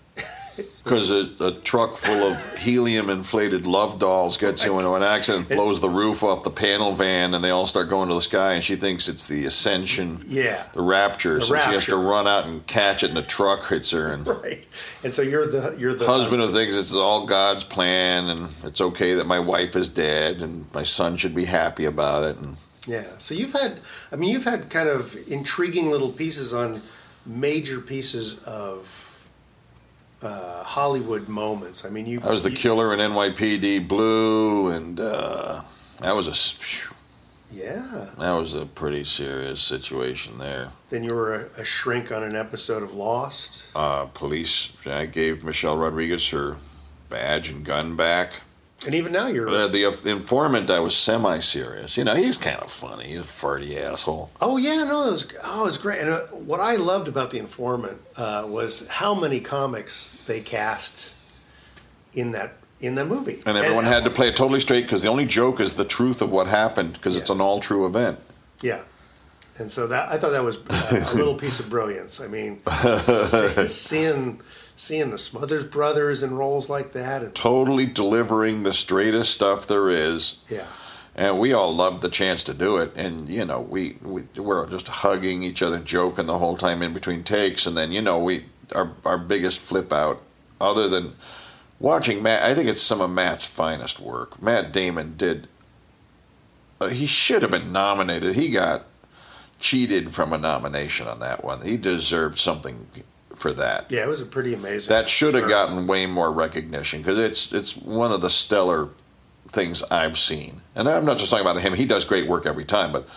Because 0.83 1.11
a, 1.11 1.29
a 1.39 1.51
truck 1.51 1.97
full 1.97 2.23
of 2.31 2.57
helium 2.57 3.09
inflated 3.09 3.65
love 3.65 3.99
dolls 3.99 4.37
gets 4.37 4.63
you 4.63 4.73
into 4.75 4.93
an 4.93 5.03
accident, 5.03 5.49
blows 5.49 5.81
the 5.81 5.89
roof 5.89 6.23
off 6.23 6.43
the 6.43 6.49
panel 6.51 6.93
van, 6.93 7.33
and 7.33 7.43
they 7.43 7.49
all 7.49 7.67
start 7.67 7.89
going 7.89 8.07
to 8.09 8.15
the 8.15 8.21
sky, 8.21 8.53
and 8.53 8.63
she 8.63 8.75
thinks 8.75 9.07
it's 9.07 9.25
the 9.25 9.45
ascension, 9.45 10.21
Yeah. 10.25 10.63
the 10.73 10.81
rapture. 10.81 11.39
The 11.39 11.45
so 11.45 11.55
she 11.55 11.71
has 11.71 11.85
to 11.85 11.95
run 11.97 12.27
out 12.27 12.45
and 12.45 12.65
catch 12.67 13.03
it, 13.03 13.07
and 13.07 13.17
the 13.17 13.23
truck 13.23 13.67
hits 13.67 13.91
her. 13.91 14.07
And 14.07 14.25
Right. 14.27 14.65
And 15.03 15.13
so 15.13 15.21
you're 15.21 15.47
the 15.47 15.75
you're 15.77 15.93
the 15.93 16.05
husband 16.05 16.41
who 16.41 16.51
thinks 16.51 16.75
it's 16.75 16.93
all 16.93 17.25
God's 17.25 17.63
plan, 17.63 18.25
and 18.29 18.49
it's 18.63 18.81
okay 18.81 19.15
that 19.15 19.25
my 19.25 19.39
wife 19.39 19.75
is 19.75 19.89
dead, 19.89 20.41
and 20.41 20.71
my 20.73 20.83
son 20.83 21.17
should 21.17 21.35
be 21.35 21.45
happy 21.45 21.85
about 21.85 22.23
it. 22.23 22.37
And 22.37 22.57
Yeah. 22.87 23.05
So 23.17 23.33
you've 23.33 23.53
had, 23.53 23.79
I 24.11 24.15
mean, 24.15 24.29
you've 24.31 24.43
had 24.45 24.69
kind 24.69 24.87
of 24.87 25.17
intriguing 25.27 25.89
little 25.89 26.11
pieces 26.11 26.53
on 26.53 26.83
major 27.25 27.79
pieces 27.79 28.39
of 28.43 29.04
uh, 30.25 30.63
Hollywood 30.63 31.27
moments. 31.27 31.85
I 31.85 31.89
mean, 31.89 32.05
you. 32.05 32.19
I 32.23 32.31
was 32.31 32.43
the 32.43 32.49
you- 32.51 32.55
killer 32.57 32.93
in 32.93 32.99
NYPD 32.99 33.87
Blue, 33.87 34.67
and 34.69 34.99
uh, 34.99 35.61
that 36.01 36.15
was 36.15 36.27
a. 36.27 36.33
phew, 36.33 36.91
Yeah. 37.51 38.07
that 38.17 38.31
was 38.31 38.53
a 38.53 38.65
pretty 38.65 39.03
serious 39.05 39.61
situation 39.61 40.39
there. 40.39 40.71
Then 40.89 41.03
you 41.03 41.13
were 41.13 41.35
a, 41.35 41.61
a 41.61 41.63
shrink 41.63 42.11
on 42.11 42.23
an 42.23 42.35
episode 42.35 42.83
of 42.83 42.93
Lost. 42.93 43.63
uh, 43.75 44.05
police. 44.05 44.71
I 44.85 45.05
gave 45.05 45.43
Michelle 45.43 45.77
Rodriguez 45.77 46.29
her 46.29 46.57
badge 47.09 47.49
and 47.49 47.63
gun 47.63 47.95
back. 47.95 48.41
And 48.85 48.93
even 48.93 49.11
now 49.11 49.27
you're. 49.27 49.49
Uh, 49.49 49.67
the 49.67 49.85
informant, 50.05 50.69
I 50.69 50.79
was 50.79 50.95
semi-serious. 50.95 51.97
You 51.97 52.03
know, 52.03 52.15
he's 52.15 52.37
kind 52.37 52.59
of 52.59 52.71
funny. 52.71 53.07
He's 53.07 53.19
a 53.19 53.23
farty 53.23 53.77
asshole. 53.77 54.29
Oh 54.41 54.57
yeah, 54.57 54.83
no, 54.83 55.07
it 55.07 55.11
was 55.11 55.27
oh, 55.43 55.61
it 55.61 55.65
was 55.65 55.77
great. 55.77 56.01
And 56.01 56.09
uh, 56.09 56.19
what 56.27 56.59
I 56.59 56.75
loved 56.75 57.07
about 57.07 57.31
the 57.31 57.39
informant 57.39 57.99
uh, 58.15 58.45
was 58.47 58.87
how 58.87 59.15
many 59.15 59.39
comics 59.39 60.15
they 60.27 60.41
cast 60.41 61.13
in 62.13 62.31
that 62.31 62.53
in 62.79 62.95
the 62.95 63.05
movie. 63.05 63.41
And 63.45 63.57
everyone 63.57 63.85
had 63.85 64.03
to 64.03 64.09
play 64.09 64.27
it 64.27 64.35
totally 64.35 64.59
straight 64.59 64.83
because 64.83 65.01
the 65.01 65.09
only 65.09 65.25
joke 65.25 65.59
is 65.59 65.73
the 65.73 65.85
truth 65.85 66.21
of 66.21 66.31
what 66.31 66.47
happened 66.47 66.93
because 66.93 67.15
it's 67.15 67.29
an 67.29 67.41
all 67.41 67.59
true 67.59 67.85
event. 67.85 68.19
Yeah. 68.61 68.81
And 69.57 69.71
so 69.71 69.87
that 69.87 70.09
I 70.09 70.17
thought 70.17 70.31
that 70.31 70.43
was 70.43 70.57
uh, 70.69 71.05
a 71.11 71.15
little 71.15 71.35
piece 71.35 71.59
of 71.59 71.69
brilliance. 71.69 72.19
I 72.19 72.27
mean, 72.27 72.61
seeing 73.67 74.41
seeing 74.75 75.09
the 75.09 75.17
Smothers 75.17 75.63
Brothers 75.63 76.23
in 76.23 76.35
roles 76.35 76.69
like 76.69 76.91
that, 76.93 77.21
and 77.23 77.33
Totally 77.33 77.85
delivering 77.85 78.63
the 78.63 78.73
straightest 78.73 79.33
stuff 79.33 79.67
there 79.67 79.89
is. 79.89 80.37
yeah, 80.49 80.65
And 81.15 81.39
we 81.39 81.53
all 81.53 81.73
loved 81.73 82.01
the 82.01 82.09
chance 82.09 82.43
to 82.45 82.53
do 82.53 82.77
it. 82.77 82.91
And, 82.95 83.29
you 83.29 83.45
know, 83.45 83.61
we, 83.61 83.97
we 84.01 84.23
we're 84.35 84.67
just 84.67 84.87
hugging 84.87 85.43
each 85.43 85.61
other, 85.61 85.79
joking 85.79 86.25
the 86.25 86.39
whole 86.39 86.57
time 86.57 86.81
in 86.81 86.93
between 86.93 87.23
takes. 87.23 87.65
And 87.65 87.77
then, 87.77 87.91
you 87.91 88.01
know, 88.01 88.19
we 88.19 88.45
our, 88.73 88.91
our 89.05 89.17
biggest 89.17 89.59
flip 89.59 89.93
out, 89.93 90.21
other 90.59 90.87
than 90.87 91.15
watching 91.79 92.23
Matt, 92.23 92.43
I 92.43 92.55
think 92.55 92.69
it's 92.69 92.81
some 92.81 93.01
of 93.01 93.09
Matt's 93.09 93.45
finest 93.45 93.99
work. 93.99 94.41
Matt 94.41 94.71
Damon 94.71 95.15
did, 95.17 95.47
uh, 96.81 96.87
he 96.87 97.05
should 97.05 97.41
have 97.41 97.51
been 97.51 97.71
nominated. 97.71 98.35
He 98.35 98.49
got 98.49 98.85
cheated 99.59 100.13
from 100.13 100.33
a 100.33 100.37
nomination 100.37 101.07
on 101.07 101.19
that 101.19 101.43
one. 101.43 101.61
He 101.61 101.77
deserved 101.77 102.39
something 102.39 102.87
for 103.35 103.53
that. 103.53 103.91
yeah, 103.91 104.03
it 104.03 104.07
was 104.07 104.21
a 104.21 104.25
pretty 104.25 104.53
amazing. 104.53 104.89
That 104.89 105.09
should 105.09 105.33
have 105.33 105.47
gotten 105.49 105.87
way 105.87 106.05
more 106.05 106.31
recognition 106.31 107.01
because 107.01 107.19
it's 107.19 107.51
it's 107.51 107.75
one 107.75 108.11
of 108.11 108.21
the 108.21 108.29
stellar 108.29 108.89
things 109.47 109.83
I've 109.83 110.17
seen. 110.17 110.61
And 110.73 110.89
I'm 110.89 111.05
not 111.05 111.17
just 111.17 111.31
talking 111.31 111.45
about 111.45 111.61
him; 111.61 111.73
he 111.73 111.85
does 111.85 112.05
great 112.05 112.27
work 112.27 112.45
every 112.45 112.65
time. 112.65 112.91
But 112.91 113.07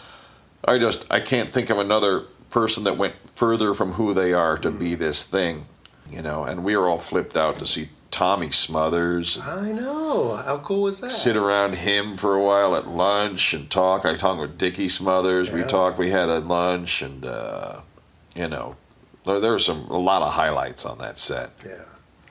I 0.64 0.79
just 0.79 1.07
I 1.11 1.21
can't 1.21 1.51
think 1.51 1.71
of 1.71 1.79
another 1.79 2.25
person 2.51 2.85
that 2.85 2.97
went 2.97 3.14
further 3.35 3.75
from 3.75 3.93
who 3.93 4.14
they 4.14 4.33
are 4.33 4.59
to 4.59 4.71
be 4.71 4.95
this 4.95 5.25
thing, 5.25 5.66
you 6.11 6.23
know. 6.23 6.45
And 6.45 6.64
we 6.64 6.77
were 6.77 6.89
all 6.89 6.99
flipped 6.99 7.37
out 7.37 7.59
to 7.61 7.66
see 7.66 7.89
Tommy 8.11 8.51
Smothers. 8.51 9.39
I 9.39 9.71
know. 9.73 10.37
How 10.37 10.59
cool 10.59 10.83
was 10.83 11.01
that? 11.01 11.11
Sit 11.11 11.37
around 11.37 11.77
him 11.77 12.16
for 12.16 12.35
a 12.35 12.43
while 12.43 12.75
at 12.75 12.89
lunch 12.89 13.53
and 13.55 13.71
talk. 13.71 14.05
I 14.05 14.16
talked 14.16 14.41
with 14.41 14.59
Dickie 14.59 14.89
Smothers. 14.89 15.51
We 15.51 15.62
talked. 15.62 15.99
We 15.99 16.11
had 16.11 16.29
a 16.29 16.41
lunch, 16.41 17.03
and 17.03 17.25
uh, 17.25 17.81
you 18.35 18.49
know, 18.49 18.77
there, 19.29 19.41
there 19.41 19.53
were 19.53 19.59
some 19.59 19.87
a 19.89 19.99
lot 19.99 20.22
of 20.22 20.33
highlights 20.33 20.85
on 20.85 20.99
that 20.99 21.18
set. 21.18 21.51
Yeah. 21.64 21.83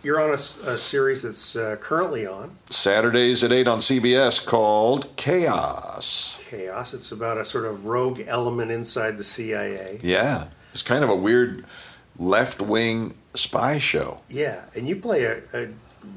You're 0.03 0.21
on 0.21 0.31
a 0.31 0.77
series 0.77 1.23
that's 1.23 1.55
uh, 1.55 1.75
currently 1.79 2.25
on 2.25 2.57
Saturdays 2.69 3.43
at 3.43 3.51
8 3.51 3.67
on 3.67 3.79
CBS 3.79 4.45
called 4.45 5.13
Chaos. 5.17 6.39
Chaos. 6.49 6.93
It's 6.93 7.11
about 7.11 7.37
a 7.37 7.43
sort 7.43 7.65
of 7.65 7.85
rogue 7.85 8.21
element 8.25 8.71
inside 8.71 9.17
the 9.17 9.23
CIA. 9.23 9.99
Yeah. 10.03 10.47
It's 10.71 10.83
kind 10.83 11.03
of 11.03 11.09
a 11.09 11.15
weird 11.15 11.65
left 12.17 12.61
wing 12.61 13.15
spy 13.33 13.79
show. 13.79 14.21
Yeah, 14.29 14.65
and 14.75 14.87
you 14.87 14.95
play 14.95 15.23
a, 15.23 15.41
a 15.53 15.67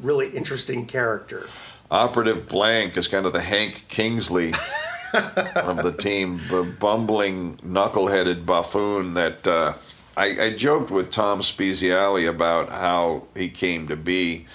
really 0.03 0.29
interesting 0.29 0.87
character. 0.87 1.49
Operative 1.91 2.49
Blank 2.49 2.97
is 2.97 3.09
kind 3.09 3.27
of 3.27 3.33
the 3.33 3.41
Hank 3.41 3.87
Kingsley 3.89 4.53
of 5.55 5.83
the 5.83 5.95
team, 5.99 6.41
the 6.49 6.63
bumbling, 6.79 7.57
knuckleheaded 7.57 8.47
buffoon 8.47 9.15
that 9.15 9.47
uh, 9.47 9.75
I, 10.17 10.27
I 10.47 10.53
joked 10.55 10.91
with 10.91 11.11
Tom 11.11 11.41
Spezialy 11.41 12.29
about 12.29 12.71
how 12.71 13.25
he 13.37 13.49
came 13.49 13.89
to 13.89 13.97
be. 13.97 14.47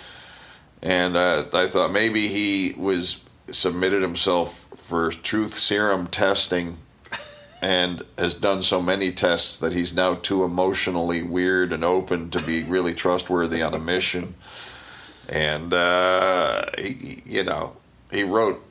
And 0.82 1.16
uh, 1.16 1.46
I 1.54 1.68
thought 1.68 1.92
maybe 1.92 2.28
he 2.28 2.76
was 2.78 3.22
submitted 3.52 4.02
himself 4.02 4.66
for 4.76 5.12
truth 5.12 5.56
serum 5.56 6.08
testing 6.08 6.78
and 7.62 8.04
has 8.18 8.36
done 8.36 8.62
so 8.62 8.82
many 8.82 9.12
tests 9.12 9.58
that 9.58 9.74
he's 9.74 9.96
now 9.96 10.16
too 10.16 10.44
emotionally 10.44 11.24
weird 11.24 11.74
and 11.74 11.84
open 11.84 12.30
to 12.30 12.42
be 12.42 12.64
really 12.64 12.94
trustworthy 12.94 13.62
on 13.64 13.74
a 13.74 13.80
mission. 13.80 14.36
And 15.28 15.74
uh, 15.74 16.66
he- 16.78 17.24
you 17.26 17.44
know, 17.44 17.78
he 18.12 18.24
wrote, 18.24 18.64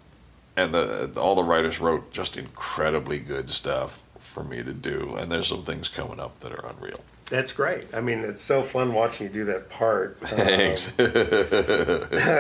and 0.57 0.73
the 0.73 1.11
all 1.21 1.35
the 1.35 1.43
writers 1.43 1.81
wrote 1.81 2.13
just 2.13 2.37
incredibly 2.37 3.19
good 3.19 3.51
stuff 3.51 4.04
for 4.35 4.43
me 4.43 4.63
to 4.65 4.73
do. 4.73 5.15
And 5.17 5.31
there's 5.31 5.47
some 5.47 5.63
things 5.63 5.89
coming 5.89 6.19
up 6.19 6.41
that 6.41 6.53
are 6.53 6.67
unreal. 6.67 7.01
That's 7.31 7.53
great. 7.53 7.87
I 7.95 8.01
mean, 8.01 8.19
it's 8.19 8.43
so 8.43 8.63
fun 8.63 8.93
watching 8.93 9.29
you 9.29 9.33
do 9.33 9.45
that 9.47 9.71
part. 9.71 10.19
Thanks. 10.25 10.93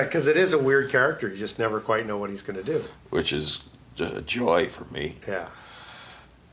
Because 0.04 0.26
it 0.26 0.36
is 0.36 0.52
a 0.52 0.58
weird 0.58 0.90
character. 0.90 1.28
You 1.28 1.36
just 1.36 1.58
never 1.58 1.80
quite 1.80 2.06
know 2.06 2.18
what 2.18 2.30
he's 2.30 2.42
going 2.42 2.56
to 2.56 2.64
do. 2.64 2.84
Which 3.10 3.32
is 3.32 3.64
a 3.98 4.20
joy 4.20 4.68
for 4.68 4.84
me. 4.92 5.16
Yeah. 5.26 5.48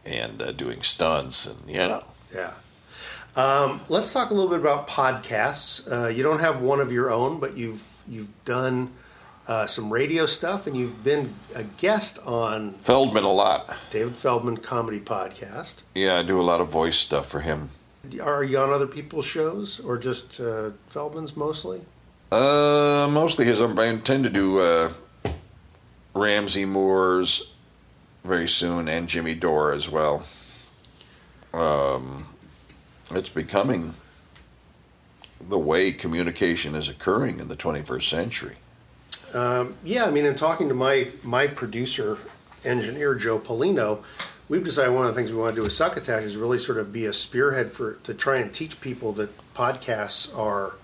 And 0.05 0.41
uh, 0.41 0.51
doing 0.51 0.81
stunts 0.81 1.45
and 1.45 1.69
you 1.69 1.77
know. 1.77 2.03
Yeah. 2.33 2.51
Um, 3.35 3.81
let's 3.89 4.11
talk 4.11 4.29
a 4.29 4.33
little 4.33 4.49
bit 4.49 4.59
about 4.59 4.87
podcasts. 4.87 5.89
Uh, 5.91 6.07
you 6.07 6.23
don't 6.23 6.39
have 6.39 6.61
one 6.61 6.79
of 6.79 6.91
your 6.91 7.11
own, 7.11 7.39
but 7.39 7.57
you've 7.57 7.87
you've 8.07 8.29
done 8.45 8.91
uh, 9.51 9.67
some 9.67 9.91
radio 9.91 10.25
stuff, 10.25 10.65
and 10.65 10.77
you've 10.77 11.03
been 11.03 11.35
a 11.53 11.63
guest 11.63 12.17
on 12.25 12.71
Feldman 12.75 13.25
a 13.25 13.33
lot. 13.33 13.75
David 13.89 14.15
Feldman 14.15 14.55
Comedy 14.55 15.01
Podcast. 15.01 15.81
Yeah, 15.93 16.19
I 16.19 16.23
do 16.23 16.39
a 16.39 16.41
lot 16.41 16.61
of 16.61 16.69
voice 16.69 16.97
stuff 16.97 17.25
for 17.27 17.41
him. 17.41 17.69
Are 18.23 18.45
you 18.45 18.57
on 18.59 18.69
other 18.69 18.87
people's 18.87 19.25
shows, 19.25 19.81
or 19.81 19.97
just 19.97 20.39
uh, 20.39 20.71
Feldman's 20.87 21.35
mostly? 21.35 21.81
Uh, 22.31 23.09
mostly 23.11 23.43
his. 23.43 23.61
I 23.61 23.87
intend 23.87 24.23
to 24.23 24.29
do 24.29 24.59
uh, 24.59 24.93
Ramsey 26.15 26.63
Moore's 26.63 27.51
very 28.23 28.47
soon, 28.47 28.87
and 28.87 29.09
Jimmy 29.09 29.35
Dore 29.35 29.73
as 29.73 29.89
well. 29.89 30.23
Um, 31.53 32.27
it's 33.11 33.29
becoming 33.29 33.95
the 35.41 35.59
way 35.59 35.91
communication 35.91 36.73
is 36.73 36.87
occurring 36.87 37.41
in 37.41 37.49
the 37.49 37.57
21st 37.57 38.09
century. 38.09 38.55
Um, 39.33 39.75
yeah, 39.83 40.05
I 40.05 40.11
mean, 40.11 40.25
in 40.25 40.35
talking 40.35 40.67
to 40.69 40.73
my 40.73 41.09
my 41.23 41.47
producer 41.47 42.17
engineer 42.63 43.15
Joe 43.15 43.39
Polino, 43.39 44.03
we've 44.49 44.63
decided 44.63 44.93
one 44.93 45.05
of 45.05 45.13
the 45.13 45.19
things 45.19 45.31
we 45.31 45.39
want 45.39 45.51
to 45.51 45.55
do 45.55 45.63
with 45.63 45.71
Succotash 45.71 46.23
is 46.23 46.37
really 46.37 46.59
sort 46.59 46.77
of 46.77 46.91
be 46.91 47.05
a 47.05 47.13
spearhead 47.13 47.71
for 47.71 47.93
to 48.03 48.13
try 48.13 48.37
and 48.37 48.53
teach 48.53 48.81
people 48.81 49.13
that 49.13 49.29
podcasts 49.53 50.37
are 50.37 50.75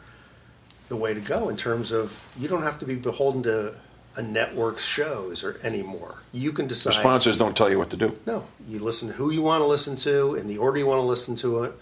the 0.87 0.95
way 0.95 1.13
to 1.13 1.19
go 1.19 1.49
in 1.49 1.57
terms 1.57 1.91
of 1.91 2.25
you 2.37 2.47
don't 2.47 2.63
have 2.63 2.79
to 2.79 2.85
be 2.85 2.95
beholden 2.95 3.43
to 3.43 3.75
a 4.15 4.21
network's 4.21 4.83
shows 4.83 5.43
or 5.43 5.59
anymore. 5.63 6.23
You 6.31 6.51
can 6.51 6.67
decide. 6.67 6.91
The 6.91 6.99
sponsors 6.99 7.37
don't 7.37 7.55
tell 7.55 7.69
you 7.69 7.77
what 7.77 7.89
to 7.91 7.97
do. 7.97 8.13
No, 8.25 8.45
you 8.67 8.79
listen 8.79 9.09
to 9.09 9.13
who 9.13 9.31
you 9.31 9.41
want 9.41 9.61
to 9.61 9.67
listen 9.67 9.95
to 9.97 10.35
in 10.35 10.47
the 10.47 10.57
order 10.57 10.79
you 10.79 10.87
want 10.87 10.99
to 10.99 11.05
listen 11.05 11.35
to 11.37 11.63
it. 11.63 11.73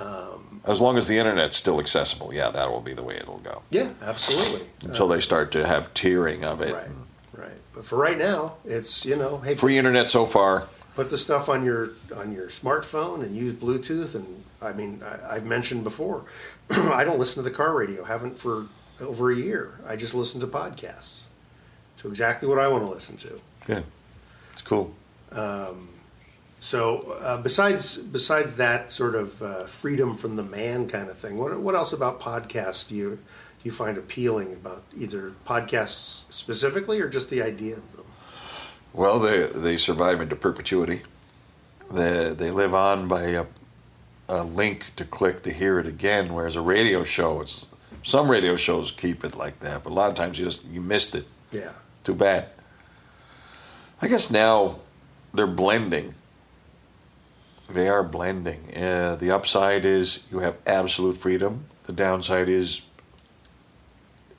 Um, 0.00 0.60
As 0.64 0.80
long 0.80 0.96
as 0.98 1.06
the 1.08 1.18
internet's 1.18 1.56
still 1.56 1.78
accessible, 1.80 2.32
yeah, 2.32 2.50
that 2.50 2.70
will 2.70 2.80
be 2.80 2.94
the 2.94 3.02
way 3.02 3.16
it'll 3.16 3.38
go. 3.38 3.62
yeah, 3.70 3.90
absolutely. 4.02 4.66
Until 4.84 5.06
Uh, 5.10 5.14
they 5.16 5.20
start 5.20 5.52
to 5.52 5.66
have 5.66 5.92
tiering 5.94 6.44
of 6.44 6.60
it. 6.62 6.72
Right, 6.74 6.88
right. 7.36 7.52
But 7.74 7.84
for 7.84 7.96
right 7.96 8.18
now, 8.18 8.54
it's 8.64 9.04
you 9.04 9.16
know, 9.16 9.38
hey, 9.38 9.54
Free 9.54 9.78
internet 9.78 10.08
so 10.08 10.26
far. 10.26 10.68
put 10.94 11.10
the 11.10 11.18
stuff 11.18 11.48
on 11.48 11.64
your 11.64 11.90
on 12.16 12.32
your 12.32 12.48
smartphone 12.48 13.22
and 13.22 13.36
use 13.36 13.52
Bluetooth. 13.54 14.14
And 14.14 14.44
I 14.60 14.72
mean, 14.72 15.02
I, 15.04 15.36
I've 15.36 15.44
mentioned 15.46 15.84
before, 15.84 16.24
I 16.70 17.04
don't 17.04 17.18
listen 17.18 17.42
to 17.42 17.48
the 17.48 17.54
car 17.54 17.74
radio. 17.74 18.04
Haven't 18.04 18.38
for 18.38 18.66
over 19.00 19.30
a 19.32 19.36
year. 19.36 19.80
I 19.86 19.96
just 19.96 20.14
listen 20.14 20.40
to 20.40 20.46
podcasts. 20.46 21.22
To 21.98 22.08
exactly 22.08 22.48
what 22.48 22.58
I 22.58 22.66
want 22.68 22.82
to 22.84 22.90
listen 22.90 23.16
to. 23.18 23.40
Yeah, 23.68 23.82
It's 24.54 24.62
cool. 24.62 24.94
Um, 25.30 25.88
so 26.62 27.18
uh, 27.20 27.38
besides 27.38 27.96
besides 27.96 28.54
that 28.54 28.92
sort 28.92 29.16
of 29.16 29.42
uh, 29.42 29.66
freedom 29.66 30.16
from 30.16 30.36
the 30.36 30.44
man 30.44 30.88
kind 30.88 31.08
of 31.08 31.18
thing, 31.18 31.36
what 31.36 31.58
what 31.58 31.74
else 31.74 31.92
about 31.92 32.20
podcasts 32.20 32.88
do 32.88 32.94
you 32.94 33.10
do 33.16 33.18
you 33.64 33.72
find 33.72 33.98
appealing 33.98 34.52
about 34.52 34.84
either 34.96 35.32
podcasts 35.44 36.32
specifically 36.32 37.00
or 37.00 37.08
just 37.08 37.30
the 37.30 37.42
idea 37.42 37.78
of 37.78 37.96
them? 37.96 38.04
Well, 38.92 39.18
they 39.18 39.46
they 39.46 39.76
survive 39.76 40.20
into 40.20 40.36
perpetuity. 40.36 41.02
They 41.90 42.32
they 42.32 42.52
live 42.52 42.76
on 42.76 43.08
by 43.08 43.22
a, 43.22 43.46
a 44.28 44.44
link 44.44 44.92
to 44.94 45.04
click 45.04 45.42
to 45.42 45.52
hear 45.52 45.80
it 45.80 45.86
again. 45.88 46.32
Whereas 46.32 46.54
a 46.54 46.60
radio 46.60 47.02
show, 47.02 47.40
it's 47.40 47.66
some 48.04 48.30
radio 48.30 48.54
shows 48.54 48.92
keep 48.92 49.24
it 49.24 49.34
like 49.34 49.58
that, 49.60 49.82
but 49.82 49.90
a 49.90 49.94
lot 49.94 50.10
of 50.10 50.14
times 50.14 50.38
you 50.38 50.44
just 50.44 50.64
you 50.66 50.80
missed 50.80 51.16
it. 51.16 51.26
Yeah. 51.50 51.72
Too 52.04 52.14
bad. 52.14 52.50
I 54.00 54.06
guess 54.06 54.30
now 54.30 54.78
they're 55.34 55.48
blending. 55.48 56.14
They 57.70 57.88
are 57.88 58.02
blending. 58.02 58.74
Uh, 58.76 59.16
the 59.16 59.30
upside 59.30 59.84
is 59.84 60.24
you 60.30 60.40
have 60.40 60.56
absolute 60.66 61.16
freedom. 61.16 61.64
The 61.84 61.92
downside 61.92 62.48
is 62.48 62.82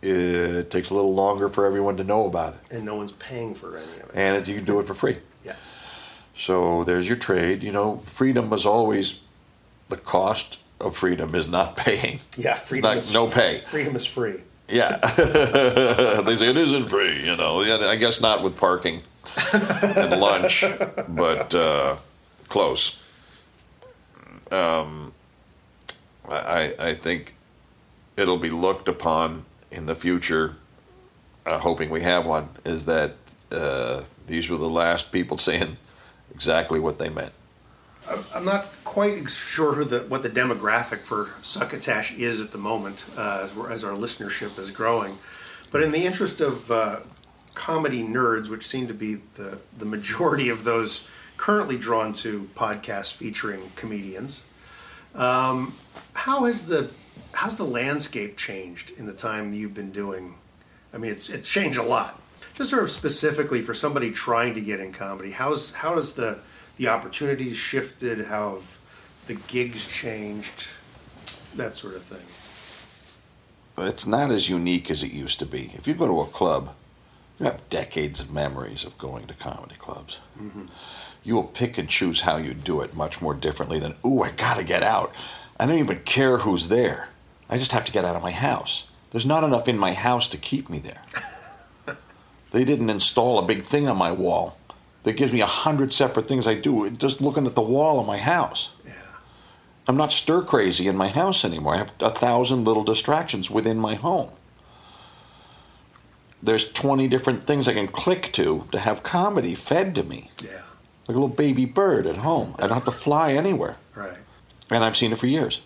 it 0.02 0.70
takes 0.70 0.90
a 0.90 0.94
little 0.94 1.14
longer 1.14 1.48
for 1.50 1.66
everyone 1.66 1.96
to 1.98 2.04
know 2.04 2.26
about 2.26 2.56
it 2.56 2.76
And 2.76 2.86
no 2.86 2.96
one's 2.96 3.14
paying 3.14 3.56
for 3.56 3.78
any 3.78 3.94
of 4.02 4.10
it. 4.10 4.12
and 4.16 4.36
it, 4.36 4.48
you 4.50 4.56
can 4.56 4.66
do 4.66 4.80
it 4.80 4.88
for 4.88 4.94
free. 4.94 5.18
Yeah. 5.46 5.56
So 6.38 6.84
there's 6.86 7.06
your 7.08 7.18
trade. 7.18 7.64
You 7.64 7.74
know, 7.74 7.98
freedom 8.06 8.52
is 8.54 8.66
always 8.66 9.20
the 9.88 9.98
cost 9.98 10.58
of 10.80 10.96
freedom 10.96 11.36
is 11.36 11.50
not 11.50 11.76
paying. 11.86 12.22
Yeah, 12.38 12.52
It's 12.54 12.62
freedom 12.62 12.90
not, 12.92 12.98
is 12.98 13.14
no 13.14 13.28
pay. 13.28 13.62
Freedom 13.68 13.94
is 13.96 14.06
free. 14.06 14.42
Yeah, 14.70 14.98
they 16.26 16.36
say 16.38 16.48
it 16.50 16.56
isn't 16.58 16.88
free. 16.90 17.26
You 17.26 17.36
know, 17.36 17.62
yeah, 17.62 17.76
I 17.90 17.98
guess 17.98 18.22
not 18.22 18.42
with 18.42 18.56
parking 18.56 19.02
and 19.54 20.22
lunch, 20.22 20.64
but 21.10 21.54
uh, 21.54 21.98
close. 22.48 22.98
Um, 24.54 25.14
I 26.30 26.76
I 26.80 26.94
think 26.94 27.36
it'll 28.16 28.38
be 28.38 28.52
looked 28.52 28.88
upon 28.88 29.46
in 29.72 29.88
the 29.88 29.96
future. 29.96 30.56
Uh, 31.46 31.60
hoping 31.60 31.90
we 31.90 32.04
have 32.04 32.26
one 32.26 32.50
is 32.64 32.86
that 32.86 33.16
uh, 33.52 34.04
these 34.28 34.50
were 34.50 34.58
the 34.58 34.70
last 34.70 35.12
people 35.12 35.38
saying 35.38 35.78
exactly 36.34 36.80
what 36.80 37.00
they 37.00 37.10
meant. 37.10 37.34
I'm- 38.08 38.46
not 38.46 38.68
quite 38.84 39.30
sure 39.30 39.84
what 39.84 40.24
the 40.24 40.30
demographic 40.30 41.00
for 41.00 41.32
Succotash 41.42 42.12
is 42.14 42.42
at 42.42 42.52
the 42.52 42.58
moment, 42.58 43.06
uh, 43.18 43.46
as, 43.46 43.72
as 43.72 43.84
our 43.84 43.94
listenership 43.94 44.60
is 44.60 44.72
growing. 44.72 45.18
But 45.72 45.82
in 45.82 45.92
the 45.92 46.06
interest 46.06 46.42
of 46.42 46.70
uh, 46.70 47.00
comedy 47.54 48.04
nerds, 48.04 48.50
which 48.50 48.66
seem 48.68 48.88
to 48.88 48.94
be 48.94 49.16
the 49.36 49.58
the 49.78 49.86
majority 49.86 50.50
of 50.50 50.64
those 50.64 51.08
currently 51.44 51.76
drawn 51.76 52.14
to 52.14 52.50
podcasts 52.56 53.12
featuring 53.12 53.70
comedians, 53.76 54.44
um, 55.14 55.78
how 56.14 56.46
has 56.46 56.68
the 56.68 56.90
how's 57.34 57.58
the 57.58 57.66
landscape 57.66 58.38
changed 58.38 58.92
in 58.92 59.06
the 59.06 59.12
time 59.12 59.52
that 59.52 59.58
you've 59.58 59.74
been 59.74 59.92
doing? 59.92 60.36
I 60.94 60.98
mean, 60.98 61.12
it's 61.12 61.30
it's 61.30 61.50
changed 61.50 61.78
a 61.78 61.84
lot. 61.84 62.18
Just 62.54 62.70
sort 62.70 62.84
of 62.84 62.90
specifically 62.90 63.62
for 63.62 63.74
somebody 63.74 64.10
trying 64.10 64.54
to 64.54 64.62
get 64.62 64.80
in 64.80 64.94
comedy, 64.94 65.32
how's 65.32 65.72
how 65.72 65.96
has 65.96 66.14
the 66.14 66.40
the 66.78 66.88
opportunities 66.88 67.58
shifted? 67.58 68.28
How 68.28 68.54
have 68.54 68.80
the 69.28 69.36
gigs 69.36 69.86
changed? 69.86 70.68
That 71.58 71.76
sort 71.76 71.96
of 71.96 72.04
thing. 72.04 72.26
it's 73.90 74.08
not 74.08 74.32
as 74.32 74.48
unique 74.48 74.90
as 74.90 75.04
it 75.04 75.12
used 75.12 75.40
to 75.40 75.46
be. 75.46 75.74
If 75.76 75.90
you 75.90 75.94
go 75.94 76.08
to 76.08 76.22
a 76.22 76.26
club, 76.26 76.74
you 77.38 77.48
have 77.48 77.70
decades 77.70 78.22
of 78.22 78.32
memories 78.32 78.86
of 78.86 78.98
going 78.98 79.28
to 79.28 79.34
comedy 79.34 79.76
clubs. 79.78 80.20
You 81.24 81.36
will 81.36 81.44
pick 81.44 81.78
and 81.78 81.90
choose 81.90 82.22
how 82.22 82.38
you 82.38 82.54
do 82.54 82.82
it 82.82 82.96
much 82.96 83.22
more 83.22 83.34
differently 83.34 83.80
than, 83.80 83.96
ooh, 84.06 84.24
I 84.24 84.32
gotta 84.32 84.64
get 84.64 84.84
out. 84.84 85.14
I 85.60 85.66
don't 85.66 85.80
even 85.80 86.00
care 86.00 86.40
who's 86.40 86.68
there. 86.68 87.10
I 87.50 87.58
just 87.58 87.72
have 87.72 87.86
to 87.86 87.92
get 87.92 88.06
out 88.06 88.16
of 88.16 88.22
my 88.24 88.32
house. 88.32 88.88
There's 89.12 89.26
not 89.26 89.44
enough 89.44 89.68
in 89.68 89.78
my 89.78 89.94
house 89.94 90.28
to 90.30 90.38
keep 90.38 90.70
me 90.70 90.80
there. 90.80 91.02
they 92.52 92.66
didn't 92.66 92.90
install 92.90 93.40
a 93.40 93.46
big 93.46 93.64
thing 93.64 93.88
on 93.88 93.98
my 93.98 94.12
wall 94.12 94.58
that 95.04 95.18
gives 95.18 95.32
me 95.32 95.42
a 95.42 95.46
hundred 95.46 95.94
separate 95.94 96.28
things 96.28 96.48
I 96.48 96.56
do 96.56 96.90
just 96.90 97.22
looking 97.22 97.46
at 97.46 97.56
the 97.56 97.62
wall 97.62 98.00
of 98.00 98.08
my 98.08 98.18
house. 98.18 98.72
Yeah. 98.86 98.94
I'm 99.88 99.98
not 99.98 100.12
stir 100.12 100.42
crazy 100.42 100.88
in 100.88 100.98
my 100.98 101.10
house 101.10 101.46
anymore. 101.46 101.76
I 101.76 101.80
have 101.80 101.94
a 102.00 102.10
thousand 102.10 102.64
little 102.64 102.84
distractions 102.84 103.52
within 103.52 103.78
my 103.78 103.96
home. 103.96 104.32
There's 106.42 106.72
20 106.72 107.08
different 107.08 107.46
things 107.46 107.68
I 107.68 107.74
can 107.74 107.88
click 107.88 108.32
to 108.34 108.68
to 108.72 108.80
have 108.80 109.04
comedy 109.04 109.56
fed 109.56 109.96
to 109.96 110.04
me. 110.04 110.32
Yeah. 110.44 110.62
Like 111.08 111.16
a 111.16 111.20
little 111.20 111.36
baby 111.36 111.66
bird 111.66 112.08
at 112.08 112.18
home. 112.18 112.56
I 112.58 112.62
don't 112.62 112.74
have 112.74 112.86
to 112.86 112.92
fly 112.92 113.34
anywhere. 113.34 113.78
Right. 113.94 114.18
And 114.70 114.84
I've 114.84 114.96
seen 114.96 115.12
it 115.12 115.18
for 115.18 115.28
years. 115.28 115.62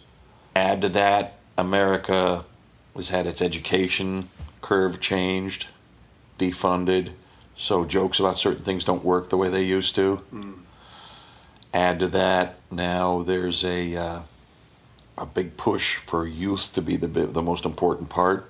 Add 0.56 0.82
to 0.82 0.90
that, 0.90 1.38
America 1.58 2.44
has 2.96 3.10
had 3.10 3.28
its 3.28 3.42
education 3.42 4.30
curve 4.62 5.00
changed, 5.00 5.68
defunded, 6.40 7.12
so 7.56 7.86
jokes 7.86 8.20
about 8.20 8.38
certain 8.38 8.64
things 8.64 8.84
don't 8.84 9.04
work 9.04 9.30
the 9.30 9.38
way 9.38 9.50
they 9.50 9.64
used 9.64 9.96
to. 9.96 10.22
Add 11.74 12.00
to 12.00 12.08
that, 12.08 12.56
now 12.72 13.22
there's 13.22 13.64
a 13.64 13.96
uh, 13.96 14.20
a 15.18 15.26
big 15.26 15.58
push 15.58 15.96
for 15.98 16.28
youth 16.28 16.72
to 16.74 16.82
be 16.82 16.96
the 16.96 17.08
the 17.08 17.42
most 17.42 17.66
important 17.66 18.10
part. 18.10 18.50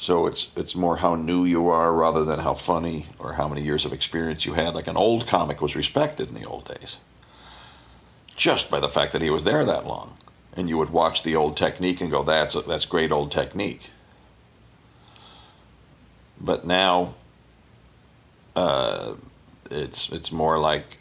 So 0.00 0.26
it's 0.26 0.48
it's 0.56 0.74
more 0.74 0.96
how 0.96 1.14
new 1.14 1.44
you 1.44 1.68
are 1.68 1.92
rather 1.92 2.24
than 2.24 2.38
how 2.38 2.54
funny 2.54 3.08
or 3.18 3.34
how 3.34 3.46
many 3.46 3.60
years 3.60 3.84
of 3.84 3.92
experience 3.92 4.46
you 4.46 4.54
had. 4.54 4.74
Like 4.74 4.86
an 4.86 4.96
old 4.96 5.26
comic 5.26 5.60
was 5.60 5.76
respected 5.76 6.28
in 6.30 6.34
the 6.34 6.46
old 6.46 6.64
days, 6.64 6.96
just 8.34 8.70
by 8.70 8.80
the 8.80 8.88
fact 8.88 9.12
that 9.12 9.20
he 9.20 9.28
was 9.28 9.44
there 9.44 9.62
that 9.62 9.86
long, 9.86 10.16
and 10.56 10.70
you 10.70 10.78
would 10.78 10.88
watch 10.88 11.22
the 11.22 11.36
old 11.36 11.54
technique 11.54 12.00
and 12.00 12.10
go, 12.10 12.22
"That's 12.22 12.54
that's 12.66 12.86
great 12.86 13.12
old 13.12 13.30
technique." 13.30 13.90
But 16.40 16.66
now, 16.66 17.12
uh, 18.56 19.16
it's 19.70 20.08
it's 20.08 20.32
more 20.32 20.58
like 20.58 20.96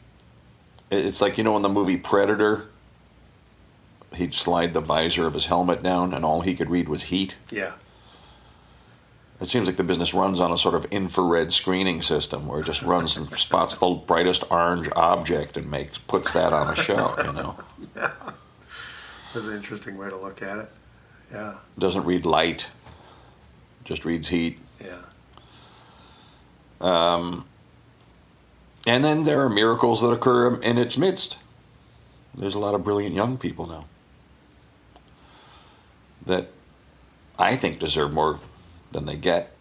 it's 0.92 1.22
like 1.22 1.38
you 1.38 1.46
know 1.46 1.56
in 1.56 1.62
the 1.62 1.70
movie 1.70 1.96
Predator. 1.96 2.66
He'd 4.14 4.34
slide 4.34 4.74
the 4.74 4.82
visor 4.82 5.26
of 5.26 5.36
his 5.36 5.46
helmet 5.46 5.82
down, 5.82 6.14
and 6.14 6.26
all 6.26 6.42
he 6.42 6.54
could 6.54 6.70
read 6.70 6.90
was 6.90 7.04
heat. 7.04 7.38
Yeah. 7.50 7.76
It 9.42 9.48
seems 9.48 9.68
like 9.68 9.78
the 9.78 9.84
business 9.84 10.14
runs 10.14 10.42
on 10.42 10.52
a 10.52 10.58
sort 10.58 10.76
of 10.76 10.86
infrared 10.92 11.54
screening 11.54 12.02
system 12.02 12.46
where 12.46 12.60
it 12.60 12.66
just 12.66 12.82
runs 12.82 13.16
and 13.16 13.32
spots 13.38 13.78
the 13.78 13.90
brightest 13.90 14.44
orange 14.52 14.90
object 14.96 15.56
and 15.56 15.72
makes 15.72 15.98
puts 15.98 16.34
that 16.34 16.52
on 16.52 16.74
a 16.74 16.76
show. 16.76 17.16
You 17.18 17.32
know, 17.32 17.56
yeah. 17.96 18.12
That's 19.34 19.46
an 19.46 19.56
interesting 19.56 19.98
way 19.98 20.10
to 20.10 20.18
look 20.18 20.42
at 20.42 20.58
it. 20.58 20.72
Yeah. 21.32 21.58
doesn't 21.78 22.06
read 22.06 22.26
light, 22.26 22.70
just 23.86 24.04
reads 24.04 24.28
heat. 24.30 24.58
Yeah. 24.84 25.02
Um, 26.82 27.46
and 28.88 29.06
then 29.06 29.24
there 29.24 29.42
are 29.42 29.50
miracles 29.50 30.02
that 30.02 30.10
occur 30.10 30.56
in 30.56 30.78
its 30.78 30.98
midst. 30.98 31.38
There's 32.34 32.56
a 32.56 32.60
lot 32.60 32.74
of 32.74 32.84
brilliant 32.84 33.14
young 33.14 33.38
people 33.38 33.68
now 33.68 33.86
that 36.26 36.48
I 37.38 37.56
think 37.56 37.80
deserve 37.80 38.14
more 38.14 38.40
than 38.92 39.06
they 39.06 39.18
get. 39.18 39.56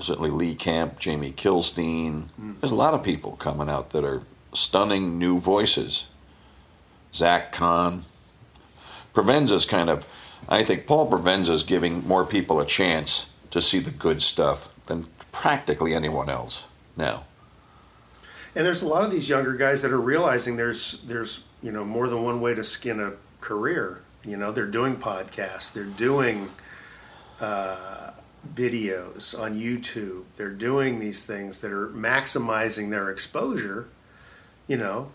Certainly 0.00 0.30
Lee 0.30 0.54
Camp, 0.54 0.98
Jamie 0.98 1.32
Kilstein. 1.32 2.24
There's 2.60 2.72
a 2.72 2.76
lot 2.76 2.94
of 2.94 3.02
people 3.02 3.36
coming 3.36 3.68
out 3.68 3.90
that 3.90 4.04
are 4.04 4.22
stunning 4.52 5.18
new 5.18 5.38
voices. 5.38 6.06
Zach 7.12 7.52
Kahn. 7.52 8.04
Provenza's 9.12 9.64
kind 9.64 9.88
of, 9.88 10.04
I 10.48 10.64
think 10.64 10.86
Paul 10.86 11.08
Provenza's 11.08 11.62
giving 11.62 12.06
more 12.06 12.24
people 12.24 12.58
a 12.60 12.66
chance 12.66 13.30
to 13.50 13.60
see 13.60 13.78
the 13.78 13.92
good 13.92 14.20
stuff 14.20 14.68
than 14.86 15.06
practically 15.30 15.94
anyone 15.94 16.28
else 16.28 16.66
now. 16.96 17.24
And 18.56 18.66
there's 18.66 18.82
a 18.82 18.88
lot 18.88 19.04
of 19.04 19.10
these 19.10 19.28
younger 19.28 19.54
guys 19.54 19.82
that 19.82 19.92
are 19.92 20.00
realizing 20.00 20.56
there's 20.56 21.00
there's 21.02 21.44
you 21.62 21.72
know 21.72 21.84
more 21.84 22.08
than 22.08 22.22
one 22.22 22.40
way 22.40 22.54
to 22.54 22.62
skin 22.62 23.00
a 23.00 23.12
career. 23.40 24.02
You 24.24 24.36
know, 24.36 24.52
they're 24.52 24.66
doing 24.66 24.96
podcasts, 24.96 25.72
they're 25.72 25.84
doing 25.84 26.50
uh, 27.40 28.10
videos 28.54 29.38
on 29.38 29.54
YouTube, 29.58 30.24
they're 30.36 30.50
doing 30.50 30.98
these 31.00 31.22
things 31.22 31.60
that 31.60 31.72
are 31.72 31.88
maximizing 31.88 32.90
their 32.90 33.10
exposure. 33.10 33.88
You 34.66 34.76
know, 34.78 35.10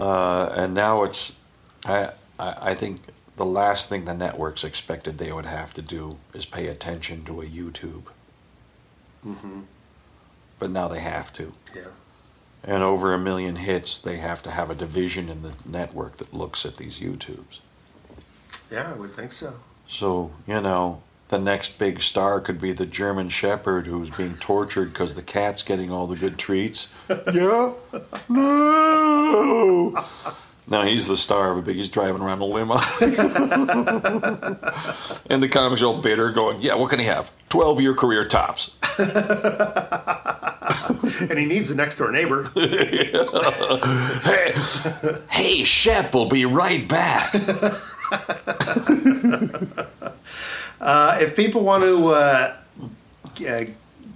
Uh, 0.00 0.46
and 0.56 0.74
now 0.74 1.02
it's, 1.02 1.36
I, 1.84 2.10
I 2.38 2.70
I 2.70 2.74
think 2.74 3.00
the 3.36 3.44
last 3.46 3.88
thing 3.88 4.04
the 4.04 4.14
networks 4.14 4.64
expected 4.64 5.18
they 5.18 5.32
would 5.32 5.46
have 5.46 5.72
to 5.74 5.82
do 5.82 6.18
is 6.34 6.46
pay 6.46 6.66
attention 6.68 7.24
to 7.24 7.40
a 7.40 7.46
YouTube, 7.46 8.04
mm-hmm. 9.26 9.60
but 10.58 10.70
now 10.70 10.88
they 10.88 11.00
have 11.00 11.32
to. 11.34 11.54
yeah, 11.74 11.82
And 12.62 12.82
over 12.82 13.12
a 13.14 13.18
million 13.18 13.56
hits, 13.56 13.98
they 13.98 14.18
have 14.18 14.42
to 14.44 14.50
have 14.50 14.70
a 14.70 14.74
division 14.74 15.28
in 15.28 15.42
the 15.42 15.54
network 15.64 16.18
that 16.18 16.32
looks 16.34 16.64
at 16.66 16.76
these 16.76 17.00
YouTubes. 17.00 17.60
yeah, 18.70 18.90
I 18.92 18.94
would 18.94 19.10
think 19.10 19.32
so. 19.32 19.54
So, 19.88 20.30
you 20.46 20.60
know, 20.60 21.02
the 21.30 21.38
next 21.38 21.78
big 21.78 22.02
star 22.02 22.40
could 22.40 22.60
be 22.60 22.72
the 22.72 22.84
German 22.84 23.28
Shepherd 23.28 23.86
who's 23.86 24.10
being 24.10 24.34
tortured 24.38 24.92
because 24.92 25.14
the 25.14 25.22
cat's 25.22 25.62
getting 25.62 25.88
all 25.90 26.08
the 26.08 26.16
good 26.16 26.38
treats. 26.38 26.92
yeah? 27.32 27.72
No! 28.28 30.04
Now 30.68 30.82
he's 30.82 31.06
the 31.06 31.16
star 31.16 31.52
of 31.52 31.58
a 31.58 31.62
big, 31.62 31.76
he's 31.76 31.88
driving 31.88 32.20
around 32.20 32.40
a 32.40 32.44
limo. 32.44 32.74
and 35.30 35.40
the 35.42 35.48
comics 35.48 35.82
are 35.82 35.86
all 35.86 36.00
bitter, 36.00 36.30
going, 36.30 36.60
yeah, 36.60 36.74
what 36.74 36.90
can 36.90 36.98
he 36.98 37.06
have? 37.06 37.30
12 37.48 37.80
year 37.80 37.94
career 37.94 38.24
tops. 38.24 38.72
and 38.98 39.08
he 41.38 41.46
needs 41.46 41.70
a 41.70 41.76
next 41.76 41.96
door 41.96 42.10
neighbor. 42.10 42.50
hey, 44.24 44.52
hey, 45.30 45.62
Shep 45.64 46.12
will 46.12 46.28
be 46.28 46.44
right 46.44 46.88
back. 46.88 47.32
Uh, 50.80 51.18
if 51.20 51.36
people 51.36 51.62
want 51.62 51.82
to 51.84 52.08
uh, 52.08 52.56
uh, 53.46 53.64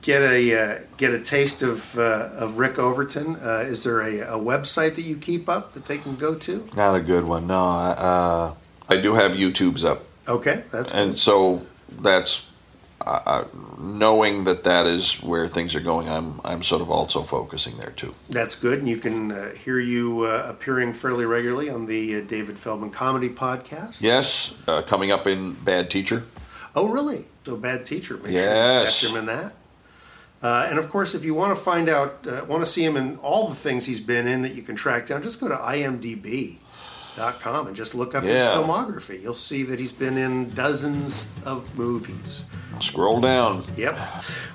get 0.00 0.22
a 0.22 0.54
uh, 0.54 0.78
get 0.96 1.12
a 1.12 1.20
taste 1.20 1.62
of 1.62 1.98
uh, 1.98 2.30
of 2.36 2.58
Rick 2.58 2.78
Overton, 2.78 3.36
uh, 3.36 3.64
is 3.66 3.84
there 3.84 4.00
a, 4.00 4.20
a 4.20 4.38
website 4.38 4.94
that 4.94 5.02
you 5.02 5.16
keep 5.16 5.48
up 5.48 5.72
that 5.72 5.86
they 5.86 5.98
can 5.98 6.16
go 6.16 6.34
to? 6.34 6.68
Not 6.74 6.94
a 6.94 7.00
good 7.00 7.24
one, 7.24 7.46
no. 7.46 7.64
I, 7.64 7.90
uh, 7.90 8.54
I 8.88 9.00
do 9.00 9.14
have 9.14 9.32
YouTube's 9.32 9.84
up. 9.84 10.04
Okay, 10.26 10.64
that's 10.70 10.92
and 10.92 11.18
so 11.18 11.66
that's 11.90 12.50
uh, 13.00 13.20
uh, 13.26 13.44
knowing 13.78 14.44
that 14.44 14.64
that 14.64 14.86
is 14.86 15.22
where 15.22 15.46
things 15.48 15.74
are 15.74 15.80
going. 15.80 16.08
I'm 16.08 16.40
I'm 16.44 16.62
sort 16.62 16.80
of 16.80 16.90
also 16.90 17.22
focusing 17.22 17.76
there 17.76 17.90
too. 17.90 18.14
That's 18.30 18.56
good, 18.56 18.78
and 18.78 18.88
you 18.88 18.96
can 18.96 19.32
uh, 19.32 19.50
hear 19.50 19.78
you 19.78 20.22
uh, 20.22 20.46
appearing 20.48 20.94
fairly 20.94 21.26
regularly 21.26 21.68
on 21.68 21.86
the 21.86 22.16
uh, 22.16 22.20
David 22.22 22.58
Feldman 22.58 22.90
Comedy 22.90 23.28
Podcast. 23.28 24.00
Yes, 24.00 24.54
uh, 24.66 24.80
coming 24.80 25.10
up 25.10 25.26
in 25.26 25.52
Bad 25.52 25.90
Teacher. 25.90 26.24
Oh, 26.74 26.88
really? 26.88 27.26
So 27.44 27.56
bad 27.56 27.86
teacher. 27.86 28.16
Make 28.16 28.32
Yes. 28.32 28.92
sure 28.94 29.08
you 29.10 29.14
catch 29.14 29.22
him 29.24 29.28
in 29.30 29.38
that. 29.38 29.52
Uh, 30.42 30.66
and 30.68 30.78
of 30.78 30.90
course, 30.90 31.14
if 31.14 31.24
you 31.24 31.32
want 31.34 31.56
to 31.56 31.62
find 31.62 31.88
out, 31.88 32.26
uh, 32.26 32.44
want 32.46 32.62
to 32.62 32.70
see 32.70 32.84
him 32.84 32.96
in 32.96 33.16
all 33.22 33.48
the 33.48 33.54
things 33.54 33.86
he's 33.86 34.00
been 34.00 34.26
in 34.26 34.42
that 34.42 34.54
you 34.54 34.62
can 34.62 34.76
track 34.76 35.06
down, 35.06 35.22
just 35.22 35.40
go 35.40 35.48
to 35.48 35.56
imdb.com 35.56 36.58
and 37.66 37.74
just 37.76 37.94
look 37.94 38.14
up 38.14 38.24
Yeah. 38.24 38.32
his 38.32 38.42
filmography. 38.66 39.22
You'll 39.22 39.34
see 39.34 39.62
that 39.62 39.78
he's 39.78 39.92
been 39.92 40.18
in 40.18 40.50
dozens 40.50 41.26
of 41.46 41.62
movies. 41.78 42.44
Scroll 42.80 43.20
down. 43.20 43.64
Yep. 43.76 43.96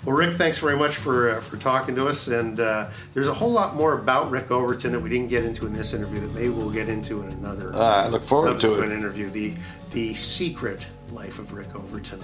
Well, 0.05 0.15
Rick, 0.15 0.33
thanks 0.35 0.57
very 0.59 0.75
much 0.77 0.95
for 0.97 1.37
uh, 1.37 1.39
for 1.39 1.55
talking 1.57 1.95
to 1.95 2.05
us. 2.07 2.27
And 2.27 2.59
uh, 2.59 2.87
there's 3.13 3.29
a 3.29 3.33
whole 3.33 3.51
lot 3.51 3.75
more 3.75 3.93
about 3.97 4.29
Rick 4.29 4.51
Overton 4.51 4.91
that 4.91 4.99
we 4.99 5.09
didn't 5.09 5.29
get 5.29 5.43
into 5.45 5.65
in 5.65 5.73
this 5.73 5.93
interview 5.93 6.19
that 6.19 6.33
maybe 6.35 6.49
we'll 6.49 6.69
get 6.69 6.89
into 6.89 7.21
in 7.23 7.31
another 7.31 7.71
Ah, 7.73 8.03
I 8.03 8.07
look 8.09 8.23
forward 8.23 8.59
to 8.59 8.81
it. 8.83 8.91
interview. 8.91 9.29
The 9.29 9.53
the 9.91 10.13
secret 10.13 10.85
life 11.11 11.39
of 11.39 11.53
Rick 11.53 11.75
Overton. 11.75 12.19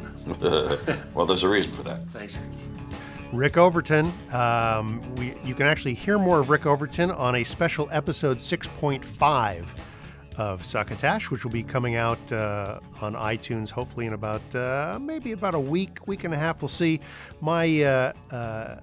well, 1.13 1.25
there's 1.25 1.43
a 1.43 1.49
reason 1.49 1.71
for 1.71 1.83
that. 1.83 2.07
Thanks, 2.09 2.37
Ricky. 2.37 2.95
Rick 3.31 3.57
Overton. 3.57 4.13
Um, 4.31 5.01
we, 5.15 5.33
you 5.43 5.55
can 5.55 5.65
actually 5.65 5.93
hear 5.93 6.17
more 6.17 6.39
of 6.39 6.49
Rick 6.49 6.65
Overton 6.65 7.11
on 7.11 7.35
a 7.35 7.43
special 7.43 7.89
episode 7.91 8.37
6.5 8.37 9.67
of 10.37 10.65
Succotash, 10.65 11.31
which 11.31 11.43
will 11.43 11.51
be 11.51 11.63
coming 11.63 11.95
out 11.95 12.31
uh, 12.31 12.79
on 13.01 13.13
iTunes 13.15 13.71
hopefully 13.71 14.05
in 14.05 14.13
about 14.13 14.55
uh, 14.55 14.99
maybe 15.01 15.31
about 15.31 15.55
a 15.55 15.59
week, 15.59 16.07
week 16.07 16.23
and 16.23 16.33
a 16.33 16.37
half. 16.37 16.61
We'll 16.61 16.69
see. 16.69 16.99
My 17.41 17.81
uh, 17.83 18.13
uh, 18.31 18.77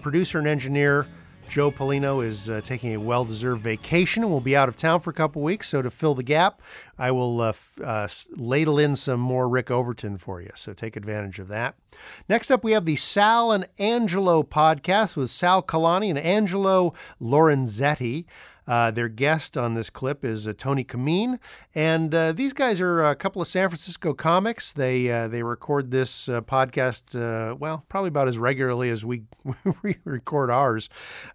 producer 0.00 0.38
and 0.38 0.46
engineer, 0.46 1.06
Joe 1.48 1.70
Polino, 1.70 2.24
is 2.24 2.48
uh, 2.50 2.60
taking 2.62 2.94
a 2.94 2.98
well 2.98 3.24
deserved 3.24 3.62
vacation 3.62 4.22
and 4.22 4.30
will 4.30 4.40
be 4.40 4.56
out 4.56 4.68
of 4.68 4.76
town 4.76 5.00
for 5.00 5.10
a 5.10 5.14
couple 5.14 5.42
weeks. 5.42 5.68
So, 5.68 5.82
to 5.82 5.90
fill 5.90 6.14
the 6.14 6.22
gap, 6.22 6.60
I 6.98 7.10
will 7.10 7.40
uh, 7.40 7.48
f- 7.50 7.78
uh, 7.82 8.08
ladle 8.36 8.78
in 8.78 8.96
some 8.96 9.20
more 9.20 9.48
Rick 9.48 9.70
Overton 9.70 10.18
for 10.18 10.40
you. 10.40 10.50
So, 10.54 10.72
take 10.72 10.96
advantage 10.96 11.38
of 11.38 11.48
that. 11.48 11.74
Next 12.28 12.50
up, 12.50 12.62
we 12.62 12.72
have 12.72 12.84
the 12.84 12.96
Sal 12.96 13.52
and 13.52 13.66
Angelo 13.78 14.42
podcast 14.42 15.16
with 15.16 15.30
Sal 15.30 15.62
Kalani 15.62 16.10
and 16.10 16.18
Angelo 16.18 16.94
Lorenzetti. 17.20 18.26
Uh, 18.68 18.90
their 18.90 19.08
guest 19.08 19.56
on 19.56 19.74
this 19.74 19.88
clip 19.88 20.24
is 20.24 20.46
uh, 20.46 20.52
Tony 20.56 20.84
Camin, 20.84 21.40
and 21.74 22.14
uh, 22.14 22.32
these 22.32 22.52
guys 22.52 22.80
are 22.80 23.02
a 23.02 23.16
couple 23.16 23.40
of 23.40 23.48
San 23.48 23.68
Francisco 23.68 24.12
comics. 24.12 24.74
They 24.74 25.10
uh, 25.10 25.26
they 25.26 25.42
record 25.42 25.90
this 25.90 26.28
uh, 26.28 26.42
podcast 26.42 27.58
well, 27.58 27.84
probably 27.88 28.08
about 28.08 28.28
as 28.28 28.38
regularly 28.38 28.90
as 28.90 29.04
we, 29.04 29.22
we 29.82 29.96
record 30.04 30.50
ours. 30.50 30.90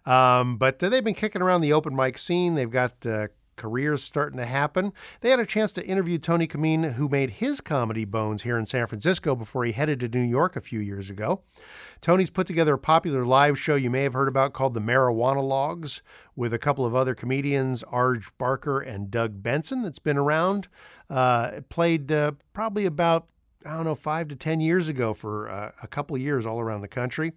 Um, 0.06 0.56
but 0.58 0.78
they've 0.78 1.02
been 1.02 1.14
kicking 1.14 1.42
around 1.42 1.62
the 1.62 1.72
open 1.72 1.96
mic 1.96 2.18
scene. 2.18 2.54
They've 2.54 2.70
got 2.70 3.04
careers 3.56 4.02
starting 4.02 4.38
to 4.38 4.46
happen. 4.46 4.92
They 5.20 5.30
had 5.30 5.40
a 5.40 5.46
chance 5.46 5.72
to 5.72 5.86
interview 5.86 6.18
Tony 6.18 6.46
Camin, 6.46 6.94
who 6.94 7.08
made 7.08 7.30
his 7.30 7.60
comedy 7.60 8.04
bones 8.04 8.42
here 8.42 8.58
in 8.58 8.66
San 8.66 8.86
Francisco 8.86 9.34
before 9.34 9.64
he 9.64 9.72
headed 9.72 10.00
to 10.00 10.08
New 10.08 10.22
York 10.22 10.56
a 10.56 10.60
few 10.60 10.80
years 10.80 11.10
ago. 11.10 11.42
Tony's 12.00 12.30
put 12.30 12.46
together 12.46 12.74
a 12.74 12.78
popular 12.78 13.24
live 13.24 13.58
show 13.58 13.76
you 13.76 13.90
may 13.90 14.02
have 14.02 14.12
heard 14.12 14.28
about 14.28 14.52
called 14.52 14.74
The 14.74 14.80
Marijuana-Logues 14.80 16.02
with 16.36 16.52
a 16.52 16.58
couple 16.58 16.84
of 16.84 16.94
other 16.94 17.14
comedians, 17.14 17.82
Arj 17.84 18.30
Barker 18.38 18.80
and 18.80 19.10
Doug 19.10 19.42
Benson, 19.42 19.82
that's 19.82 19.98
been 19.98 20.18
around. 20.18 20.68
Uh, 21.08 21.60
played 21.68 22.10
uh, 22.12 22.32
probably 22.52 22.86
about 22.86 23.28
I 23.66 23.76
don't 23.76 23.84
know, 23.84 23.94
five 23.94 24.28
to 24.28 24.36
10 24.36 24.60
years 24.60 24.88
ago 24.88 25.14
for 25.14 25.48
uh, 25.48 25.72
a 25.82 25.86
couple 25.86 26.16
of 26.16 26.22
years 26.22 26.44
all 26.44 26.60
around 26.60 26.82
the 26.82 26.88
country. 26.88 27.32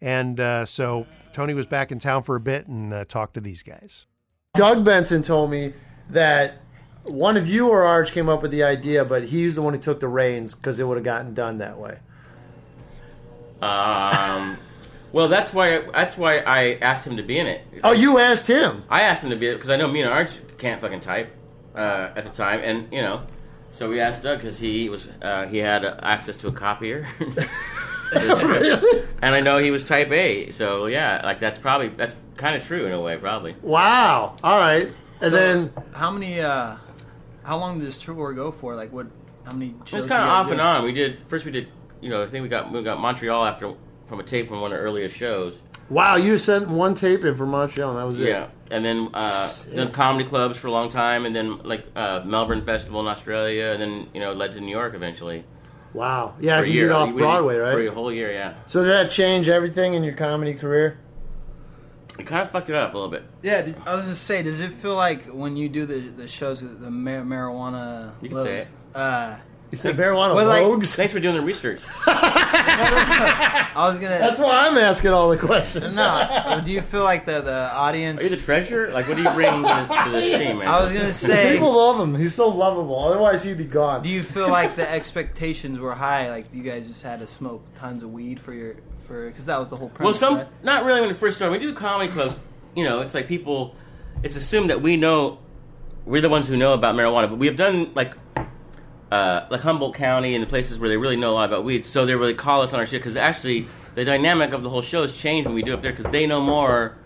And 0.00 0.38
uh, 0.38 0.66
so 0.66 1.06
Tony 1.32 1.54
was 1.54 1.66
back 1.66 1.90
in 1.90 1.98
town 1.98 2.22
for 2.22 2.36
a 2.36 2.40
bit 2.40 2.66
and 2.66 2.92
uh, 2.92 3.04
talked 3.06 3.34
to 3.34 3.40
these 3.40 3.62
guys. 3.62 4.06
Doug 4.54 4.84
Benson 4.84 5.22
told 5.22 5.50
me 5.50 5.72
that 6.10 6.58
one 7.04 7.36
of 7.36 7.48
you 7.48 7.68
or 7.68 7.80
Arj 7.80 8.10
came 8.10 8.28
up 8.28 8.42
with 8.42 8.50
the 8.50 8.62
idea, 8.62 9.04
but 9.04 9.24
he's 9.24 9.54
the 9.54 9.62
one 9.62 9.74
who 9.74 9.80
took 9.80 10.00
the 10.00 10.08
reins 10.08 10.54
because 10.54 10.78
it 10.78 10.86
would 10.86 10.96
have 10.96 11.04
gotten 11.04 11.34
done 11.34 11.58
that 11.58 11.78
way. 11.78 11.98
Um, 13.62 14.58
well, 15.12 15.28
that's 15.28 15.54
why 15.54 15.80
that's 15.92 16.18
why 16.18 16.40
I 16.40 16.74
asked 16.82 17.06
him 17.06 17.16
to 17.16 17.22
be 17.22 17.38
in 17.38 17.46
it. 17.46 17.64
Oh, 17.84 17.92
you 17.92 18.18
asked 18.18 18.48
him? 18.48 18.84
I 18.90 19.02
asked 19.02 19.22
him 19.22 19.30
to 19.30 19.36
be 19.36 19.46
it 19.46 19.54
because 19.54 19.70
I 19.70 19.76
know 19.76 19.88
me 19.88 20.02
and 20.02 20.10
Arj 20.10 20.36
can't 20.58 20.80
fucking 20.80 21.00
type 21.00 21.34
uh, 21.74 22.10
at 22.16 22.24
the 22.24 22.30
time, 22.30 22.60
and 22.62 22.92
you 22.92 23.02
know, 23.02 23.22
so 23.72 23.88
we 23.88 24.00
asked 24.00 24.22
Doug 24.22 24.40
because 24.40 24.58
he 24.58 24.88
was 24.88 25.06
uh, 25.22 25.46
he 25.46 25.58
had 25.58 25.84
uh, 25.84 25.96
access 26.02 26.36
to 26.38 26.48
a 26.48 26.52
copier. 26.52 27.08
and 29.22 29.34
I 29.34 29.40
know 29.40 29.58
he 29.58 29.70
was 29.70 29.84
type 29.84 30.10
A, 30.10 30.50
so 30.52 30.86
yeah, 30.86 31.20
like 31.24 31.40
that's 31.40 31.58
probably 31.58 31.88
that's 31.88 32.14
kind 32.36 32.56
of 32.56 32.64
true 32.66 32.86
in 32.86 32.92
a 32.92 33.00
way, 33.00 33.16
probably. 33.16 33.56
Wow. 33.62 34.36
All 34.42 34.58
right. 34.58 34.86
And 35.20 35.30
So, 35.30 35.30
then 35.30 35.72
how 35.92 36.10
many? 36.10 36.40
uh 36.40 36.76
How 37.44 37.58
long 37.58 37.78
did 37.78 37.86
this 37.88 38.00
tour 38.00 38.32
go 38.34 38.50
for? 38.52 38.74
Like 38.74 38.92
what? 38.92 39.06
How 39.44 39.52
many 39.52 39.74
It 39.86 39.92
was 39.92 40.06
kind 40.06 40.22
of 40.22 40.28
off 40.28 40.50
and 40.50 40.60
on. 40.60 40.84
We 40.84 40.92
did 40.92 41.18
first. 41.28 41.44
We 41.44 41.50
did, 41.50 41.68
you 42.00 42.10
know, 42.10 42.22
I 42.22 42.26
think 42.28 42.42
we 42.42 42.48
got 42.48 42.72
we 42.72 42.82
got 42.82 43.00
Montreal 43.00 43.44
after 43.44 43.74
from 44.08 44.20
a 44.20 44.22
tape 44.24 44.48
from 44.48 44.60
one 44.60 44.72
of 44.72 44.78
the 44.78 44.82
earliest 44.84 45.16
shows. 45.16 45.56
wow, 45.88 46.16
you 46.16 46.36
sent 46.38 46.68
one 46.68 46.94
tape 46.94 47.24
in 47.24 47.36
from 47.36 47.50
Montreal, 47.50 47.90
and 47.90 47.98
that 47.98 48.06
was 48.06 48.18
it. 48.18 48.28
Yeah, 48.28 48.48
and 48.70 48.84
then 48.84 49.08
uh, 49.14 49.52
done 49.74 49.92
comedy 49.92 50.24
clubs 50.28 50.56
for 50.56 50.66
a 50.68 50.72
long 50.72 50.88
time, 50.88 51.26
and 51.26 51.34
then 51.34 51.58
like 51.64 51.86
uh, 51.96 52.22
Melbourne 52.24 52.64
Festival 52.64 53.00
in 53.00 53.06
Australia, 53.06 53.66
and 53.66 53.80
then 53.80 54.08
you 54.14 54.20
know 54.20 54.32
led 54.32 54.52
to 54.54 54.60
New 54.60 54.70
York 54.70 54.94
eventually. 54.94 55.44
Wow. 55.92 56.34
Yeah, 56.40 56.60
For 56.60 56.66
you 56.66 56.72
year. 56.72 56.86
did 56.88 56.92
off 56.94 57.06
We 57.08 57.12
did- 57.14 57.18
Broadway, 57.20 57.54
For 57.56 57.86
a 57.86 57.90
whole 57.92 58.12
year, 58.12 58.32
yeah. 58.32 58.54
So 58.66 58.82
did 58.84 58.90
that 58.92 59.10
change 59.10 59.48
everything 59.48 59.94
in 59.94 60.04
your 60.04 60.14
comedy 60.14 60.54
career? 60.54 60.98
It 62.18 62.26
kind 62.26 62.42
of 62.42 62.50
fucked 62.50 62.68
it 62.68 62.76
up 62.76 62.92
a 62.92 62.96
little 62.96 63.10
bit. 63.10 63.24
Yeah, 63.42 63.62
did, 63.62 63.76
I 63.86 63.94
was 63.94 64.04
gonna 64.04 64.14
say, 64.14 64.42
does 64.42 64.60
it 64.60 64.72
feel 64.72 64.94
like 64.94 65.24
when 65.26 65.56
you 65.56 65.68
do 65.68 65.86
the 65.86 66.00
the 66.00 66.28
shows, 66.28 66.60
the 66.60 66.90
mar- 66.90 67.22
marijuana? 67.22 68.12
You 68.20 68.28
can 68.28 68.36
loads, 68.36 68.48
say 68.50 68.58
it. 68.58 68.68
Uh, 68.94 69.36
You 69.70 69.78
said 69.78 69.96
marijuana 69.96 70.34
well, 70.34 70.46
like- 70.46 70.62
logs? 70.64 70.94
Thanks 70.94 71.12
for 71.12 71.20
doing 71.20 71.36
the 71.36 71.40
research. 71.42 71.80
I 72.06 73.72
was 73.76 73.98
gonna. 73.98 74.18
That's 74.18 74.40
why 74.40 74.66
I'm 74.66 74.76
asking 74.76 75.10
all 75.10 75.30
the 75.30 75.36
questions. 75.36 75.94
No, 75.94 76.60
do 76.64 76.72
you 76.72 76.80
feel 76.80 77.04
like 77.04 77.24
the 77.24 77.40
the 77.40 77.72
audience? 77.72 78.20
Are 78.20 78.24
you 78.24 78.30
the 78.30 78.36
treasure? 78.36 78.90
Like, 78.90 79.06
what 79.06 79.16
do 79.16 79.22
you 79.22 79.30
bring 79.30 79.62
to, 79.62 80.02
to 80.04 80.10
this 80.10 80.24
team, 80.38 80.58
man? 80.58 80.66
I 80.68 80.80
was 80.82 80.92
gonna 80.92 81.12
say. 81.12 81.52
People 81.52 81.72
love 81.74 82.00
him. 82.00 82.16
He's 82.16 82.34
so 82.34 82.48
lovable. 82.48 82.98
Otherwise, 82.98 83.44
he'd 83.44 83.58
be 83.58 83.64
gone. 83.64 84.02
Do 84.02 84.08
you 84.08 84.22
feel 84.22 84.48
like 84.58 84.74
the 84.76 84.90
expectations 84.90 85.78
were 85.78 85.94
high? 85.94 86.30
Like 86.30 86.46
you 86.52 86.62
guys 86.62 86.86
just 86.88 87.02
had 87.02 87.20
to 87.20 87.26
smoke 87.28 87.62
tons 87.78 88.02
of 88.02 88.12
weed 88.12 88.40
for 88.40 88.52
your 88.52 88.76
for 89.06 89.28
because 89.28 89.46
that 89.46 89.58
was 89.60 89.68
the 89.68 89.76
whole 89.76 89.88
premise. 89.88 90.20
Well, 90.20 90.30
premise. 90.32 90.48
some 90.48 90.52
right? 90.54 90.64
not 90.64 90.84
really 90.84 91.00
when 91.00 91.10
it 91.10 91.16
first 91.16 91.36
started. 91.36 91.52
When 91.52 91.60
we 91.60 91.66
do 91.66 91.72
the 91.72 91.78
comedy 91.80 92.12
clubs, 92.12 92.34
you 92.74 92.82
know, 92.84 93.00
it's 93.02 93.14
like 93.14 93.28
people. 93.28 93.76
It's 94.22 94.36
assumed 94.36 94.70
that 94.70 94.82
we 94.82 94.96
know 94.96 95.38
we're 96.04 96.20
the 96.20 96.28
ones 96.28 96.48
who 96.48 96.56
know 96.56 96.74
about 96.74 96.96
marijuana, 96.96 97.28
but 97.28 97.38
we 97.38 97.46
have 97.46 97.56
done 97.56 97.92
like. 97.94 98.14
Uh, 99.10 99.44
like 99.50 99.60
Humboldt 99.62 99.96
County 99.96 100.36
and 100.36 100.42
the 100.42 100.46
places 100.46 100.78
where 100.78 100.88
they 100.88 100.96
really 100.96 101.16
know 101.16 101.32
a 101.32 101.34
lot 101.34 101.48
about 101.48 101.64
weed, 101.64 101.84
so 101.84 102.06
they 102.06 102.14
really 102.14 102.34
call 102.34 102.62
us 102.62 102.72
on 102.72 102.78
our 102.78 102.86
shit 102.86 103.00
because 103.00 103.16
actually 103.16 103.66
the 103.96 104.04
dynamic 104.04 104.52
of 104.52 104.62
the 104.62 104.70
whole 104.70 104.82
show 104.82 105.02
has 105.02 105.12
changed 105.12 105.46
when 105.46 105.54
we 105.56 105.62
do 105.64 105.72
it 105.72 105.74
up 105.74 105.82
there 105.82 105.90
because 105.90 106.10
they 106.12 106.26
know 106.26 106.40
more 106.40 106.96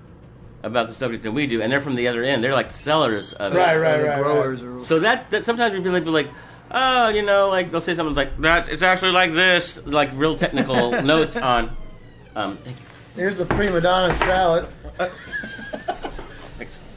about 0.62 0.88
the 0.88 0.92
subject 0.94 1.22
than 1.22 1.32
we 1.32 1.46
do, 1.46 1.62
and 1.62 1.72
they're 1.72 1.80
from 1.80 1.94
the 1.94 2.06
other 2.08 2.22
end. 2.22 2.44
They're 2.44 2.52
like 2.52 2.74
sellers 2.74 3.32
of 3.32 3.54
Right, 3.54 3.74
it. 3.74 3.80
right, 3.80 3.98
Or 4.00 4.02
the 4.02 4.08
right, 4.08 4.18
growers 4.18 4.62
right. 4.62 4.82
or 4.82 4.86
So 4.86 4.98
that, 5.00 5.30
that 5.30 5.46
sometimes 5.46 5.72
we'd 5.72 5.82
be 5.82 5.88
like, 5.88 6.04
be 6.04 6.10
like, 6.10 6.28
oh, 6.70 7.08
you 7.08 7.22
know, 7.22 7.48
like 7.48 7.70
they'll 7.70 7.80
say 7.80 7.94
something 7.94 8.14
like 8.14 8.38
that. 8.42 8.68
It's 8.68 8.82
actually 8.82 9.12
like 9.12 9.32
this, 9.32 9.80
like 9.86 10.10
real 10.14 10.36
technical 10.36 10.90
notes 11.02 11.36
on. 11.36 11.74
Um, 12.36 12.58
thank 12.58 12.76
you. 12.78 12.84
Here's 13.16 13.38
the 13.38 13.46
prima 13.46 13.80
donna 13.80 14.12
salad. 14.14 14.66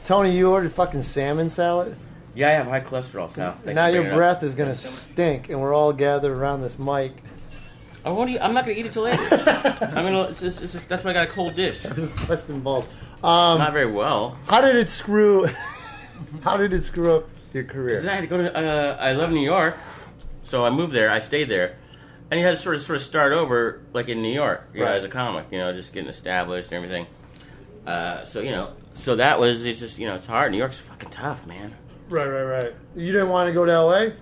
Tony, 0.04 0.36
you 0.36 0.50
ordered 0.50 0.72
fucking 0.72 1.02
salmon 1.02 1.48
salad. 1.48 1.96
Yeah, 2.38 2.50
I 2.50 2.52
have 2.52 2.66
high 2.68 2.80
cholesterol, 2.80 3.34
Sal. 3.34 3.50
Thanks 3.64 3.74
now 3.74 3.86
for 3.88 3.94
your 3.94 4.02
bringing 4.02 4.06
it 4.06 4.10
up. 4.12 4.16
breath 4.16 4.42
is 4.44 4.54
gonna 4.54 4.76
stink, 4.76 5.48
and 5.48 5.60
we're 5.60 5.74
all 5.74 5.92
gathered 5.92 6.30
around 6.30 6.62
this 6.62 6.78
mic. 6.78 7.12
I 8.04 8.10
won't 8.10 8.30
eat, 8.30 8.38
I'm 8.38 8.54
not 8.54 8.64
gonna 8.64 8.78
eat 8.78 8.86
it 8.86 8.92
till 8.92 9.02
later. 9.02 9.20
I'm 9.80 10.04
gonna. 10.04 10.22
It's 10.28 10.38
just, 10.38 10.62
it's 10.62 10.72
just, 10.74 10.88
that's 10.88 11.02
why 11.02 11.10
I 11.10 11.14
got 11.14 11.26
a 11.28 11.30
cold 11.32 11.56
dish. 11.56 11.84
I'm 11.84 11.96
just 12.06 12.28
busting 12.28 12.60
balls. 12.60 12.84
Um, 13.24 13.58
not 13.58 13.72
very 13.72 13.90
well. 13.90 14.38
How 14.46 14.60
did 14.60 14.76
it 14.76 14.88
screw? 14.88 15.48
how 16.44 16.56
did 16.56 16.72
it 16.72 16.84
screw 16.84 17.16
up 17.16 17.28
your 17.52 17.64
career? 17.64 18.00
then 18.02 18.08
I 18.08 18.14
had 18.14 18.20
to 18.20 18.26
go 18.28 18.36
to. 18.36 18.56
Uh, 18.56 18.96
I 19.00 19.14
love 19.14 19.32
New 19.32 19.44
York, 19.44 19.76
so 20.44 20.64
I 20.64 20.70
moved 20.70 20.94
there. 20.94 21.10
I 21.10 21.18
stayed 21.18 21.48
there, 21.48 21.76
and 22.30 22.38
you 22.38 22.46
had 22.46 22.56
to 22.56 22.62
sort 22.62 22.76
of 22.76 22.82
sort 22.82 22.98
of 22.98 23.02
start 23.02 23.32
over, 23.32 23.82
like 23.92 24.08
in 24.08 24.22
New 24.22 24.32
York, 24.32 24.68
you 24.74 24.78
know, 24.78 24.86
Right. 24.86 24.94
as 24.94 25.02
a 25.02 25.08
comic, 25.08 25.46
you 25.50 25.58
know, 25.58 25.72
just 25.72 25.92
getting 25.92 26.08
established 26.08 26.70
and 26.70 26.76
everything. 26.84 27.08
Uh, 27.84 28.24
so 28.26 28.38
you 28.38 28.52
know, 28.52 28.74
so 28.94 29.16
that 29.16 29.40
was 29.40 29.64
it's 29.64 29.80
just 29.80 29.98
you 29.98 30.06
know 30.06 30.14
it's 30.14 30.26
hard. 30.26 30.52
New 30.52 30.58
York's 30.58 30.78
fucking 30.78 31.10
tough, 31.10 31.44
man. 31.44 31.74
Right, 32.08 32.26
right, 32.26 32.42
right. 32.42 32.74
You 32.96 33.12
didn't 33.12 33.28
want 33.28 33.48
to 33.48 33.52
go 33.52 33.64
to 33.64 33.72
L.A. 33.72 34.12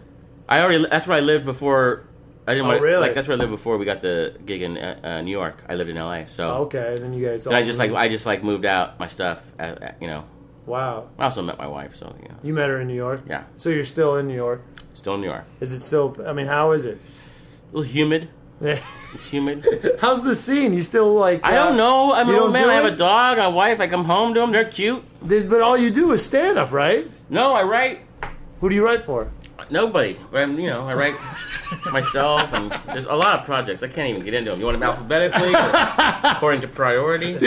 I 0.49 0.61
already 0.63 0.87
that's 0.89 1.07
where 1.07 1.17
I 1.17 1.21
lived 1.21 1.45
before. 1.45 2.05
I 2.49 2.55
didn't 2.55 2.67
Oh, 2.67 2.71
want 2.71 2.83
really? 2.83 3.01
like 3.01 3.15
that's 3.15 3.27
where 3.27 3.37
I 3.37 3.41
lived 3.41 3.51
before 3.51 3.77
we 3.79 3.85
got 3.85 4.03
the 4.03 4.37
gig 4.47 4.63
in 4.63 4.79
uh, 4.79 5.01
uh, 5.03 5.21
New 5.23 5.33
York. 5.33 5.57
I 5.69 5.75
lived 5.75 5.91
in 5.91 5.97
L.A. 5.97 6.27
So 6.29 6.49
Oh, 6.51 6.63
okay, 6.65 6.97
then 7.01 7.13
you 7.13 7.27
guys. 7.27 7.45
then 7.45 7.55
I 7.55 7.63
just 7.65 7.79
like. 7.79 7.93
I 7.93 8.09
just 8.09 8.27
like 8.27 8.45
moved 8.45 8.65
out 8.65 8.99
my 9.01 9.09
stuff. 9.09 9.41
At, 9.59 9.83
at, 9.83 9.97
you 10.01 10.07
know, 10.07 10.25
Wow. 10.67 11.09
I 11.19 11.25
also 11.25 11.43
met 11.43 11.59
my 11.59 11.67
wife, 11.67 11.93
so 11.99 12.15
you 12.23 12.29
know, 12.29 12.35
You 12.43 12.53
met 12.53 12.69
her 12.69 12.81
in 12.81 12.87
New 12.89 12.95
York. 12.95 13.23
Yeah. 13.29 13.45
So 13.57 13.69
you're 13.69 13.85
still 13.85 14.17
in 14.17 14.27
New 14.29 14.35
York. 14.35 14.63
still 14.95 15.15
in 15.15 15.21
New 15.21 15.29
York. 15.29 15.45
Is 15.61 15.73
it 15.73 15.83
still? 15.83 16.17
I 16.27 16.33
mean, 16.33 16.47
how 16.47 16.73
is 16.73 16.85
it? 16.85 16.99
A 17.73 17.77
little 17.77 17.91
humid. 17.93 18.29
It's 19.15 19.29
humid. 19.29 19.65
How's 19.99 20.23
the 20.23 20.35
scene? 20.37 20.75
You 20.75 20.83
still 20.83 21.15
like? 21.15 21.41
I 21.43 21.53
don't 21.55 21.75
uh, 21.75 21.77
know. 21.77 22.13
I'm 22.13 22.29
an 22.29 22.35
old 22.35 22.53
man. 22.53 22.69
I 22.69 22.75
have 22.75 22.85
a 22.85 22.91
dog, 22.97 23.39
a 23.39 23.49
wife. 23.49 23.81
I 23.81 23.87
come 23.87 24.05
home 24.05 24.35
to 24.35 24.41
them. 24.41 24.53
They're 24.53 24.65
cute. 24.67 25.03
This- 25.23 25.47
But 25.47 25.63
all 25.63 25.79
you 25.79 25.91
do 25.91 26.13
is 26.13 26.23
stand 26.23 26.59
up, 26.59 26.71
right? 26.71 27.09
No, 27.29 27.53
I 27.55 27.63
write. 27.63 28.01
Who 28.61 28.69
do 28.69 28.75
you 28.75 28.85
write 28.85 29.05
for? 29.05 29.31
Nobody. 29.71 30.19
But 30.31 30.43
I'm, 30.43 30.59
you 30.61 30.69
know, 30.69 30.87
I 30.87 30.95
write 30.95 31.15
myself, 31.91 32.53
and 32.53 32.71
there's 32.87 33.07
a 33.07 33.15
lot 33.15 33.41
of 33.41 33.45
projects. 33.47 33.83
I 33.83 33.89
can't 33.89 34.09
even 34.09 34.23
get 34.25 34.35
into 34.35 34.51
them. 34.51 34.61
You 34.61 34.67
want 34.67 34.79
them 34.79 34.89
alphabetically, 34.89 35.55
or 35.55 36.31
according 36.31 36.61
to 36.63 36.69
priority? 36.69 37.35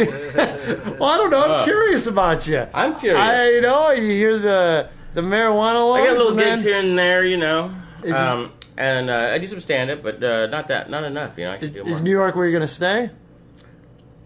Well, 0.99 1.09
I 1.09 1.17
don't 1.17 1.29
know. 1.31 1.43
I'm 1.45 1.51
Uh, 1.61 1.63
curious 1.63 2.05
about 2.07 2.45
you. 2.45 2.67
I'm 2.73 2.99
curious. 2.99 3.19
I 3.21 3.49
you 3.51 3.61
know 3.61 3.89
you 3.91 4.11
hear 4.11 4.37
the 4.37 4.89
the 5.13 5.21
marijuana 5.21 5.75
laws. 5.87 6.01
I 6.01 6.05
got 6.07 6.17
little 6.17 6.29
and 6.29 6.37
gigs 6.39 6.49
then- 6.61 6.63
here 6.63 6.77
and 6.77 6.99
there, 6.99 7.23
you 7.23 7.37
know. 7.37 7.73
Is 8.03 8.13
Um, 8.13 8.51
and 8.77 9.09
uh, 9.09 9.31
I 9.33 9.37
do 9.39 9.47
some 9.47 9.59
stand 9.61 9.89
up, 9.91 10.03
but 10.03 10.21
uh, 10.23 10.47
not 10.47 10.67
that, 10.67 10.89
not 10.89 11.03
enough. 11.05 11.37
You 11.37 11.45
know, 11.45 11.51
I 11.53 11.59
should 11.59 11.73
do 11.73 11.83
more. 11.83 11.93
Is 11.93 12.01
New 12.01 12.11
York 12.11 12.35
where 12.35 12.45
you're 12.45 12.53
gonna 12.59 12.67
stay? 12.67 13.09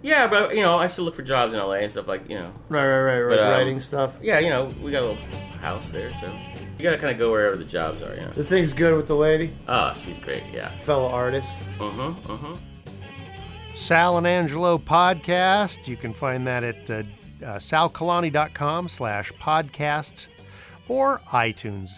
Yeah, 0.04 0.28
but 0.28 0.54
you 0.56 0.62
know, 0.62 0.78
I 0.78 0.88
still 0.88 1.06
look 1.06 1.16
for 1.16 1.24
jobs 1.24 1.54
in 1.54 1.60
LA 1.60 1.76
and 1.76 1.91
stuff 1.91 2.08
like 2.08 2.30
you 2.30 2.38
know. 2.38 2.54
Right, 2.70 2.86
right, 2.86 2.99
right, 3.01 3.22
right. 3.22 3.36
But, 3.38 3.39
um, 3.39 3.51
writing 3.51 3.80
stuff. 3.82 4.14
Yeah, 4.22 4.38
you 4.39 4.49
know, 4.49 4.66
we 4.82 4.91
got 4.91 5.01
a 5.04 5.08
little 5.08 5.24
house 5.62 5.86
there, 5.91 6.12
so 6.20 6.28
you 6.78 6.84
gotta 6.84 6.97
kind 6.97 7.12
of 7.14 7.18
go 7.18 7.32
wherever 7.32 7.56
the 7.56 7.64
jobs 7.64 8.01
are. 8.04 8.14
You 8.14 8.22
know. 8.22 8.32
The 8.34 8.43
thing's 8.43 8.74
good 8.74 8.95
with 8.95 9.08
the 9.08 9.16
lady, 9.16 9.56
Oh, 9.68 9.93
she's 10.04 10.18
great. 10.20 10.43
Yeah. 10.54 10.78
fellow 10.86 11.08
artist. 11.08 11.47
Mm-hmm. 11.80 12.32
Mm-hmm. 12.32 12.54
Sal 13.74 14.18
and 14.18 14.28
Angelo 14.28 14.78
podcast. 14.78 15.88
You 15.88 15.95
can 15.97 16.14
find 16.14 16.45
that 16.45 16.64
at 16.64 16.89
uh, 16.91 16.93
uh, 17.43 17.56
salkalani.com 17.58 18.88
slash 18.88 19.32
podcasts 19.34 20.28
or 20.88 21.20
iTunes. 21.32 21.89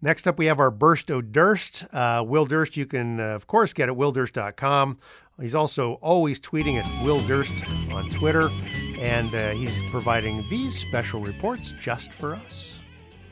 Next 0.00 0.28
up, 0.28 0.38
we 0.38 0.46
have 0.46 0.60
our 0.60 0.70
Burst 0.70 1.10
O' 1.10 1.20
Durst. 1.20 1.84
Uh, 1.92 2.24
Will 2.26 2.46
Durst, 2.46 2.76
you 2.76 2.86
can, 2.86 3.18
uh, 3.18 3.24
of 3.34 3.48
course, 3.48 3.72
get 3.72 3.88
at 3.88 3.96
willdurst.com. 3.96 4.98
He's 5.40 5.54
also 5.54 5.94
always 5.94 6.40
tweeting 6.40 6.82
at 6.82 7.04
Will 7.04 7.20
Durst 7.20 7.62
on 7.92 8.10
Twitter, 8.10 8.50
and 8.98 9.32
uh, 9.32 9.50
he's 9.50 9.80
providing 9.92 10.44
these 10.50 10.76
special 10.76 11.20
reports 11.20 11.72
just 11.78 12.12
for 12.12 12.34
us. 12.34 12.80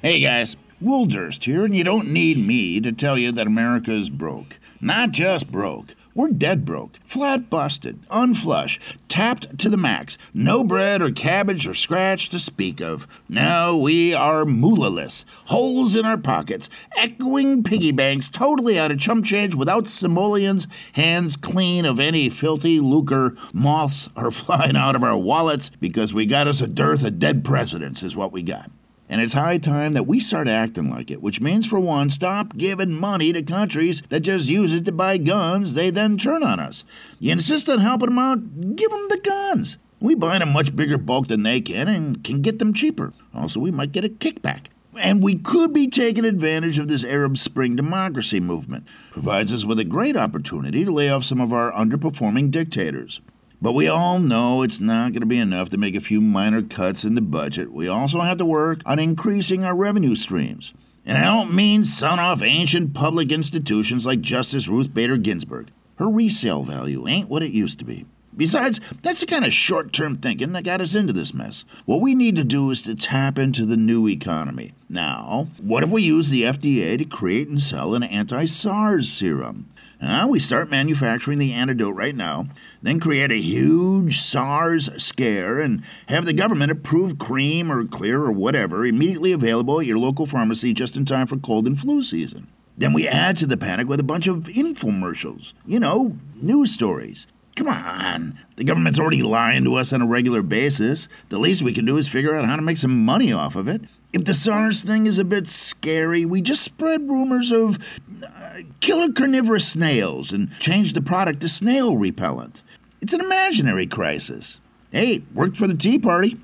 Hey 0.02 0.20
guys, 0.20 0.57
Will 0.80 1.07
Durst 1.07 1.44
here, 1.44 1.64
and 1.64 1.74
you 1.74 1.82
don't 1.82 2.09
need 2.09 2.38
me 2.38 2.80
to 2.80 2.92
tell 2.92 3.18
you 3.18 3.32
that 3.32 3.48
America 3.48 3.90
is 3.90 4.09
broke. 4.09 4.61
Not 4.80 5.11
just 5.11 5.50
broke. 5.50 5.96
We're 6.16 6.28
dead 6.28 6.64
broke, 6.64 6.96
flat 7.04 7.50
busted, 7.50 8.00
unflush, 8.08 8.80
tapped 9.06 9.58
to 9.58 9.68
the 9.68 9.76
max, 9.76 10.16
no 10.32 10.64
bread 10.64 11.02
or 11.02 11.10
cabbage 11.10 11.68
or 11.68 11.74
scratch 11.74 12.30
to 12.30 12.40
speak 12.40 12.80
of. 12.80 13.06
No, 13.28 13.76
we 13.76 14.14
are 14.14 14.46
moolahless, 14.46 15.26
holes 15.48 15.94
in 15.94 16.06
our 16.06 16.16
pockets, 16.16 16.70
echoing 16.96 17.62
piggy 17.62 17.92
banks 17.92 18.30
totally 18.30 18.78
out 18.78 18.90
of 18.90 18.98
chump 18.98 19.26
change 19.26 19.54
without 19.54 19.86
simoleons, 19.86 20.66
hands 20.94 21.36
clean 21.36 21.84
of 21.84 22.00
any 22.00 22.30
filthy 22.30 22.80
lucre. 22.80 23.36
Moths 23.52 24.08
are 24.16 24.30
flying 24.30 24.74
out 24.74 24.96
of 24.96 25.02
our 25.02 25.18
wallets 25.18 25.70
because 25.80 26.14
we 26.14 26.24
got 26.24 26.48
us 26.48 26.62
a 26.62 26.66
dearth 26.66 27.04
of 27.04 27.18
dead 27.18 27.44
presidents, 27.44 28.02
is 28.02 28.16
what 28.16 28.32
we 28.32 28.42
got. 28.42 28.70
And 29.09 29.20
it's 29.20 29.34
high 29.34 29.59
time 29.59 29.94
that 29.94 30.07
we 30.07 30.18
start 30.18 30.48
acting 30.48 30.90
like 30.90 31.11
it, 31.11 31.22
which 31.22 31.40
means, 31.40 31.66
for 31.66 31.78
one, 31.78 32.11
stop 32.11 32.57
giving 32.57 32.92
money 32.92 33.32
to 33.32 33.42
countries 33.42 34.02
that 34.09 34.20
just 34.20 34.48
use 34.48 34.74
it 34.74 34.84
to 34.86 34.92
buy 34.92 35.16
guns 35.16 35.74
they 35.74 35.90
then 35.90 36.18
turn 36.18 36.42
on 36.42 36.59
us. 36.59 36.84
You 37.20 37.32
insist 37.32 37.68
on 37.68 37.78
helping 37.78 38.09
them 38.09 38.18
out, 38.18 38.76
give 38.76 38.90
them 38.90 39.09
the 39.09 39.18
guns. 39.18 39.78
We 40.00 40.14
buy 40.14 40.36
in 40.36 40.42
a 40.42 40.46
much 40.46 40.74
bigger 40.74 40.98
bulk 40.98 41.28
than 41.28 41.44
they 41.44 41.61
can 41.61 41.88
and 41.88 42.22
can 42.22 42.42
get 42.42 42.59
them 42.59 42.74
cheaper. 42.74 43.12
Also, 43.34 43.61
we 43.61 43.70
might 43.70 43.92
get 43.92 44.04
a 44.04 44.09
kickback. 44.09 44.66
And 44.98 45.22
we 45.22 45.36
could 45.36 45.72
be 45.72 45.88
taking 45.88 46.24
advantage 46.24 46.78
of 46.78 46.88
this 46.88 47.04
Arab 47.04 47.36
Spring 47.36 47.76
democracy 47.76 48.40
movement. 48.40 48.86
Provides 49.12 49.52
us 49.52 49.64
with 49.64 49.78
a 49.78 49.84
great 49.84 50.16
opportunity 50.16 50.84
to 50.84 50.90
lay 50.90 51.11
off 51.11 51.24
some 51.24 51.40
of 51.40 51.52
our 51.52 51.70
underperforming 51.72 52.50
dictators. 52.50 53.20
But 53.66 53.74
we 53.74 53.88
all 53.88 54.20
know 54.20 54.62
it's 54.62 54.78
not 54.78 55.10
going 55.10 55.22
to 55.22 55.26
be 55.26 55.40
enough 55.40 55.70
to 55.70 55.76
make 55.76 55.96
a 55.96 56.00
few 56.00 56.20
minor 56.20 56.62
cuts 56.62 57.04
in 57.04 57.16
the 57.16 57.20
budget. 57.20 57.72
We 57.72 57.88
also 57.88 58.20
have 58.20 58.38
to 58.38 58.44
work 58.44 58.80
on 58.86 59.00
increasing 59.00 59.64
our 59.64 59.74
revenue 59.74 60.14
streams. 60.14 60.72
And 61.04 61.18
I 61.18 61.24
don't 61.24 61.52
mean 61.52 61.82
son 61.82 62.20
off 62.20 62.42
ancient 62.42 62.94
public 62.94 63.32
institutions 63.32 64.06
like 64.06 64.20
Justice 64.20 64.68
Ruth 64.68 64.94
Bader 64.94 65.16
Ginsburg. 65.16 65.72
Her 65.96 66.08
resale 66.08 66.62
value 66.62 67.08
ain't 67.08 67.28
what 67.28 67.42
it 67.42 67.50
used 67.50 67.80
to 67.80 67.84
be. 67.84 68.06
Besides, 68.36 68.80
that's 69.02 69.18
the 69.18 69.26
kind 69.26 69.44
of 69.44 69.52
short 69.52 69.92
term 69.92 70.18
thinking 70.18 70.52
that 70.52 70.62
got 70.62 70.80
us 70.80 70.94
into 70.94 71.12
this 71.12 71.34
mess. 71.34 71.64
What 71.86 72.00
we 72.00 72.14
need 72.14 72.36
to 72.36 72.44
do 72.44 72.70
is 72.70 72.82
to 72.82 72.94
tap 72.94 73.36
into 73.36 73.66
the 73.66 73.76
new 73.76 74.06
economy. 74.06 74.74
Now, 74.88 75.48
what 75.58 75.82
if 75.82 75.90
we 75.90 76.02
use 76.02 76.28
the 76.28 76.44
FDA 76.44 76.96
to 76.98 77.04
create 77.04 77.48
and 77.48 77.60
sell 77.60 77.96
an 77.96 78.04
anti 78.04 78.44
SARS 78.44 79.10
serum? 79.10 79.70
Uh, 80.01 80.26
we 80.28 80.38
start 80.38 80.70
manufacturing 80.70 81.38
the 81.38 81.55
antidote 81.55 81.94
right 81.94 82.14
now, 82.14 82.47
then 82.82 83.01
create 83.01 83.30
a 83.30 83.40
huge 83.40 84.20
SARS 84.20 84.90
scare 85.03 85.59
and 85.59 85.82
have 86.09 86.26
the 86.26 86.34
government 86.34 86.70
approve 86.70 87.18
cream 87.18 87.72
or 87.72 87.86
clear 87.86 88.22
or 88.22 88.30
whatever 88.30 88.84
immediately 88.84 89.32
available 89.32 89.80
at 89.80 89.86
your 89.86 89.99
local 89.99 90.26
pharmacy 90.26 90.74
just 90.74 90.97
in 90.97 91.07
time 91.07 91.26
for 91.26 91.38
cold 91.38 91.66
and 91.66 91.80
flu 91.80 92.03
season. 92.03 92.47
Then 92.76 92.92
we 92.92 93.09
add 93.09 93.38
to 93.38 93.47
the 93.47 93.57
panic 93.57 93.88
with 93.88 93.99
a 93.99 94.05
bunch 94.05 94.26
of 94.26 94.44
infomercials, 94.44 95.55
you 95.64 95.80
know, 95.80 96.18
news 96.34 96.72
stories. 96.72 97.26
Come 97.57 97.68
on, 97.68 98.38
the 98.57 98.64
government's 98.64 98.99
already 98.99 99.22
lying 99.22 99.64
to 99.64 99.76
us 99.76 99.90
on 99.94 100.03
a 100.03 100.07
regular 100.07 100.42
basis. 100.42 101.09
The 101.30 101.38
least 101.38 101.62
we 101.62 101.72
can 101.72 101.86
do 101.86 101.97
is 101.97 102.07
figure 102.07 102.36
out 102.36 102.44
how 102.44 102.57
to 102.57 102.61
make 102.61 102.76
some 102.76 103.03
money 103.07 103.32
off 103.32 103.57
of 103.57 103.66
it. 103.66 103.80
If 104.12 104.26
the 104.26 104.34
SARS 104.34 104.82
thing 104.82 105.07
is 105.07 105.18
a 105.18 105.24
bit 105.24 105.49
scary, 105.49 106.26
we 106.26 106.42
just 106.42 106.62
spread 106.62 107.09
rumors 107.09 107.51
of 107.51 107.78
killer 108.80 109.12
carnivorous 109.12 109.68
snails 109.68 110.32
and 110.32 110.50
change 110.59 110.92
the 110.92 111.02
product 111.02 111.40
to 111.40 111.48
snail 111.48 111.96
repellent. 111.96 112.62
It's 113.00 113.12
an 113.12 113.20
imaginary 113.20 113.86
crisis. 113.86 114.61
Hey, 114.90 115.22
worked 115.34 115.57
for 115.57 115.66
the 115.66 115.76
Tea 115.76 115.98
Party. 115.98 116.38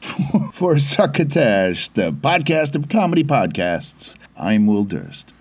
for 0.52 0.78
Succotash, 0.78 1.88
the 1.88 2.12
podcast 2.12 2.76
of 2.76 2.88
comedy 2.88 3.24
podcasts, 3.24 4.14
I'm 4.36 4.66
Will 4.66 4.84
Durst. 4.84 5.32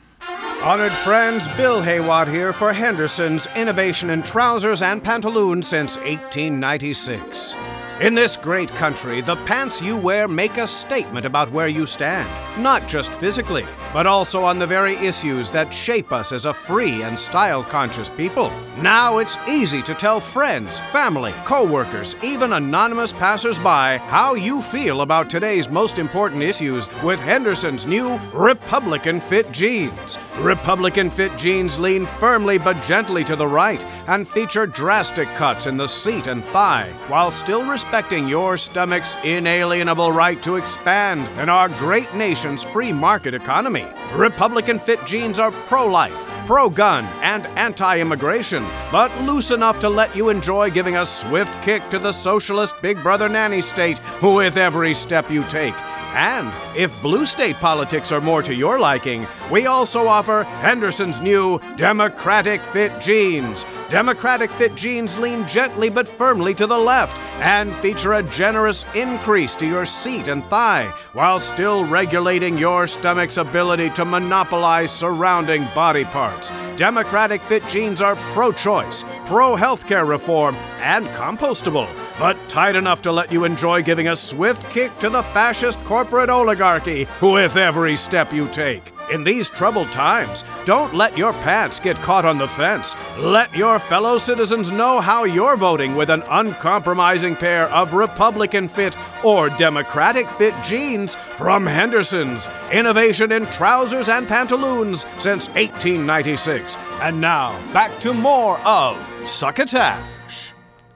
Honored 0.64 0.92
friends, 0.92 1.48
Bill 1.50 1.82
Haywatt 1.82 2.32
here 2.32 2.52
for 2.52 2.74
Henderson's 2.74 3.48
Innovation 3.56 4.10
in 4.10 4.24
Trousers 4.24 4.82
and 4.82 5.04
Pantaloons 5.04 5.68
since 5.68 5.98
1896. 5.98 7.54
In 8.02 8.14
this 8.14 8.36
great 8.36 8.68
country, 8.72 9.22
the 9.22 9.38
pants 9.46 9.82
you 9.82 9.96
wear 9.96 10.28
make 10.28 10.58
a 10.58 10.68
statement 10.68 11.26
about 11.26 11.50
where 11.54 11.70
you 11.70 11.86
stand, 11.86 12.30
not 12.62 12.90
just 12.90 13.10
physically, 13.14 13.66
but 13.94 14.06
also 14.06 14.44
on 14.44 14.60
the 14.60 14.68
very 14.68 14.96
issues 14.96 15.50
that 15.52 15.74
shape 15.74 16.12
us 16.12 16.34
as 16.34 16.46
a 16.46 16.54
free 16.54 17.04
and 17.04 17.18
style 17.18 17.64
conscious 17.64 18.10
people. 18.10 18.52
Now 18.82 19.20
it's 19.20 19.38
easy 19.48 19.82
to 19.84 19.94
tell 19.94 20.20
friends, 20.20 20.82
family, 20.92 21.34
co 21.46 21.66
workers, 21.66 22.18
even 22.22 22.52
anonymous 22.52 23.14
passersby 23.14 23.98
how 24.10 24.36
you 24.36 24.62
feel 24.62 25.00
about 25.00 25.30
today's 25.30 25.70
most 25.70 25.98
important 25.98 26.44
issues 26.44 26.90
with 27.02 27.22
Henderson's 27.22 27.86
new 27.86 28.20
Republican 28.34 29.22
Fit 29.22 29.54
jeans. 29.54 30.18
Republican 30.40 31.10
Fit 31.10 31.38
jeans 31.38 31.80
lean 31.80 32.06
firmly 32.20 32.58
but 32.58 32.84
gently 32.84 33.24
to 33.24 33.38
the 33.38 33.48
right 33.48 33.86
and 34.08 34.28
feature 34.28 34.68
drastic 34.68 35.30
cuts 35.36 35.66
in 35.66 35.78
the 35.78 35.88
seat 35.88 36.28
and 36.28 36.44
thigh 36.44 36.92
while 37.08 37.32
still 37.32 37.64
respecting 37.64 37.85
your 38.28 38.58
stomach's 38.58 39.16
inalienable 39.24 40.12
right 40.12 40.42
to 40.44 40.58
expand 40.58 41.28
in 41.40 41.50
our 41.50 41.70
great 41.70 42.14
nation's 42.14 42.64
free 42.64 42.92
market 42.92 43.34
economy. 43.34 43.86
Republican 44.14 44.80
Fit 44.80 45.06
jeans 45.06 45.40
are 45.40 45.52
pro 45.68 45.86
life, 45.86 46.14
pro 46.46 46.70
gun, 46.70 47.06
and 47.22 47.46
anti 47.58 48.00
immigration, 48.00 48.64
but 48.92 49.12
loose 49.22 49.52
enough 49.52 49.80
to 49.80 49.90
let 49.90 50.16
you 50.16 50.30
enjoy 50.30 50.70
giving 50.70 50.98
a 50.98 51.06
swift 51.06 51.54
kick 51.62 51.90
to 51.90 52.00
the 52.00 52.12
socialist 52.12 52.76
Big 52.82 53.02
Brother 53.02 53.30
nanny 53.30 53.62
state 53.62 54.00
with 54.22 54.58
every 54.58 54.94
step 54.94 55.32
you 55.32 55.44
take. 55.46 55.76
And 56.16 56.52
if 56.78 57.02
blue 57.02 57.26
state 57.26 57.58
politics 57.58 58.12
are 58.12 58.22
more 58.22 58.42
to 58.44 58.54
your 58.54 58.80
liking, 58.80 59.28
we 59.52 59.68
also 59.68 60.08
offer 60.08 60.44
Henderson's 60.44 61.20
new 61.20 61.60
Democratic 61.76 62.62
Fit 62.68 63.02
jeans. 63.02 63.66
Democratic 63.90 64.50
Fit 64.54 64.74
jeans 64.74 65.16
lean 65.16 65.48
gently 65.48 65.90
but 65.90 66.08
firmly 66.08 66.56
to 66.56 66.66
the 66.66 66.78
left 66.78 67.20
and 67.40 67.76
feature 67.76 68.14
a 68.14 68.24
generous 68.24 68.84
increase 68.96 69.54
to 69.56 69.68
your 69.68 69.86
seat 69.86 70.28
and 70.28 70.44
thigh 70.46 70.92
while 71.14 71.40
still 71.40 71.86
regulating 71.86 72.58
your 72.58 72.88
stomach's 72.88 73.38
ability 73.38 73.92
to 73.92 74.04
monopolize 74.04 74.92
surrounding 74.92 75.66
body 75.76 76.04
parts. 76.06 76.52
Democratic 76.78 77.44
Fit 77.44 77.66
jeans 77.68 78.02
are 78.02 78.16
pro 78.34 78.52
choice, 78.52 79.04
pro 79.28 79.56
healthcare 79.56 80.08
reform, 80.08 80.56
and 80.80 81.06
compostable, 81.10 81.88
but 82.18 82.38
tight 82.50 82.76
enough 82.76 83.04
to 83.04 83.12
let 83.12 83.32
you 83.32 83.44
enjoy 83.44 83.84
giving 83.84 84.08
a 84.08 84.16
swift 84.16 84.68
kick 84.72 84.98
to 84.98 85.12
the 85.12 85.24
fascist 85.24 85.82
corporate 85.84 86.30
oligarchy 86.30 87.08
with 87.22 87.56
every 87.56 87.96
step 87.96 88.34
you 88.34 88.48
take. 88.48 88.95
In 89.12 89.24
these 89.24 89.50
troubled 89.50 89.92
times, 89.92 90.44
don't 90.66 90.96
let 90.96 91.18
your 91.18 91.34
pants 91.34 91.80
get 91.80 91.96
caught 91.98 92.26
on 92.26 92.38
the 92.38 92.48
fence. 92.48 92.96
Let 93.20 93.56
your 93.56 93.78
fellow 93.78 94.18
citizens 94.18 94.72
know 94.72 95.00
how 95.00 95.26
you're 95.26 95.58
voting 95.58 95.96
with 95.96 96.10
an 96.10 96.24
uncompromising 96.30 97.36
pair 97.36 97.70
of 97.70 97.94
Republican 97.94 98.68
fit 98.68 98.96
or 99.24 99.50
Democratic 99.50 100.30
fit 100.32 100.56
jeans 100.64 101.16
from 101.38 101.68
Henderson's. 101.68 102.48
Innovation 102.72 103.32
in 103.32 103.46
trousers 103.48 104.10
and 104.10 104.28
pantaloons 104.28 105.06
since 105.20 105.50
1896. 105.50 106.76
And 107.02 107.22
now, 107.22 107.52
back 107.74 108.00
to 108.00 108.14
more 108.14 108.60
of 108.62 108.98
Succotash. 109.28 110.52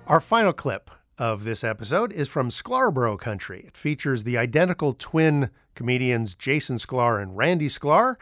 Our 0.08 0.20
final 0.20 0.54
clip 0.54 0.90
of 1.20 1.44
this 1.44 1.64
episode 1.64 2.12
is 2.14 2.28
from 2.28 2.50
Sklarbro 2.50 3.20
Country. 3.20 3.66
It 3.68 3.78
features 3.78 4.24
the 4.24 4.38
identical 4.38 4.94
twin 4.94 5.50
comedians 5.76 6.34
Jason 6.34 6.78
Sklar 6.78 7.22
and 7.22 7.38
Randy 7.38 7.68
Sklar. 7.68 8.16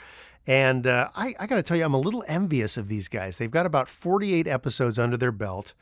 And 0.48 0.88
uh, 0.88 1.10
I, 1.16 1.36
I 1.39 1.45
got 1.45 1.58
to 1.58 1.64
tell 1.64 1.78
you, 1.78 1.84
I'm 1.84 1.93
a 1.93 2.00
little 2.00 2.24
envious 2.28 2.78
of 2.78 2.88
these 2.88 3.08
guys. 3.10 3.38
They've 3.38 3.52
got 3.52 3.66
about 3.66 3.89
48 3.89 4.48
episodes 4.48 4.98
under 4.98 5.18
their 5.18 5.32
belt, 5.32 5.74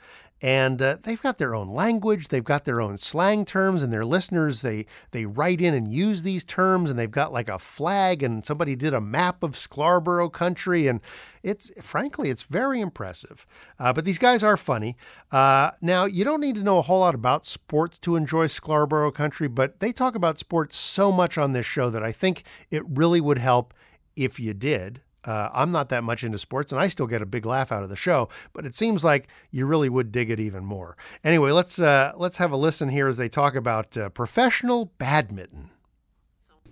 and 0.42 0.82
uh, 0.82 0.98
they've 1.02 1.22
got 1.22 1.38
their 1.38 1.56
own 1.56 1.70
language. 1.70 2.28
They've 2.28 2.44
got 2.44 2.66
their 2.66 2.82
own 2.82 2.98
slang 2.98 3.46
terms, 3.46 3.82
and 3.82 3.92
their 3.92 4.06
listeners 4.06 4.62
they 4.62 4.86
they 5.12 5.26
write 5.26 5.62
in 5.62 5.74
and 5.74 5.92
use 5.92 6.24
these 6.24 6.44
terms. 6.44 6.90
And 6.90 7.00
they've 7.00 7.10
got 7.10 7.32
like 7.32 7.50
a 7.50 7.58
flag, 7.58 8.22
and 8.22 8.46
somebody 8.46 8.76
did 8.76 8.94
a 8.94 9.02
map 9.02 9.44
of 9.44 9.52
Sklarbro 9.52 10.32
Country, 10.32 10.88
and 10.88 11.00
it's 11.42 11.72
frankly 11.82 12.30
it's 12.30 12.44
very 12.44 12.82
impressive. 12.82 13.46
Uh, 13.80 13.94
but 13.94 14.04
these 14.04 14.20
guys 14.20 14.44
are 14.44 14.58
funny. 14.58 14.98
Uh, 15.32 15.72
now 15.82 16.06
you 16.06 16.26
don't 16.26 16.42
need 16.42 16.56
to 16.56 16.64
know 16.64 16.80
a 16.80 16.84
whole 16.84 17.00
lot 17.00 17.16
about 17.16 17.46
sports 17.46 17.98
to 18.00 18.16
enjoy 18.16 18.48
Sklarbro 18.48 19.14
Country, 19.14 19.48
but 19.48 19.80
they 19.80 19.92
talk 19.92 20.16
about 20.16 20.38
sports 20.38 20.76
so 20.76 21.12
much 21.12 21.38
on 21.38 21.54
this 21.54 21.66
show 21.66 21.90
that 21.90 22.04
I 22.04 22.12
think 22.12 22.44
it 22.70 22.84
really 22.88 23.22
would 23.22 23.38
help 23.38 23.74
if 24.16 24.40
you 24.40 24.54
did. 24.54 25.02
Uh, 25.26 25.50
I'm 25.54 25.72
not 25.72 25.90
that 25.90 26.04
much 26.04 26.24
into 26.24 26.38
sports, 26.38 26.72
and 26.72 26.80
I 26.80 26.88
still 26.88 27.08
get 27.08 27.22
a 27.22 27.26
big 27.26 27.46
laugh 27.46 27.72
out 27.72 27.84
of 27.84 27.90
the 27.90 27.96
show. 27.96 28.30
But 28.54 28.66
it 28.66 28.76
seems 28.76 29.04
like 29.04 29.28
you 29.52 29.66
really 29.66 29.90
would 29.90 30.12
dig 30.12 30.30
it 30.30 30.40
even 30.40 30.64
more. 30.66 30.96
Anyway, 31.24 31.52
let's 31.52 31.80
uh, 31.80 32.14
let's 32.16 32.38
have 32.38 32.52
a 32.52 32.58
listen 32.58 32.90
here 32.90 33.08
as 33.08 33.18
they 33.18 33.30
talk 33.30 33.56
about 33.56 33.98
uh, 33.98 34.10
professional 34.10 34.92
badminton. 34.98 35.72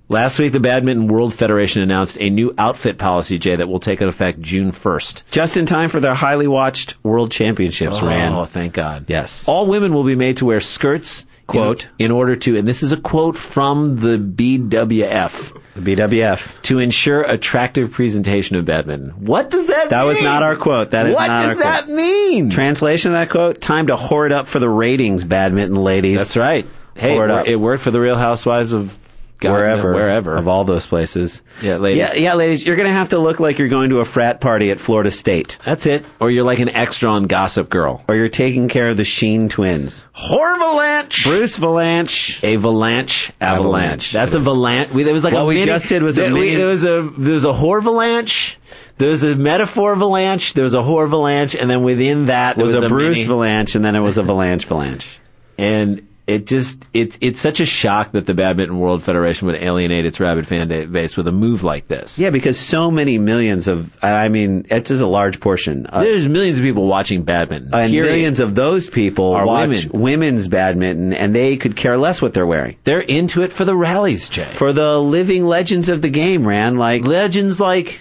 Last 0.09 0.37
week, 0.37 0.51
the 0.51 0.59
Badminton 0.59 1.07
World 1.07 1.33
Federation 1.33 1.81
announced 1.81 2.17
a 2.19 2.29
new 2.29 2.53
outfit 2.57 2.97
policy, 2.97 3.37
Jay, 3.39 3.55
that 3.55 3.67
will 3.69 3.79
take 3.79 4.01
effect 4.01 4.41
June 4.41 4.71
1st. 4.71 5.23
Just 5.31 5.55
in 5.55 5.65
time 5.65 5.89
for 5.89 6.01
their 6.01 6.13
highly 6.13 6.45
watched 6.45 7.01
World 7.03 7.31
Championships, 7.31 7.97
Oh, 8.01 8.05
Rand. 8.07 8.49
thank 8.49 8.73
God. 8.73 9.05
Yes. 9.07 9.47
All 9.47 9.65
women 9.65 9.93
will 9.93 10.03
be 10.03 10.13
made 10.15 10.35
to 10.37 10.45
wear 10.45 10.59
skirts, 10.59 11.25
quote, 11.61 11.87
in, 11.99 12.11
order 12.11 12.35
to, 12.35 12.57
and 12.57 12.67
this 12.67 12.83
is 12.83 12.91
a 12.91 12.97
quote 12.97 13.37
from 13.37 13.97
the 13.99 14.17
BWF. 14.17 15.59
The 15.75 15.95
BWF. 15.95 16.61
To 16.63 16.79
ensure 16.79 17.23
attractive 17.23 17.91
presentation 17.91 18.55
of 18.55 18.65
badminton. 18.65 19.11
What 19.25 19.49
does 19.49 19.67
that 19.67 19.89
That 19.89 19.99
mean? 20.01 20.07
was 20.09 20.23
not 20.23 20.43
our 20.43 20.55
quote. 20.55 20.91
That 20.91 21.07
is 21.07 21.15
what 21.15 21.27
does 21.27 21.57
that 21.59 21.85
quote. 21.85 21.95
mean? 21.95 22.49
Translation 22.49 23.11
of 23.11 23.13
that 23.13 23.29
quote: 23.29 23.61
Time 23.61 23.87
to 23.87 23.95
hoard 23.95 24.31
up 24.31 24.47
for 24.47 24.59
the 24.59 24.69
ratings, 24.69 25.23
badminton 25.23 25.75
ladies. 25.81 26.19
That's 26.19 26.37
right. 26.37 26.67
Hey, 26.95 27.17
it, 27.17 27.47
it 27.47 27.55
worked 27.55 27.81
for 27.81 27.89
the 27.91 27.99
Real 27.99 28.17
Housewives 28.17 28.71
of 28.71 28.97
God, 29.43 29.51
wherever, 29.53 29.93
wherever. 29.93 30.35
of 30.35 30.47
all 30.47 30.63
those 30.63 30.87
places. 30.87 31.41
Yeah, 31.61 31.77
ladies. 31.77 31.99
Yeah, 31.99 32.13
yeah, 32.15 32.33
ladies. 32.33 32.65
You're 32.65 32.75
gonna 32.75 32.89
have 32.91 33.09
to 33.09 33.19
look 33.19 33.39
like 33.39 33.59
you're 33.59 33.67
going 33.69 33.89
to 33.91 33.99
a 33.99 34.05
frat 34.05 34.41
party 34.41 34.71
at 34.71 34.79
Florida 34.79 35.11
State. 35.11 35.57
That's 35.63 35.85
it. 35.85 36.05
Or 36.19 36.31
you're 36.31 36.43
like 36.43 36.59
an 36.59 36.69
extra 36.69 37.09
on 37.09 37.27
Gossip 37.27 37.69
Girl. 37.69 38.03
Or 38.07 38.15
you're 38.15 38.29
taking 38.29 38.67
care 38.67 38.89
of 38.89 38.97
the 38.97 39.03
Sheen 39.05 39.49
twins. 39.49 40.05
Horvalanche. 40.15 41.23
Bruce 41.23 41.57
Vilanch. 41.59 42.39
A 42.43 42.57
Valanche 42.57 43.31
avalanche. 43.39 44.11
That's 44.11 44.33
a 44.33 44.39
Valanche. 44.39 44.89
We, 44.91 45.03
there 45.03 45.13
was 45.13 45.23
like 45.23 45.33
What 45.33 45.41
a 45.41 45.45
we 45.45 45.55
mini- 45.55 45.65
just 45.67 45.87
did 45.87 46.03
was 46.03 46.17
a 46.17 46.21
there, 46.21 46.33
we- 46.33 46.39
mini- 46.41 46.55
there 46.55 46.67
was 46.67 46.83
a 46.83 47.09
there 47.17 47.33
was 47.33 47.43
a 47.45 47.53
Horvalanche. 47.53 48.55
There 48.97 49.09
was 49.09 49.23
a 49.23 49.35
metaphor 49.35 49.93
avalanche. 49.93 50.53
There 50.53 50.63
was 50.63 50.73
a 50.75 50.81
Horvalanche, 50.81 51.59
and 51.59 51.69
then 51.69 51.83
within 51.83 52.25
that 52.25 52.55
there 52.57 52.65
was, 52.65 52.75
was, 52.75 52.83
a, 52.83 52.87
Bruce 52.89 53.17
mini- 53.17 53.27
Valanche, 53.29 53.75
and 53.75 53.83
then 53.83 53.95
it 53.95 53.99
was 54.01 54.17
a 54.17 54.23
Valanche 54.23 54.65
Valanche. 54.67 55.15
and 55.57 56.07
it 56.25 56.47
just 56.47 56.85
it's 56.93 57.17
it's 57.19 57.41
such 57.41 57.59
a 57.59 57.65
shock 57.65 58.13
that 58.13 58.25
the 58.27 58.33
Badminton 58.33 58.79
World 58.79 59.03
Federation 59.03 59.45
would 59.47 59.57
alienate 59.57 60.05
its 60.05 60.19
rabid 60.21 60.47
fan 60.47 60.69
base 60.91 61.17
with 61.17 61.27
a 61.27 61.31
move 61.33 61.63
like 61.63 61.89
this. 61.89 62.17
Yeah, 62.17 62.29
because 62.29 62.57
so 62.57 62.89
many 62.89 63.17
millions 63.17 63.67
of, 63.67 63.91
I 64.01 64.29
mean, 64.29 64.65
it's 64.69 64.89
just 64.89 65.01
a 65.01 65.07
large 65.07 65.41
portion. 65.41 65.85
Uh, 65.89 66.01
There's 66.01 66.27
millions 66.29 66.59
of 66.59 66.63
people 66.63 66.87
watching 66.87 67.23
badminton. 67.23 67.73
and 67.73 67.91
period. 67.91 68.09
millions 68.09 68.39
of 68.39 68.55
those 68.55 68.89
people 68.89 69.33
Are 69.33 69.45
watch 69.45 69.67
women. 69.67 69.89
women's 70.01 70.47
badminton, 70.47 71.11
and 71.11 71.35
they 71.35 71.57
could 71.57 71.75
care 71.75 71.97
less 71.97 72.21
what 72.21 72.33
they're 72.33 72.47
wearing. 72.47 72.77
They're 72.85 73.01
into 73.01 73.41
it 73.41 73.51
for 73.51 73.65
the 73.65 73.75
rallies, 73.75 74.29
Jay. 74.29 74.43
For 74.45 74.71
the 74.71 74.99
living 74.99 75.45
legends 75.45 75.89
of 75.89 76.01
the 76.01 76.09
game, 76.09 76.47
Ran. 76.47 76.77
Like 76.77 77.05
legends 77.05 77.59
like 77.59 77.99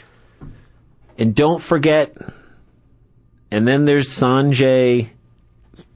and 1.19 1.35
don't 1.35 1.61
forget 1.63 2.17
and 3.51 3.69
then 3.69 3.85
there's 3.85 4.09
Sanjay 4.09 5.11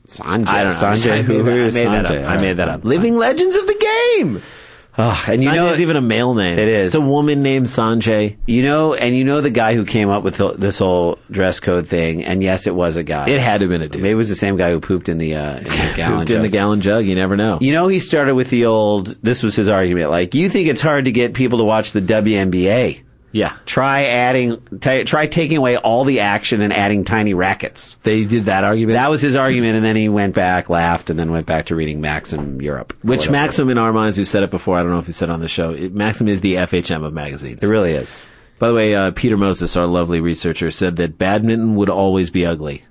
Sanjay. 0.09 0.47
I 0.49 0.65
don't 0.65 0.73
know. 0.73 0.79
Sanjay, 0.93 1.11
I 1.13 1.23
who 1.23 1.43
made 1.43 1.47
that, 1.53 1.59
is 1.67 1.77
I 1.77 1.85
made 1.85 1.93
that 1.93 2.07
up. 2.25 2.29
I 2.31 2.37
made 2.37 2.53
that 2.55 2.69
up. 2.69 2.85
Living 2.85 3.17
legends 3.17 3.57
of 3.57 3.67
the 3.67 3.75
game. 4.21 4.43
Oh, 4.99 5.25
and 5.29 5.43
you 5.43 5.53
know 5.53 5.69
is 5.69 5.81
even 5.83 5.97
a 5.97 6.01
male 6.01 6.33
name. 6.33 6.59
It 6.59 6.69
is. 6.69 6.87
It's 6.87 6.95
a 6.95 7.03
woman 7.03 7.43
named 7.43 7.67
Sanjay. 7.67 8.37
You 8.47 8.63
know, 8.63 8.95
and 8.95 9.15
you 9.15 9.25
know 9.25 9.43
the 9.43 9.51
guy 9.51 9.75
who 9.75 9.85
came 9.85 10.09
up 10.09 10.23
with 10.23 10.39
the- 10.39 10.55
this 10.55 10.79
whole 10.79 11.19
dress 11.31 11.61
code 11.61 11.87
thing. 11.87 12.25
And 12.25 12.43
yes, 12.43 12.67
it 12.67 12.75
was 12.75 12.97
a 12.97 13.03
guy. 13.03 13.29
It 13.29 13.39
had 13.39 13.59
to 13.61 13.65
have 13.65 13.71
been 13.71 13.83
a 13.83 13.89
dude. 13.89 14.01
Maybe 14.01 14.13
it 14.13 14.15
was 14.15 14.31
the 14.31 14.35
same 14.37 14.57
guy 14.57 14.71
who 14.71 14.81
pooped 14.81 15.11
in 15.11 15.19
the, 15.19 15.35
uh, 15.35 15.59
in 15.59 15.65
the 15.65 15.93
gallon. 15.97 16.19
Pooped 16.21 16.31
in 16.31 16.41
the 16.41 16.49
jug. 16.49 16.53
gallon 16.53 16.81
jug. 16.81 17.05
You 17.05 17.15
never 17.15 17.37
know. 17.37 17.59
You 17.61 17.73
know, 17.73 17.89
he 17.89 17.99
started 18.01 18.37
with 18.37 18.49
the 18.49 18.65
old. 18.65 19.17
This 19.23 19.43
was 19.43 19.55
his 19.55 19.69
argument. 19.69 20.11
Like, 20.11 20.35
you 20.35 20.49
think 20.49 20.67
it's 20.67 20.81
hard 20.81 21.05
to 21.05 21.13
get 21.13 21.35
people 21.35 21.59
to 21.59 21.65
watch 21.65 21.93
the 21.93 22.01
WNBA? 22.01 23.01
Yeah. 23.37 23.55
Try 23.67 24.05
adding. 24.05 24.63
T- 24.81 25.05
try 25.05 25.27
taking 25.27 25.59
away 25.59 25.77
all 25.77 26.05
the 26.05 26.21
action 26.21 26.63
and 26.63 26.73
adding 26.73 27.05
tiny 27.05 27.35
rackets. 27.35 27.97
They 28.03 28.25
did 28.25 28.47
that 28.47 28.65
argument. 28.65 28.95
That 28.95 29.11
was 29.11 29.21
his 29.21 29.37
argument, 29.37 29.77
and 29.77 29.85
then 29.85 29.95
he 29.95 30.09
went 30.09 30.35
back, 30.35 30.71
laughed, 30.71 31.11
and 31.11 31.19
then 31.19 31.31
went 31.31 31.45
back 31.45 31.67
to 31.67 31.75
reading 31.75 32.01
Maxim 32.01 32.63
Europe. 32.63 32.95
Which 33.03 33.29
whatever. 33.29 33.33
Maxim 33.33 33.69
in 33.69 33.77
our 33.77 33.93
minds, 33.93 34.17
we've 34.17 34.27
said 34.27 34.43
it 34.43 34.51
before. 34.51 34.79
I 34.79 34.83
don't 34.83 34.91
know 34.91 35.01
if 35.01 35.07
you 35.07 35.13
said 35.13 35.29
it 35.29 35.33
on 35.33 35.41
the 35.41 35.49
show. 35.49 35.73
It, 35.73 35.93
Maxim 35.93 36.29
is 36.29 36.41
the 36.41 36.55
FHM 36.55 37.05
of 37.05 37.13
magazines. 37.13 37.63
It 37.63 37.67
really 37.67 37.93
is. 37.93 38.23
By 38.59 38.69
the 38.69 38.75
way, 38.75 38.95
uh, 38.95 39.11
Peter 39.11 39.37
Moses, 39.37 39.77
our 39.77 39.87
lovely 39.87 40.19
researcher, 40.19 40.71
said 40.71 40.97
that 40.97 41.19
badminton 41.19 41.75
would 41.75 41.91
always 41.91 42.31
be 42.31 42.47
ugly. 42.47 42.85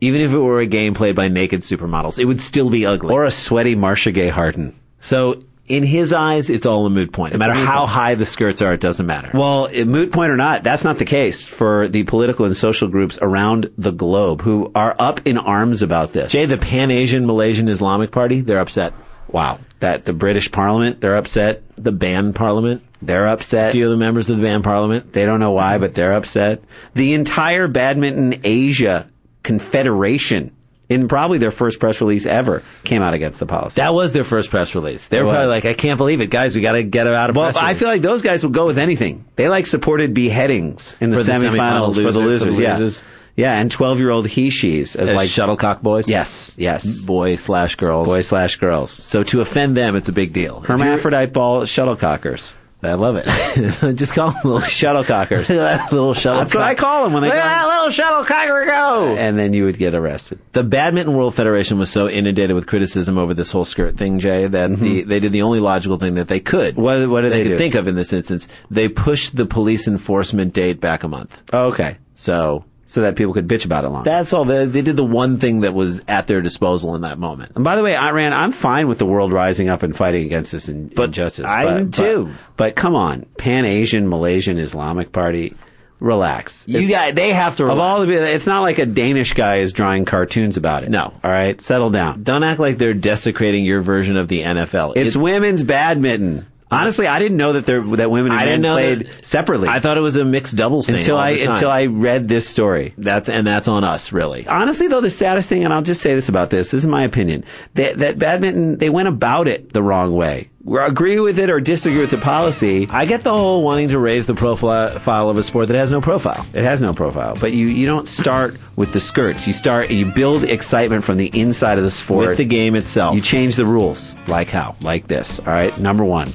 Even 0.00 0.22
if 0.22 0.32
it 0.32 0.38
were 0.38 0.60
a 0.60 0.66
game 0.66 0.94
played 0.94 1.14
by 1.14 1.28
naked 1.28 1.60
supermodels, 1.60 2.18
it 2.18 2.24
would 2.24 2.40
still 2.40 2.70
be 2.70 2.86
ugly. 2.86 3.12
Or 3.12 3.26
a 3.26 3.30
sweaty 3.30 3.74
Marcia 3.74 4.10
Gay 4.10 4.30
Harden. 4.30 4.74
So, 5.00 5.44
in 5.72 5.82
his 5.82 6.12
eyes, 6.12 6.50
it's 6.50 6.66
all 6.66 6.84
a 6.86 6.90
moot 6.90 7.12
point. 7.12 7.32
No 7.32 7.38
matter 7.38 7.54
how 7.54 7.80
point. 7.80 7.90
high 7.90 8.14
the 8.14 8.26
skirts 8.26 8.60
are, 8.60 8.74
it 8.74 8.80
doesn't 8.80 9.06
matter. 9.06 9.30
Well, 9.32 9.68
moot 9.86 10.12
point 10.12 10.30
or 10.30 10.36
not, 10.36 10.62
that's 10.62 10.84
not 10.84 10.98
the 10.98 11.04
case 11.04 11.48
for 11.48 11.88
the 11.88 12.02
political 12.04 12.44
and 12.44 12.56
social 12.56 12.88
groups 12.88 13.18
around 13.22 13.70
the 13.78 13.90
globe 13.90 14.42
who 14.42 14.70
are 14.74 14.94
up 14.98 15.26
in 15.26 15.38
arms 15.38 15.80
about 15.82 16.12
this. 16.12 16.30
Jay, 16.30 16.44
the 16.44 16.58
Pan 16.58 16.90
Asian 16.90 17.26
Malaysian 17.26 17.68
Islamic 17.68 18.10
Party, 18.10 18.40
they're 18.42 18.60
upset. 18.60 18.92
Wow. 19.28 19.60
That 19.80 20.04
the 20.04 20.12
British 20.12 20.52
Parliament, 20.52 21.00
they're 21.00 21.16
upset. 21.16 21.62
The 21.76 21.90
Ban 21.92 22.34
Parliament, 22.34 22.82
They're 23.00 23.26
upset. 23.26 23.70
a 23.70 23.72
few 23.72 23.86
of 23.86 23.90
the 23.90 23.96
members 23.96 24.28
of 24.28 24.36
the 24.36 24.42
Ban 24.42 24.62
Parliament. 24.62 25.14
They 25.14 25.24
don't 25.24 25.40
know 25.40 25.52
why, 25.52 25.78
but 25.78 25.94
they're 25.94 26.12
upset. 26.12 26.62
The 26.94 27.14
entire 27.14 27.66
Badminton 27.66 28.40
Asia 28.44 29.08
Confederation, 29.42 30.54
in 30.92 31.08
probably 31.08 31.38
their 31.38 31.50
first 31.50 31.78
press 31.80 32.00
release 32.00 32.26
ever, 32.26 32.62
came 32.84 33.02
out 33.02 33.14
against 33.14 33.38
the 33.40 33.46
policy. 33.46 33.80
That 33.80 33.94
was 33.94 34.12
their 34.12 34.24
first 34.24 34.50
press 34.50 34.74
release. 34.74 35.08
They 35.08 35.22
were 35.22 35.30
probably 35.30 35.46
like, 35.48 35.64
I 35.64 35.74
can't 35.74 35.98
believe 35.98 36.20
it. 36.20 36.28
Guys, 36.30 36.54
we 36.54 36.60
got 36.62 36.72
to 36.72 36.82
get 36.82 37.06
it 37.06 37.14
out 37.14 37.30
of 37.30 37.36
well, 37.36 37.46
press 37.46 37.56
I 37.56 37.68
release." 37.68 37.78
feel 37.78 37.88
like 37.88 38.02
those 38.02 38.22
guys 38.22 38.42
will 38.44 38.50
go 38.52 38.66
with 38.66 38.78
anything. 38.78 39.24
They 39.36 39.48
like 39.48 39.66
supported 39.66 40.14
beheadings 40.14 40.94
in 41.00 41.10
the, 41.10 41.18
For 41.18 41.22
the 41.24 41.32
semifinals, 41.32 41.94
semifinal 41.94 41.94
for 41.94 42.12
the 42.12 42.20
loser- 42.20 42.44
for 42.44 42.50
losers. 42.50 42.56
the 42.56 42.62
yeah. 42.62 42.76
losers. 42.78 43.02
Yeah, 43.34 43.58
and 43.58 43.70
twelve-year-old 43.70 44.28
he 44.28 44.50
she's 44.50 44.94
as, 44.94 45.08
As 45.08 45.16
like 45.16 45.30
shuttlecock 45.30 45.80
boys? 45.80 46.06
Yes, 46.06 46.54
yes, 46.58 47.00
Boy 47.00 47.36
slash 47.36 47.76
girls. 47.76 48.06
boy 48.06 48.20
slash 48.20 48.56
girls. 48.56 48.90
So 48.90 49.22
to 49.24 49.40
offend 49.40 49.74
them, 49.74 49.96
it's 49.96 50.08
a 50.10 50.12
big 50.12 50.34
deal. 50.34 50.60
Hermaphrodite 50.60 51.32
ball 51.32 51.62
shuttlecockers. 51.62 52.52
I 52.84 52.94
love 52.94 53.16
it. 53.16 53.94
Just 53.96 54.14
call 54.14 54.32
them 54.32 54.40
little 54.42 54.60
Shuttlecockers. 54.60 55.48
little 55.92 56.14
shuttle. 56.14 56.40
That's 56.40 56.54
what 56.54 56.64
I 56.64 56.74
call 56.74 57.04
them 57.04 57.12
when 57.12 57.22
they 57.22 57.30
at 57.30 57.34
that 57.34 57.66
little 57.66 57.88
shuttlecocker 57.88 58.66
go! 58.66 59.14
And 59.16 59.38
then 59.38 59.52
you 59.52 59.64
would 59.64 59.78
get 59.78 59.94
arrested. 59.94 60.40
The 60.52 60.64
Badminton 60.64 61.14
World 61.14 61.34
Federation 61.34 61.78
was 61.78 61.90
so 61.90 62.08
inundated 62.08 62.56
with 62.56 62.66
criticism 62.66 63.18
over 63.18 63.34
this 63.34 63.52
whole 63.52 63.64
skirt 63.64 63.96
thing, 63.96 64.18
Jay, 64.18 64.48
that 64.48 64.76
the, 64.78 65.02
they 65.02 65.20
did 65.20 65.32
the 65.32 65.42
only 65.42 65.60
logical 65.60 65.96
thing 65.96 66.14
that 66.16 66.26
they 66.26 66.40
could. 66.40 66.74
Mm-hmm. 66.74 66.82
What, 66.82 67.08
what 67.08 67.20
did 67.20 67.32
they, 67.32 67.42
could 67.44 67.50
do? 67.50 67.58
think 67.58 67.76
of 67.76 67.86
in 67.86 67.94
this 67.94 68.12
instance. 68.12 68.48
They 68.68 68.88
pushed 68.88 69.36
the 69.36 69.46
police 69.46 69.86
enforcement 69.86 70.52
date 70.52 70.80
back 70.80 71.04
a 71.04 71.08
month. 71.08 71.40
Oh, 71.52 71.66
okay, 71.66 71.98
So 72.14 72.64
so 72.92 73.00
that 73.00 73.16
people 73.16 73.32
could 73.32 73.48
bitch 73.48 73.64
about 73.64 73.84
it 73.86 73.88
longer. 73.88 74.10
that's 74.10 74.34
all. 74.34 74.44
They, 74.44 74.66
they 74.66 74.82
did 74.82 74.98
the 74.98 75.04
one 75.04 75.38
thing 75.38 75.60
that 75.60 75.72
was 75.72 76.02
at 76.08 76.26
their 76.26 76.42
disposal 76.42 76.94
in 76.94 77.00
that 77.00 77.18
moment. 77.18 77.52
And 77.54 77.64
by 77.64 77.74
the 77.74 77.82
way, 77.82 77.96
Iran, 77.96 78.34
I'm 78.34 78.52
fine 78.52 78.86
with 78.86 78.98
the 78.98 79.06
world 79.06 79.32
rising 79.32 79.70
up 79.70 79.82
and 79.82 79.96
fighting 79.96 80.26
against 80.26 80.52
this 80.52 80.68
in, 80.68 80.92
injustice. 80.94 81.46
I 81.46 81.64
am 81.64 81.88
but, 81.88 81.96
too. 81.96 82.24
But, 82.26 82.56
but 82.56 82.76
come 82.76 82.94
on, 82.94 83.24
Pan 83.38 83.64
Asian 83.64 84.10
Malaysian 84.10 84.58
Islamic 84.58 85.10
Party, 85.10 85.56
relax. 86.00 86.68
You 86.68 86.80
It's- 86.80 86.90
got. 86.90 87.14
They 87.14 87.30
have 87.32 87.56
to. 87.56 87.70
of 87.70 87.78
all 87.78 88.04
the, 88.04 88.12
it's 88.34 88.46
not 88.46 88.60
like 88.60 88.78
a 88.78 88.84
Danish 88.84 89.32
guy 89.32 89.56
is 89.56 89.72
drawing 89.72 90.04
cartoons 90.04 90.58
about 90.58 90.84
it. 90.84 90.90
No. 90.90 91.14
all 91.24 91.30
right, 91.30 91.58
settle 91.62 91.88
down. 91.88 92.22
Don't 92.22 92.42
act 92.42 92.60
like 92.60 92.76
they're 92.76 92.92
desecrating 92.92 93.64
your 93.64 93.80
version 93.80 94.18
of 94.18 94.28
the 94.28 94.42
NFL. 94.42 94.92
It's 94.96 95.16
It- 95.16 95.18
women's 95.18 95.62
badminton. 95.62 96.46
Honestly, 96.72 97.06
I 97.06 97.18
didn't 97.18 97.36
know 97.36 97.52
that 97.54 97.66
there 97.66 97.80
that 97.82 98.10
women 98.10 98.32
and 98.32 98.40
I 98.40 98.44
men 98.46 98.62
played 98.62 99.06
that- 99.06 99.24
separately 99.24 99.68
I 99.68 99.80
thought 99.80 99.96
it 99.96 100.00
was 100.00 100.16
a 100.16 100.24
mixed 100.24 100.56
doubles 100.56 100.86
thing 100.86 100.96
until 100.96 101.16
I 101.16 101.30
until 101.30 101.70
I 101.70 101.86
read 101.86 102.28
this 102.28 102.48
story. 102.48 102.94
That's 102.98 103.28
and 103.28 103.46
that's 103.46 103.68
on 103.68 103.84
us, 103.84 104.12
really. 104.12 104.46
Honestly, 104.46 104.88
though, 104.88 105.00
the 105.00 105.10
saddest 105.10 105.48
thing, 105.48 105.64
and 105.64 105.72
I'll 105.72 105.82
just 105.82 106.02
say 106.02 106.14
this 106.14 106.28
about 106.28 106.50
this, 106.50 106.70
this 106.70 106.82
is 106.84 106.88
my 106.88 107.02
opinion, 107.02 107.44
that, 107.74 107.98
that 107.98 108.18
badminton, 108.18 108.78
they 108.78 108.90
went 108.90 109.08
about 109.08 109.48
it 109.48 109.72
the 109.72 109.82
wrong 109.82 110.14
way. 110.14 110.48
We 110.64 110.78
agree 110.78 111.18
with 111.18 111.40
it 111.40 111.50
or 111.50 111.58
disagree 111.60 112.00
with 112.00 112.10
the 112.10 112.18
policy. 112.18 112.86
I 112.88 113.04
get 113.04 113.24
the 113.24 113.32
whole 113.32 113.64
wanting 113.64 113.88
to 113.88 113.98
raise 113.98 114.26
the 114.26 114.34
profile 114.34 115.28
of 115.28 115.36
a 115.36 115.42
sport 115.42 115.66
that 115.68 115.76
has 115.76 115.90
no 115.90 116.00
profile. 116.00 116.46
It 116.54 116.62
has 116.62 116.80
no 116.80 116.94
profile, 116.94 117.34
but 117.40 117.50
you, 117.50 117.66
you 117.66 117.84
don't 117.84 118.06
start 118.06 118.56
with 118.76 118.92
the 118.92 119.00
skirts. 119.00 119.44
You 119.48 119.54
start, 119.54 119.90
you 119.90 120.06
build 120.06 120.44
excitement 120.44 121.02
from 121.02 121.16
the 121.16 121.26
inside 121.38 121.78
of 121.78 121.84
the 121.84 121.90
sport. 121.90 122.28
With 122.28 122.36
the 122.36 122.44
game 122.44 122.76
itself. 122.76 123.16
You 123.16 123.20
change 123.22 123.56
the 123.56 123.66
rules. 123.66 124.14
Like 124.28 124.48
how? 124.50 124.76
Like 124.80 125.08
this. 125.08 125.40
All 125.40 125.46
right. 125.46 125.76
Number 125.80 126.04
one, 126.04 126.32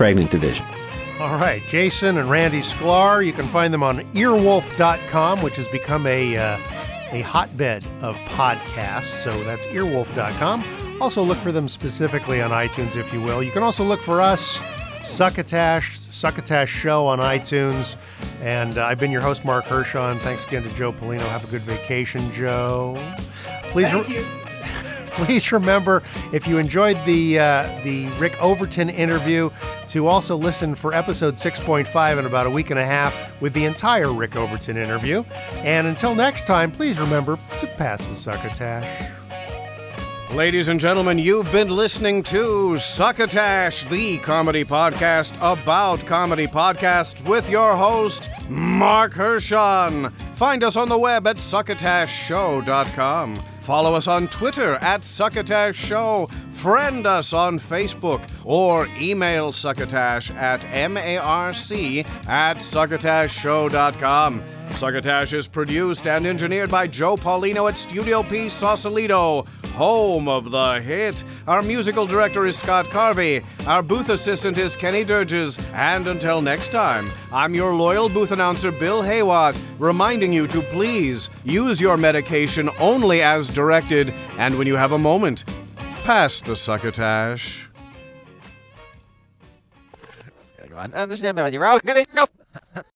pregnant 0.00 0.30
division. 0.30 0.64
All 1.18 1.36
right, 1.36 1.62
Jason 1.68 2.16
and 2.16 2.30
Randy 2.30 2.60
Sklar. 2.60 3.22
You 3.22 3.34
can 3.34 3.46
find 3.48 3.70
them 3.74 3.82
on 3.82 3.98
earwolf.com, 4.14 5.42
which 5.42 5.56
has 5.56 5.68
become 5.68 6.06
a, 6.06 6.38
uh, 6.38 6.56
a 7.10 7.20
hotbed 7.20 7.84
of 8.00 8.16
podcasts. 8.34 9.22
So 9.22 9.30
that's 9.44 9.66
earwolf.com. 9.66 10.64
Also, 11.02 11.22
look 11.22 11.36
for 11.36 11.52
them 11.52 11.68
specifically 11.68 12.40
on 12.40 12.50
iTunes, 12.50 12.96
if 12.96 13.12
you 13.12 13.20
will. 13.20 13.42
You 13.42 13.50
can 13.50 13.62
also 13.62 13.84
look 13.84 14.00
for 14.00 14.22
us, 14.22 14.62
Succotash, 15.02 15.98
Succotash 15.98 16.70
Show 16.70 17.06
on 17.06 17.18
iTunes. 17.18 17.98
And 18.40 18.78
uh, 18.78 18.86
I've 18.86 18.98
been 18.98 19.12
your 19.12 19.20
host, 19.20 19.44
Marc 19.44 19.66
Hershon. 19.66 20.18
Thanks 20.20 20.46
again 20.46 20.62
to 20.62 20.72
Joe 20.72 20.92
Polino. 20.92 21.20
Have 21.28 21.46
a 21.46 21.50
good 21.50 21.60
vacation, 21.60 22.22
Joe. 22.32 22.96
Please. 23.64 23.92
re- 23.92 24.24
please 25.24 25.52
remember 25.52 26.02
if 26.32 26.46
you 26.46 26.58
enjoyed 26.58 26.96
the 27.06 27.38
uh, 27.38 27.80
the 27.84 28.06
Rick 28.18 28.40
Overton 28.42 28.90
interview 28.90 29.50
to 29.88 30.06
also 30.06 30.36
listen 30.36 30.74
for 30.74 30.94
episode 30.94 31.34
6.5 31.34 32.18
in 32.18 32.26
about 32.26 32.46
a 32.46 32.50
week 32.50 32.70
and 32.70 32.78
a 32.78 32.86
half 32.86 33.14
with 33.40 33.52
the 33.52 33.64
entire 33.64 34.12
Rick 34.12 34.36
Overton 34.36 34.76
interview. 34.76 35.24
And 35.58 35.86
until 35.86 36.14
next 36.14 36.46
time, 36.46 36.70
please 36.70 37.00
remember 37.00 37.38
to 37.58 37.66
pass 37.76 38.02
the 38.04 38.14
succotash. 38.14 39.10
Ladies 40.32 40.68
and 40.68 40.78
gentlemen, 40.78 41.18
you've 41.18 41.50
been 41.50 41.70
listening 41.70 42.22
to 42.24 42.78
Succotash, 42.78 43.82
the 43.90 44.18
comedy 44.18 44.64
podcast 44.64 45.34
about 45.38 46.06
comedy 46.06 46.46
podcasts 46.46 47.20
with 47.28 47.50
your 47.50 47.74
host, 47.74 48.30
Marc 48.48 49.14
Hershon. 49.14 50.12
Find 50.34 50.62
us 50.62 50.76
on 50.76 50.88
the 50.88 50.96
web 50.96 51.26
at 51.26 51.38
succotashshow.com. 51.38 53.42
Follow 53.60 53.94
us 53.94 54.08
on 54.08 54.28
Twitter 54.28 54.74
at 54.76 55.04
Succotash 55.04 55.76
Show. 55.76 56.28
Friend 56.52 57.06
us 57.06 57.32
on 57.32 57.58
Facebook 57.58 58.22
or 58.44 58.86
email 58.98 59.52
Succotash 59.52 60.30
at 60.32 60.64
M-A-R-C 60.64 62.04
at 62.26 62.56
succotashshow.com. 62.58 64.42
Succotash 64.72 65.34
is 65.34 65.46
produced 65.46 66.06
and 66.06 66.26
engineered 66.26 66.70
by 66.70 66.86
Joe 66.86 67.16
Paulino 67.16 67.68
at 67.68 67.76
Studio 67.76 68.22
P 68.22 68.48
Sausalito, 68.48 69.42
home 69.74 70.28
of 70.28 70.50
the 70.50 70.80
hit. 70.80 71.22
Our 71.46 71.60
musical 71.62 72.06
director 72.06 72.46
is 72.46 72.56
Scott 72.56 72.86
Carvey. 72.86 73.44
Our 73.66 73.82
booth 73.82 74.08
assistant 74.08 74.56
is 74.58 74.76
Kenny 74.76 75.04
Durges. 75.04 75.58
And 75.74 76.08
until 76.08 76.40
next 76.40 76.68
time, 76.68 77.10
I'm 77.32 77.54
your 77.54 77.74
loyal 77.74 78.08
booth 78.08 78.32
announcer, 78.32 78.70
Bill 78.72 79.02
Haywatt, 79.02 79.60
reminding 79.78 80.32
you 80.32 80.46
to 80.46 80.62
please 80.62 81.28
use 81.44 81.80
your 81.80 81.96
medication 81.96 82.70
only 82.78 83.22
as 83.22 83.48
directed 83.48 84.14
and 84.38 84.56
when 84.56 84.66
you 84.66 84.76
have 84.76 84.92
a 84.92 84.98
moment. 84.98 85.44
Pass 86.04 86.40
the 86.40 86.56
succotash. 86.56 87.68
Understand, 90.94 91.52
you're 91.52 91.66
all 91.66 91.78
gonna 91.80 92.06
go. 92.14 92.24